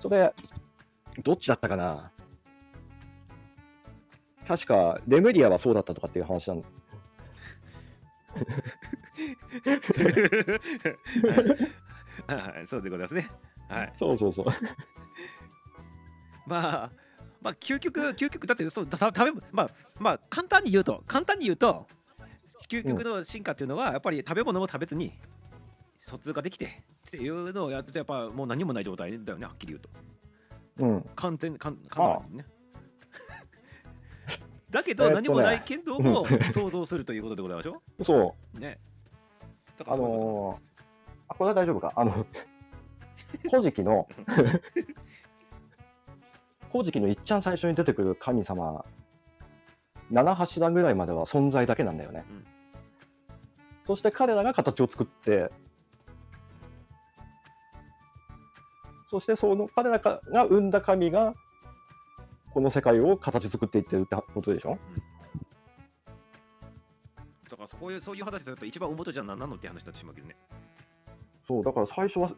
[0.00, 0.32] それ、
[1.22, 2.10] どっちだったかな？
[4.46, 6.64] 確か、レムリアはそうだったとかっていう話なん
[12.28, 12.66] はい。
[12.66, 13.28] そうでございますね。
[13.68, 13.92] はい。
[13.98, 14.46] そうそうそう。
[16.46, 16.90] まあ
[17.40, 21.86] まあ究極究極だってそうだ食べまあまあ簡単に言うと簡単に言うと
[22.68, 25.12] 究極の進化っていうのはやっぱり食べ物も食べずに
[25.98, 29.88] 疎通ができてっていうのをやっててやっぱもう何もない状態だよねはっきり言うと。
[30.84, 31.10] うん。
[31.16, 32.44] 完全完完全にね。
[34.70, 38.56] だけど何もないけども想像するということでございましょそう。
[38.56, 38.78] うね。
[39.78, 40.68] だからあのー
[41.28, 41.92] あ、これは大丈夫か？
[41.96, 42.26] あの、
[43.50, 44.08] 古事記の、
[46.72, 48.84] 古事記のいっちゃん最初に出てくる神様、
[50.10, 52.24] 七柱ぐらいまでは存在だけなんだよね。
[52.30, 52.44] うん
[53.86, 55.50] そして彼らが形を作って、
[59.10, 61.34] そしてその彼らが生んだ神が、
[62.52, 64.76] この世界を形作っていってるってことでしょ？
[67.44, 70.36] とだからそういうそういう話すると一番大元じゃ何なのって話になってしまうけどね
[71.46, 72.30] そう、だから最初は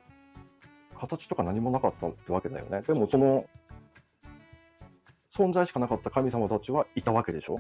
[1.01, 2.83] 形とか何もなかったってわけだよね。
[2.83, 3.45] でもその
[5.41, 7.59] 存在しかなかった神様たちはいたわけでしょ？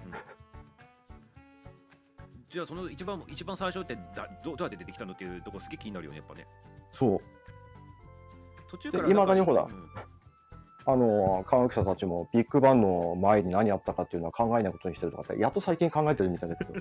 [2.51, 6.47] じゃあその一番一番最初ってだどどうやって出てきたのっていうとこすげえ気になるよねやっぱね
[6.98, 7.20] そう。
[8.69, 9.90] 途中からで未だにほらうん
[10.86, 16.73] あの科学者たちもビッグバンの前に何あったかっていうのは考えないことにしてるとかって、やっと最近考えてるみたいだけど、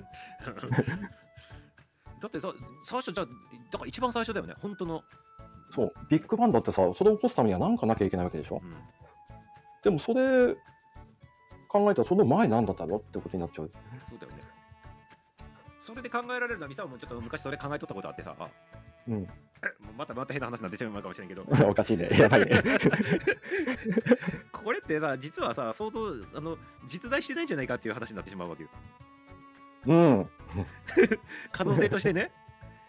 [2.26, 2.50] ってさ
[2.82, 3.26] 最初じゃあ
[3.70, 5.02] だから一番最初だよね本当の、
[5.74, 8.62] そう、ビッグバンだってさ、それを起こすためには何かなきゃいけないわけでしょ？
[8.64, 8.74] うん
[9.84, 10.56] でもそれ
[11.70, 13.70] 考えたらその前なんだったのってことになっちゃう。
[14.10, 14.42] そうだよね
[15.78, 18.36] それで考えられるのはミサオもちょっと昔それ考えとったことあってさ
[19.08, 19.26] うん。
[19.96, 22.08] またまた変な話になってしまうかもしれんけど おかしいね。
[22.12, 22.62] やばいね。
[24.52, 28.68] これってさ実はさ相当あの実在してないんじゃないかっていう話になってしまうわけよ
[29.86, 30.28] うん。
[31.52, 32.32] 可能性としてね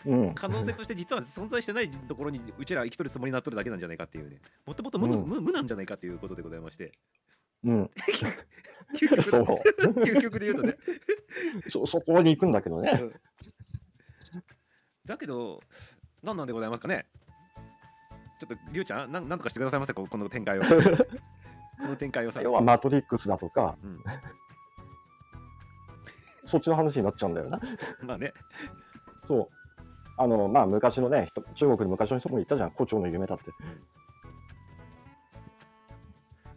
[0.06, 0.34] うん。
[0.34, 6.92] 可能性として実は存在してないところにうちら生きとるつもりになっとるだけなんじゃないかっていうねもともと無,、うん無無なんじゃないかっていうことでございまして
[7.64, 7.92] うん。
[8.96, 9.44] 究極そう。
[10.04, 10.78] 究極で言うとね
[11.70, 13.12] そそこに行くんだけどね。
[15.06, 15.60] だけど
[16.24, 17.06] 何なんでございますかね
[18.40, 20.68] ちょっとりゅうちゃんなんなんとかしてくださいませここの展開をこ
[21.88, 24.04] の展開をさ要はマトリックスだとか、うん
[26.48, 27.62] そっちの話になっちゃうんだよな。
[28.04, 28.34] まあね
[29.26, 29.50] そう。
[30.18, 33.46] あの、まあ、昔のね、人中国の昔の人も言ったじゃん、胡蝶の夢だって。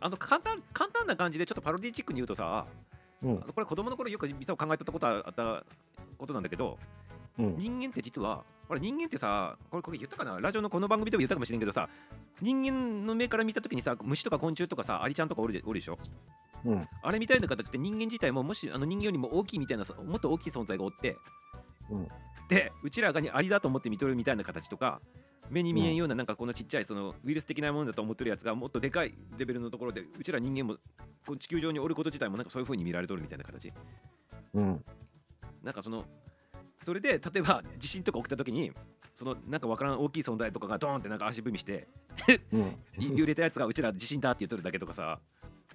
[0.05, 2.67] あの簡単簡単な感じでちょっとパロディチックに言うとさ
[3.23, 5.65] うんこれ子供の頃よくミサを考えとったことはあった
[6.19, 6.79] ことなんだけど
[7.39, 7.57] うん。
[7.57, 10.39] 人間って実はこれ人間ってさこれこれ言ったかな？
[10.41, 11.89] ラジオのこの番組でも言ったかもしれんけどさ
[12.43, 15.99] 人間の目から見た時にさ虫とか昆虫とかさアリちゃんとかおるでおるでしょ？
[16.67, 16.89] うん。
[17.03, 21.17] あれみたいな形で人間自体ももしあの人間よりも大きいみたいなそもっと大きい存在がおって、
[21.91, 22.09] うん
[22.47, 25.01] でうちらがにアリだと思って見とるみたいな形とか
[25.51, 30.79] 目に見えんようななんかこのちっちゃいそのウイルス的なものだと思ってるやつがもっとでかいレベルのところでうちら人間も
[31.27, 33.73] この地球上におること自体もなんかそういう風に見られとるみたいな形
[34.55, 34.85] うん。
[35.63, 36.05] なんかその
[36.83, 38.73] それで例えば地震とか起きた時に
[39.15, 41.89] そのなんかわからん大きい存在とかがドーンってなんか足踏みして
[42.99, 45.21] 揺れたやつがうちら地震だって言っとるだけとかさ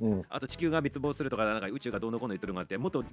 [0.02, 0.24] うん。
[0.30, 3.04] あと地球が滅亡するとかなんか宇宙がどうのこうの言っとるのがあってもっと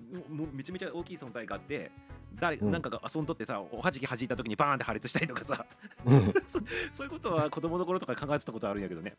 [0.52, 1.90] めちゃめちゃ大きい存在があって
[2.34, 5.66] 誰、うんなんかが遊んどってさおはじき弾いた時にバーンって破裂したりとかさ
[6.04, 6.34] うん。
[6.92, 9.14] そういうことは子供の頃とか考えてたことあるんやけどね。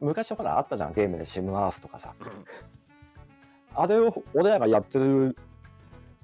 [0.00, 2.14] 昔ほらあったじゃん、ゲームでシムアースとかさ。
[2.20, 2.28] うん
[3.74, 5.36] あれを俺らがやってる、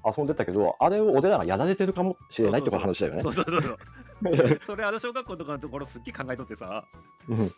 [0.05, 3.29] 遊んでたけど、あれを俺らがやられてるかもしれないって話だよねそ。
[3.29, 3.77] うそうそうそう
[4.61, 6.83] それあの小学校とかのところすっげえ考えとってさ
[7.29, 7.53] うんだ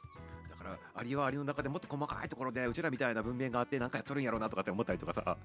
[0.70, 5.38] からアリはアリの中でもっと細かいところでうちらみたいな文明があってなんかやっとるんやろうなとかって思ったりとかさ、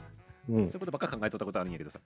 [0.48, 0.56] うん。
[0.56, 2.00] そういうことばっか考えとったことあるんやけどさ。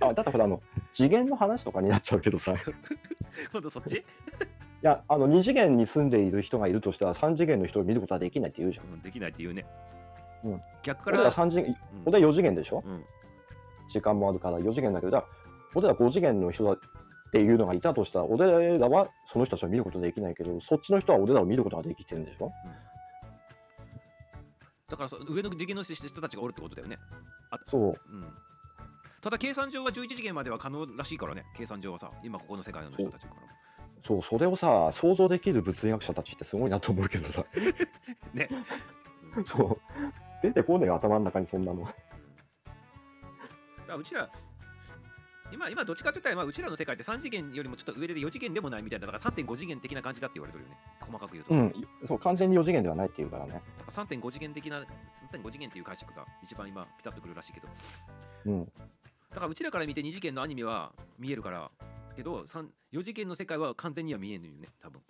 [0.00, 0.60] あだってほらあの
[0.92, 2.52] 次元の話とかになっちゃうけどさ。
[2.52, 2.56] い
[3.52, 4.04] 今度そっち、
[4.82, 8.86] やあの2次元に住んでいる人がいるとしたら3次元の人を見ることはできないって言うじゃん。
[8.86, 9.64] うん、できないって言うね。
[10.44, 10.62] うん。
[10.82, 11.76] 逆から、3次元、うん。
[12.06, 12.82] 俺ら4次元でしょ？
[12.84, 13.04] うん、
[13.90, 15.24] 時間もあるから4次元だけど、じゃあ
[15.74, 16.76] 俺ら5次元の人だ
[17.34, 22.52] っていうのがいたとしたら、俺らはその人たちを見ることできないけど、そっちの人は俺らを見ることができてるんでしょ？
[24.88, 26.96] だからそ上の次元の人たちがおるってことだよね。
[27.68, 27.82] そう。
[27.88, 27.94] うん、
[29.20, 33.40] ただ計算上は11次元までは可能らしいからね、計算上はさ、今ここの世界の人たちから。
[34.06, 37.44] そう、それをさ、想像できる物理学者たちってすごいなと思うけどさ。
[38.32, 38.48] ね。
[39.44, 39.80] そう。
[40.40, 41.88] 出てこねえよ、頭の中にそんなの。
[43.88, 44.30] だうちら、
[45.54, 50.76] 今、今どっちかといったら、まあ、うちらの世界って3次元よりもちょっと上で4次元でもないみたいな、だから3.5次元的な感じだって言われてるよね。
[51.00, 51.60] 細かく言うとさ。
[51.60, 51.72] うん、
[52.06, 53.52] そう、完全に4次元ではないっていうからね。
[53.52, 57.68] だから3.5次元的な、3.5次元っていう解釈が一番今、ピタッとくるらしいけど。
[58.46, 58.64] うん。
[58.64, 58.72] だ
[59.34, 61.70] からうちらから見て2次元のアニメは見えるから、
[62.16, 65.02] けど3 4次元の世界は完全には見えんのよね、多分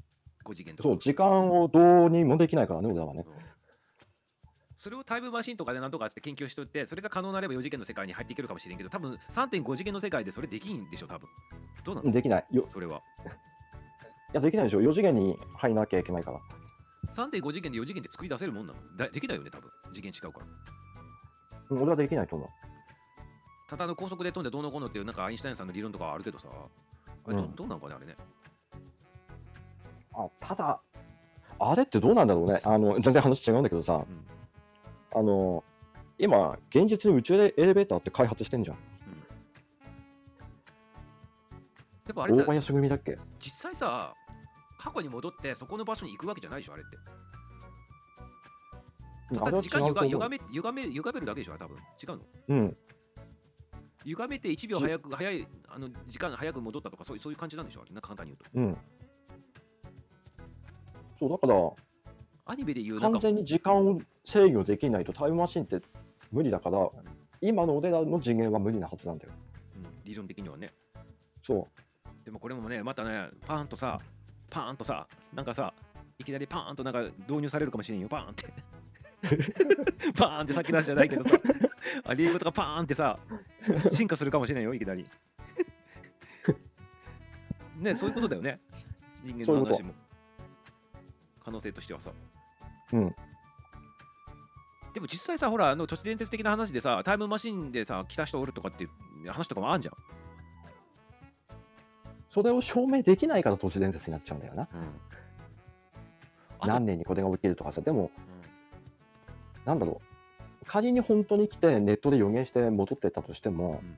[0.45, 0.89] 5次元とか。
[0.89, 3.25] そう、時間をどうにもできないからね、俺らはね。
[4.77, 11.29] それをタイムマシンとかでなんとかって研究しとって、それが可能なれば4次元の世界に入っていけるかもしれんけど、多分3.5次元の世界でそれできんでしょ、多分
[11.85, 12.11] どうなの？
[12.13, 12.47] できない。
[12.51, 12.99] よそれは。
[12.99, 13.01] い
[14.35, 14.81] や、できないでしょ。
[14.81, 16.41] 4次元に入らなきゃいけないから。
[17.15, 18.79] 3.5次元で4次元って作り出せるもんなの？
[18.97, 20.47] だできないよね、多分次元違うから。
[20.47, 22.49] うん俺はできないと思う。
[23.71, 26.49] ただの高速で飛んでどうのこうのっていうなんかアインシュタインさんの理論とかはあるけどさ、
[27.27, 28.17] あれど,、うんどうなんかね、あれね。
[30.13, 30.79] あ、ただ、
[31.59, 32.61] あれってどうなんだろうね。
[32.65, 34.34] あの、全然話違うんだけどさ、うん
[35.15, 35.65] あの、
[36.19, 38.79] 今、現実に宇宙でエレベーターって開発してんじゃん。
[42.07, 43.19] でもあれ大林組だっけ？
[43.39, 44.15] 実際さ、
[44.79, 46.91] 過去に戻ってそこの場所に行くわけじゃないでしょ、あれっ
[49.31, 49.39] て。
[49.39, 51.77] ただ時間ゆが歪め歪め歪めるだけでしょ、多分。
[51.77, 52.21] 違うの？
[52.49, 52.77] うん。
[54.05, 57.95] 歪めて1秒早く早いあの時間早く戻ったとかそういうそういう感じなんでしょあれ。
[57.95, 58.51] な簡単に言うと。
[58.61, 58.77] うん。
[61.19, 61.55] そう、だから、
[62.47, 65.81] アニメで言うなんか完全に時間を制御できないとタイムマシンって
[66.31, 66.89] 無理だから、
[67.41, 69.31] 今の俺らの次元は無理なはずなんだよ。
[69.77, 70.69] うん理論的にはね。
[71.47, 71.69] そ
[72.25, 73.99] でもこれもねまたねパーンとさ
[74.51, 75.73] パーンとさなんかさ
[76.19, 78.09] いきなりパーンとなんか導入されるかもしれんよ。
[78.09, 78.45] パーンって。
[80.17, 81.31] パーンって先出しじゃないけどさ
[82.05, 83.19] あリーグとかパーンってさ
[83.91, 85.07] 進化するかもしれんよいきなり。
[87.77, 88.61] ねそういうことだよね。
[89.23, 89.95] 人間の話も。
[91.41, 92.13] 可能性としてはさ
[92.93, 92.97] う。
[92.97, 93.15] うん。
[94.93, 98.87] でも実際さほらあの都市伝説的な話でさタイムマシンでさ来た人おるとかって
[99.29, 99.95] 話とかもあんじゃん、
[102.31, 104.69] それを証明できないから都市伝説になっちゃうんだよな。
[106.61, 107.81] あと何年にこれが起きるとかさ。
[107.81, 108.11] でも、うん
[109.67, 110.01] なんだろ
[110.63, 110.65] う。
[110.67, 113.97] 仮に本当に来てネットで予言して戻ってったとしても、うん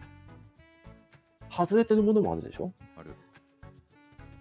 [1.49, 2.71] 外れてるものもあるでしょ？
[2.99, 3.15] ある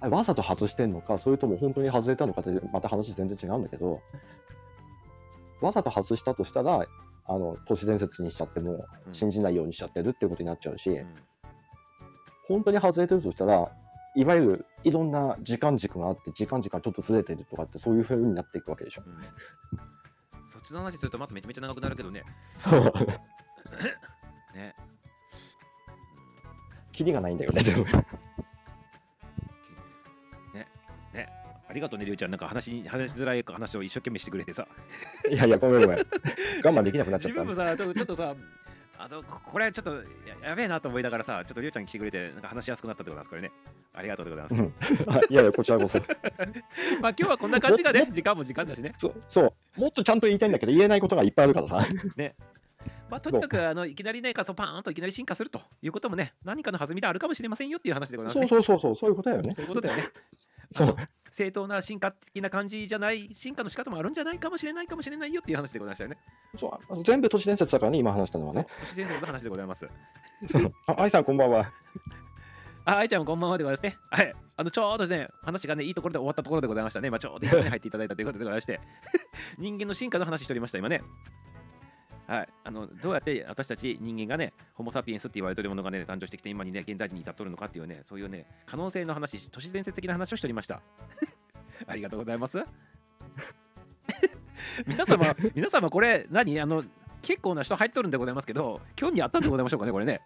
[0.01, 4.01] わざと外してんのか、それとも本当に外れたのかって、また話全然違うんだけど、
[5.61, 6.85] わざと外したとしたら、
[7.27, 11.13] あの都市伝説にしちゃっても、うん信じないようにしちゃってるっていうことになっちゃうし、うん
[12.47, 13.71] 本当に外れてるとしたら、
[14.15, 19.03] いわゆるいろんな時間軸があって、時間軸がちょっとずれてるとかって、そういう風になっていくわけでしょ。
[19.05, 19.17] うん
[20.47, 22.23] そっちの話するとまためちゃめちゃ長くなるけどね。
[22.59, 22.93] そう。
[24.55, 24.73] ね。
[26.93, 27.85] キリがないんだよね、でも。
[31.75, 32.31] りがとうね、りゅうちゃん。
[32.31, 34.67] なんか話に話しづらい話を一生懸命してくれてさ。
[35.29, 35.97] いやいや、ごめんごめん。
[35.97, 36.03] 我
[36.71, 37.55] 慢できなくなっちゃった自分も。
[37.55, 38.35] さ、ちょっとちょっとさ、
[38.97, 40.01] あのここれちょっとや
[40.49, 43.51] やべえなと思いながらさ、ちょっとりゅうちゃん来てくれて、なんか話しやすくなったってことなんです、これね。
[43.93, 44.55] ありがとうでございます。
[44.55, 44.73] うん
[45.07, 45.97] あいやいや、こちらこそ。
[47.01, 48.93] まあ今日はこんな感じがね、時間も時間だしね。
[48.97, 49.79] そう、そう。
[49.79, 51.87] もっとちゃんと言いたいんだけど、言えないことがいっぱいあるからさ。
[53.09, 58.65] まあとにかくあのいきなりね、かそうパーンといきなり進化するということもね、何かの弾みであるかもしれませんよっていう話でございますそうね。
[58.65, 59.53] そうそうそう、そういうことだよね。
[59.53, 60.09] そういうことだよね。
[60.73, 60.95] そう
[61.29, 66.17] 正当な進化的な感じじゃない進化の仕方もあるんじゃないかもしれないかもしれないよっていう話でございましたよね。
[66.57, 68.65] そう全部都市伝説だからね、今話したのはね。
[68.79, 69.85] 都市伝説の話でございます。
[70.87, 71.71] あ、愛さんこんばんは。
[72.85, 73.97] あ、愛ちゃんもこんばんはでございますね。
[74.11, 74.33] はい。
[74.57, 77.09] あの、ちょうどね、話がね、いいところで終わったところでございましたね。
[77.09, 78.79] まあ、ちょうどいいところに入っていただいたということでございまして、
[79.57, 81.01] 人間の進化の話しておりました、今ね。
[82.27, 82.47] はい。
[82.63, 90.81] あの、どうやって私たち人間がね、ホモ・サピエンスって言われてるものがね、誕生してきて、今にね、現代人に至っとるのかっていうね、そういうね、可能性の話、都市伝説的な話をしておりました。
[91.87, 92.63] ありがとうございます。
[94.87, 96.59] 皆様、皆様、これ、何？
[96.59, 96.83] あの、
[97.21, 100.21] 結構な人入っとるんでございますけど、興味あったんでございましょうかね、これね。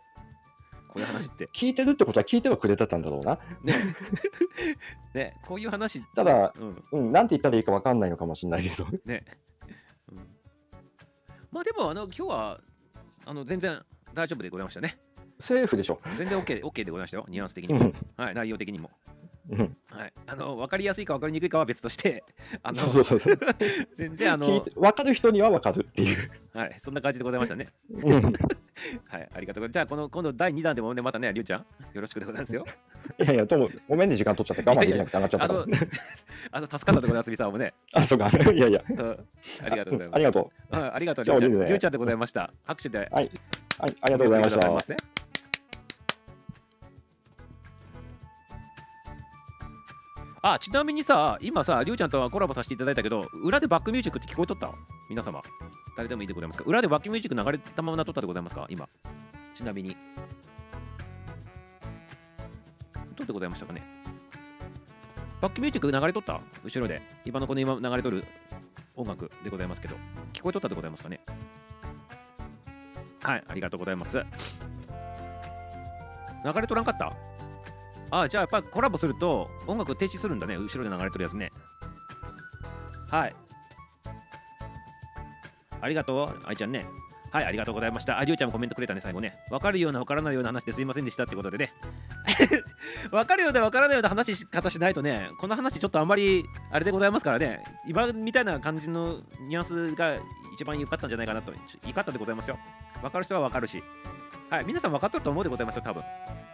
[0.90, 1.48] こういう話って。
[1.56, 3.38] 聞いてるってことは聞いてはくれてたんだろうな。
[3.64, 3.96] ね
[5.14, 8.86] ねこういう話ただうんうん、なんて言ったらいいかわかんないのかもしれないけど。
[8.86, 9.24] ね、うん、
[11.52, 12.62] まあでもあの今日は
[13.26, 13.82] あの全然
[14.14, 15.00] 大丈夫でございましたね
[15.40, 16.00] セーフでしょ。
[16.18, 17.94] 全然 OK, OK でございましたよニュアンス的にも、うん。
[18.18, 18.92] はい、内容的にも
[19.50, 22.24] うん、はい、あの分かりやすいか分かりにくいかは別として、
[22.62, 22.84] あの
[23.96, 26.32] 全然あのて分かる人には分かるっていう。
[26.54, 27.68] はい、そんな感じでございましたね。
[27.90, 28.22] うん
[29.08, 29.72] はい、ありがとうございます。
[29.72, 32.66] じゃあ、この今度第2弾でもね、またね、りゅうちゃん、よろしくでございますよ。
[33.20, 35.88] いやいや、とも、ごめんね、時間取っちゃって、我慢できなくて上がっちゃっあたかのら。、
[36.52, 38.30] あの助かったところで、あつみさんもね、あ、そうか。
[38.30, 38.84] いやいや。
[38.90, 39.28] うん
[39.64, 40.16] ありがとうございます。
[40.16, 41.92] ありがとうんありがとう、りゅうちゃん。
[41.92, 42.52] でございました。
[42.64, 43.10] 拍手で。
[43.12, 43.16] う。
[43.16, 43.32] はい。
[43.80, 45.29] はい、ありがとうございました。
[50.42, 54.72] あ、ちなみにさ、今さ、りゅうちゃんとはコラボさせていただいたけど、裏でバックミュージックって聞こえとった
[55.10, 55.42] 皆様。
[55.98, 56.64] 誰でもいいでございますか？
[56.66, 58.66] 裏でバックミュージック流れたままなとったでございますか？
[58.70, 58.88] 今。
[59.54, 59.98] ちなみに。
[63.18, 63.82] どうでございましたかね？
[65.42, 66.40] バックミュージック流れとった？
[66.64, 67.02] 後ろで。
[67.26, 68.24] 今のこの今流れとる
[68.96, 69.96] 音楽でございますけど、
[70.32, 71.20] 聞こえとったでございますかね？
[73.22, 74.24] はい、ありがとうございます。
[76.46, 77.14] 流れとらんかった？
[78.12, 81.52] ああじゃあやっぱコラボすると音楽停止するんだね、後ろで流れてるやつね。
[83.10, 83.36] はい。
[85.82, 86.86] ありがとう、愛ちゃんね。
[87.32, 88.18] はい、ありがとうございました。
[88.18, 89.38] あ、りゅうちゃんもコメントくれたね、最後ね。
[89.52, 91.72] わかるような、わからないような話ですいませんでしたってことでね。
[93.12, 100.18] わかるようでわからないような話し方しないとね、この話ちょっとあんまりあれでございますからね、今みたいな感じのニュアンスが
[100.56, 101.54] 一番良かったんじゃないかなと、
[101.86, 102.58] 良かったでございますよ。
[103.04, 103.84] わかる人はわかるし、
[104.50, 106.04] はい、皆さん分かってると思うでございますよ、多分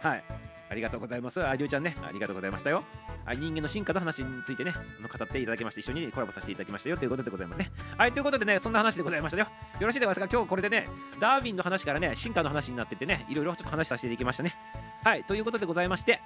[0.02, 0.24] はい。
[0.68, 1.44] ありがとうございます。
[1.44, 2.84] あ、りゅうちゃんね、ありがとうございましたよ。
[3.24, 7.70] あ人間の進化の話についてね、の語っていただきまして、一緒にコラボさせていただきましたよということでございますね。
[7.96, 9.46] はい、ということでね、そんな話でございましたよ。
[9.80, 10.36] よろしいでございますか？
[10.36, 10.88] 今日これでね、
[11.20, 14.54] ダーウィンの話からね、進化の話になっててね、いろいろちょっと話させていただきましたね。
[15.04, 16.20] はい、ということでございまして、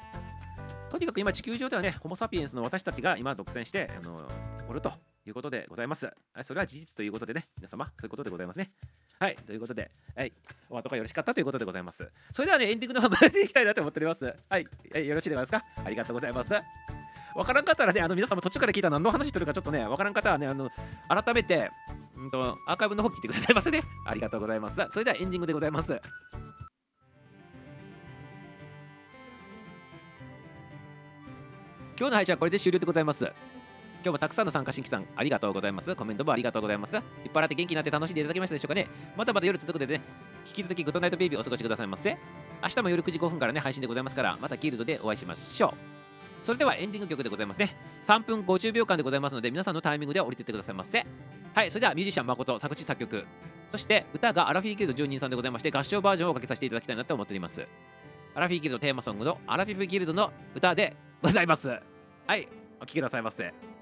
[0.90, 4.28] とにかく今地球上ではね、ホモ・サピエンスの私たちが今独占して、あの
[4.68, 4.92] おると
[5.26, 6.10] いうことでございます。
[6.42, 8.72] それは事実ということでね、皆様、そういうことでございますね。
[9.20, 10.32] はい、ということで、はい、
[10.70, 12.10] お後がよろしかったということでございます。
[12.32, 14.24] それではね、エンディングの方までいきたいなと思っております。
[14.24, 15.82] はい、はいよろしいでございますか？
[15.84, 16.55] ありがとうございます。
[17.34, 20.70] わからんかったらね、あの皆様途中から聞いた何の話してるかちょっとね、わからん方はね、あの
[21.06, 21.70] 改めて、
[22.16, 23.82] うんと、アーカイブの方聞いてくださいませね。
[24.06, 24.76] ありがとうございます。
[24.90, 26.01] それではエンディングでございます。
[31.98, 33.30] 今日の配信はこれで終了でございます。
[34.02, 35.94] 今日もたくさんの参加新規さんありがとうございます。
[35.94, 36.97] コメントもありがとうございます。
[36.97, 37.02] いっ
[37.32, 38.89] ぱいあって元気になって楽しんでいただけましたでしょうかね。
[39.14, 40.01] またまた夜続くでね、
[40.47, 42.16] 引き続きグッドナイトベイビーお過ごしくださいませ。
[42.62, 45.74] 明日も夜9時5分からね、配信でございますから、またギルドでお会いしましょう。
[46.43, 47.77] それではエンディング曲でございますね。
[48.02, 51.05] 3分50秒間でございますので、皆さんのタイミングで降りてってくださいませ。
[51.52, 53.27] はい、それではミュージシャン誠、作詞作曲、
[53.70, 57.66] そして歌がアラフィーギルド住人さんでございまして、合唱バージョンをおかけさせていただきたいなと思っております。
[58.35, 61.68] アラフィーギルドテーマソングのアラフィフギルドの歌でございます。
[62.27, 62.48] はい、
[62.78, 63.80] お聴きくださいませ。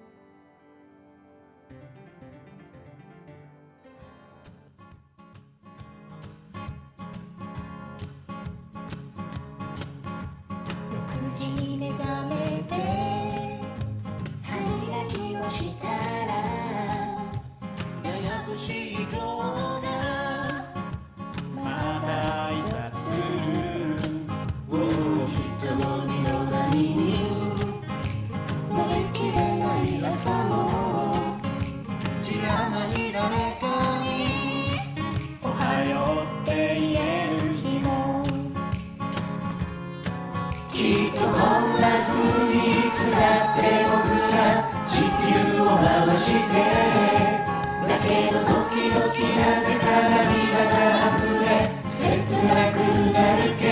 [47.89, 50.77] だけど時々なぜか涙が
[51.17, 51.47] 溢れ
[51.91, 51.97] 切
[52.45, 52.75] なく
[53.13, 53.63] なるけ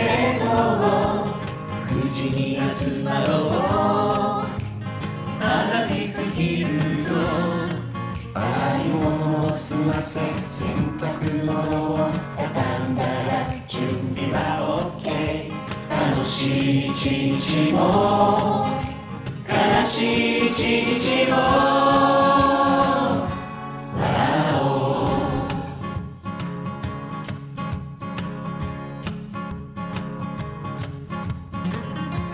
[0.41, 0.45] ど
[1.85, 2.41] 9時に
[2.75, 3.57] 集まろう。
[5.39, 6.67] アラフィフギル
[7.09, 7.11] ド
[8.35, 8.41] 洗
[8.85, 10.67] い物を済ませ洗
[10.99, 11.53] 濯物
[11.95, 14.37] を畳んだら準備は
[14.99, 15.07] OK
[15.89, 16.95] 楽しい一
[17.39, 17.77] 日も。
[19.49, 20.53] 悲しい一
[20.99, 22.26] 日も。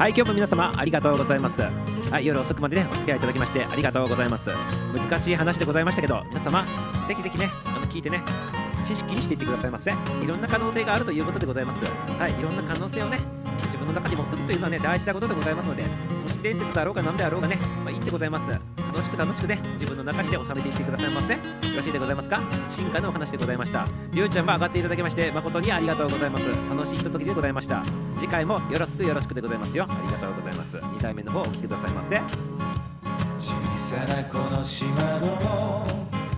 [0.03, 1.63] はい、今日も皆様ありがとうございます。
[1.63, 4.51] はい、夜遅くまでね、お付き合いいただきましてありがとうございます。
[4.93, 6.65] 難しい話でございましたけど、皆様、
[7.07, 8.21] ぜひぜひね、あの聞いてね、
[8.85, 9.93] 知識にしていってくださいませ。
[9.93, 11.85] いろんな可能性があるということでございます。
[12.19, 13.19] はい、いろんな可能性をね、
[13.59, 15.85] 自分の中に持ってくというのはね、大事なことでございますので、
[16.27, 18.51] 都市伝説だろうが何であろうがね、まあいいってございます。
[18.51, 21.35] 楽しく楽しくね、自分の中にね、収めていってくださいませ。
[21.35, 21.39] よ
[21.77, 22.41] ろしいでございますか？
[22.71, 23.87] 進化のお話でございました。
[24.13, 26.49] りょうちゃんも上がっていただきまして、誠にありがとうございます。
[26.69, 27.85] 楽しいひとときでございました。
[28.23, 29.85] 次回もよろしくよろしくでございますよ。
[29.89, 30.77] ありがとうございます。
[30.77, 32.21] 2回目の方お聞きくださいませ。
[32.21, 35.85] 小さなこの島の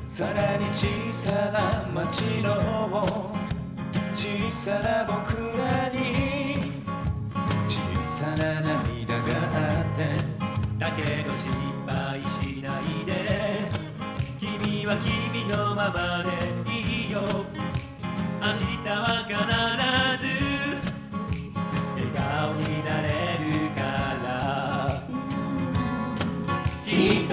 [0.03, 3.03] さらに小さな町の
[4.17, 6.57] 小さな僕らに
[7.69, 9.23] 小さな涙が
[9.81, 10.15] あって
[10.79, 11.53] だけど心
[11.87, 13.69] 配しないで
[14.39, 16.31] 君は君のままで
[16.73, 17.21] いいよ
[18.41, 19.35] 明日は必
[19.89, 19.94] ず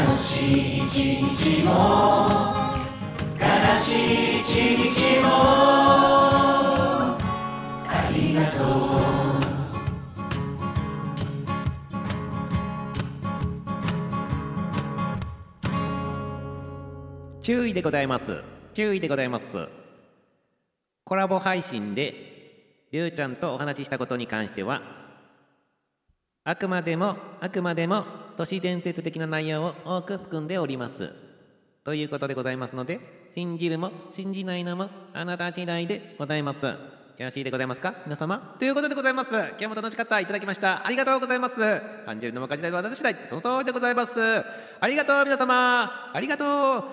[0.00, 2.24] 楽しい一日も。
[3.38, 3.44] 悲
[3.78, 4.48] しい一
[4.94, 5.28] 日も。
[7.86, 8.66] ありがとう。
[17.42, 18.42] 注意でございます。
[18.72, 19.68] 注意でございます。
[21.04, 24.80] コラボ配信でりゅうちゃんとお話ししたことに関しては
[26.44, 28.06] あくまでもあくまでも
[28.40, 31.12] 都市伝説的な内容を多く含んでおります。
[31.84, 32.98] ということでございますので
[33.34, 36.64] 信じるも信じないのもあなた次第でございます。
[36.64, 36.74] よ
[37.18, 37.96] ろしいでございますか？
[38.06, 38.56] 皆様。
[38.58, 39.30] ということでございます。
[39.30, 40.18] 今日も楽しかった。
[40.20, 40.86] いただきました。
[40.86, 41.56] ありがとうございます。
[42.06, 43.14] 感じるのも感じないのは私次第。
[43.26, 44.18] その通りでございます。
[44.18, 46.10] ありがとう皆様。
[46.14, 46.46] ありがとう。
[46.46, 46.84] 終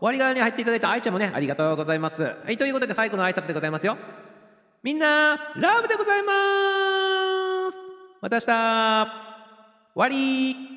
[0.00, 0.90] わり側に入っていただいた。
[0.90, 2.20] 愛ちゃんもねありがとうございます。
[2.20, 3.96] はいということで最後の挨拶でございますよ。
[4.82, 7.78] みんなラブでございます。
[8.20, 8.46] また明日。
[9.94, 10.75] 終わり。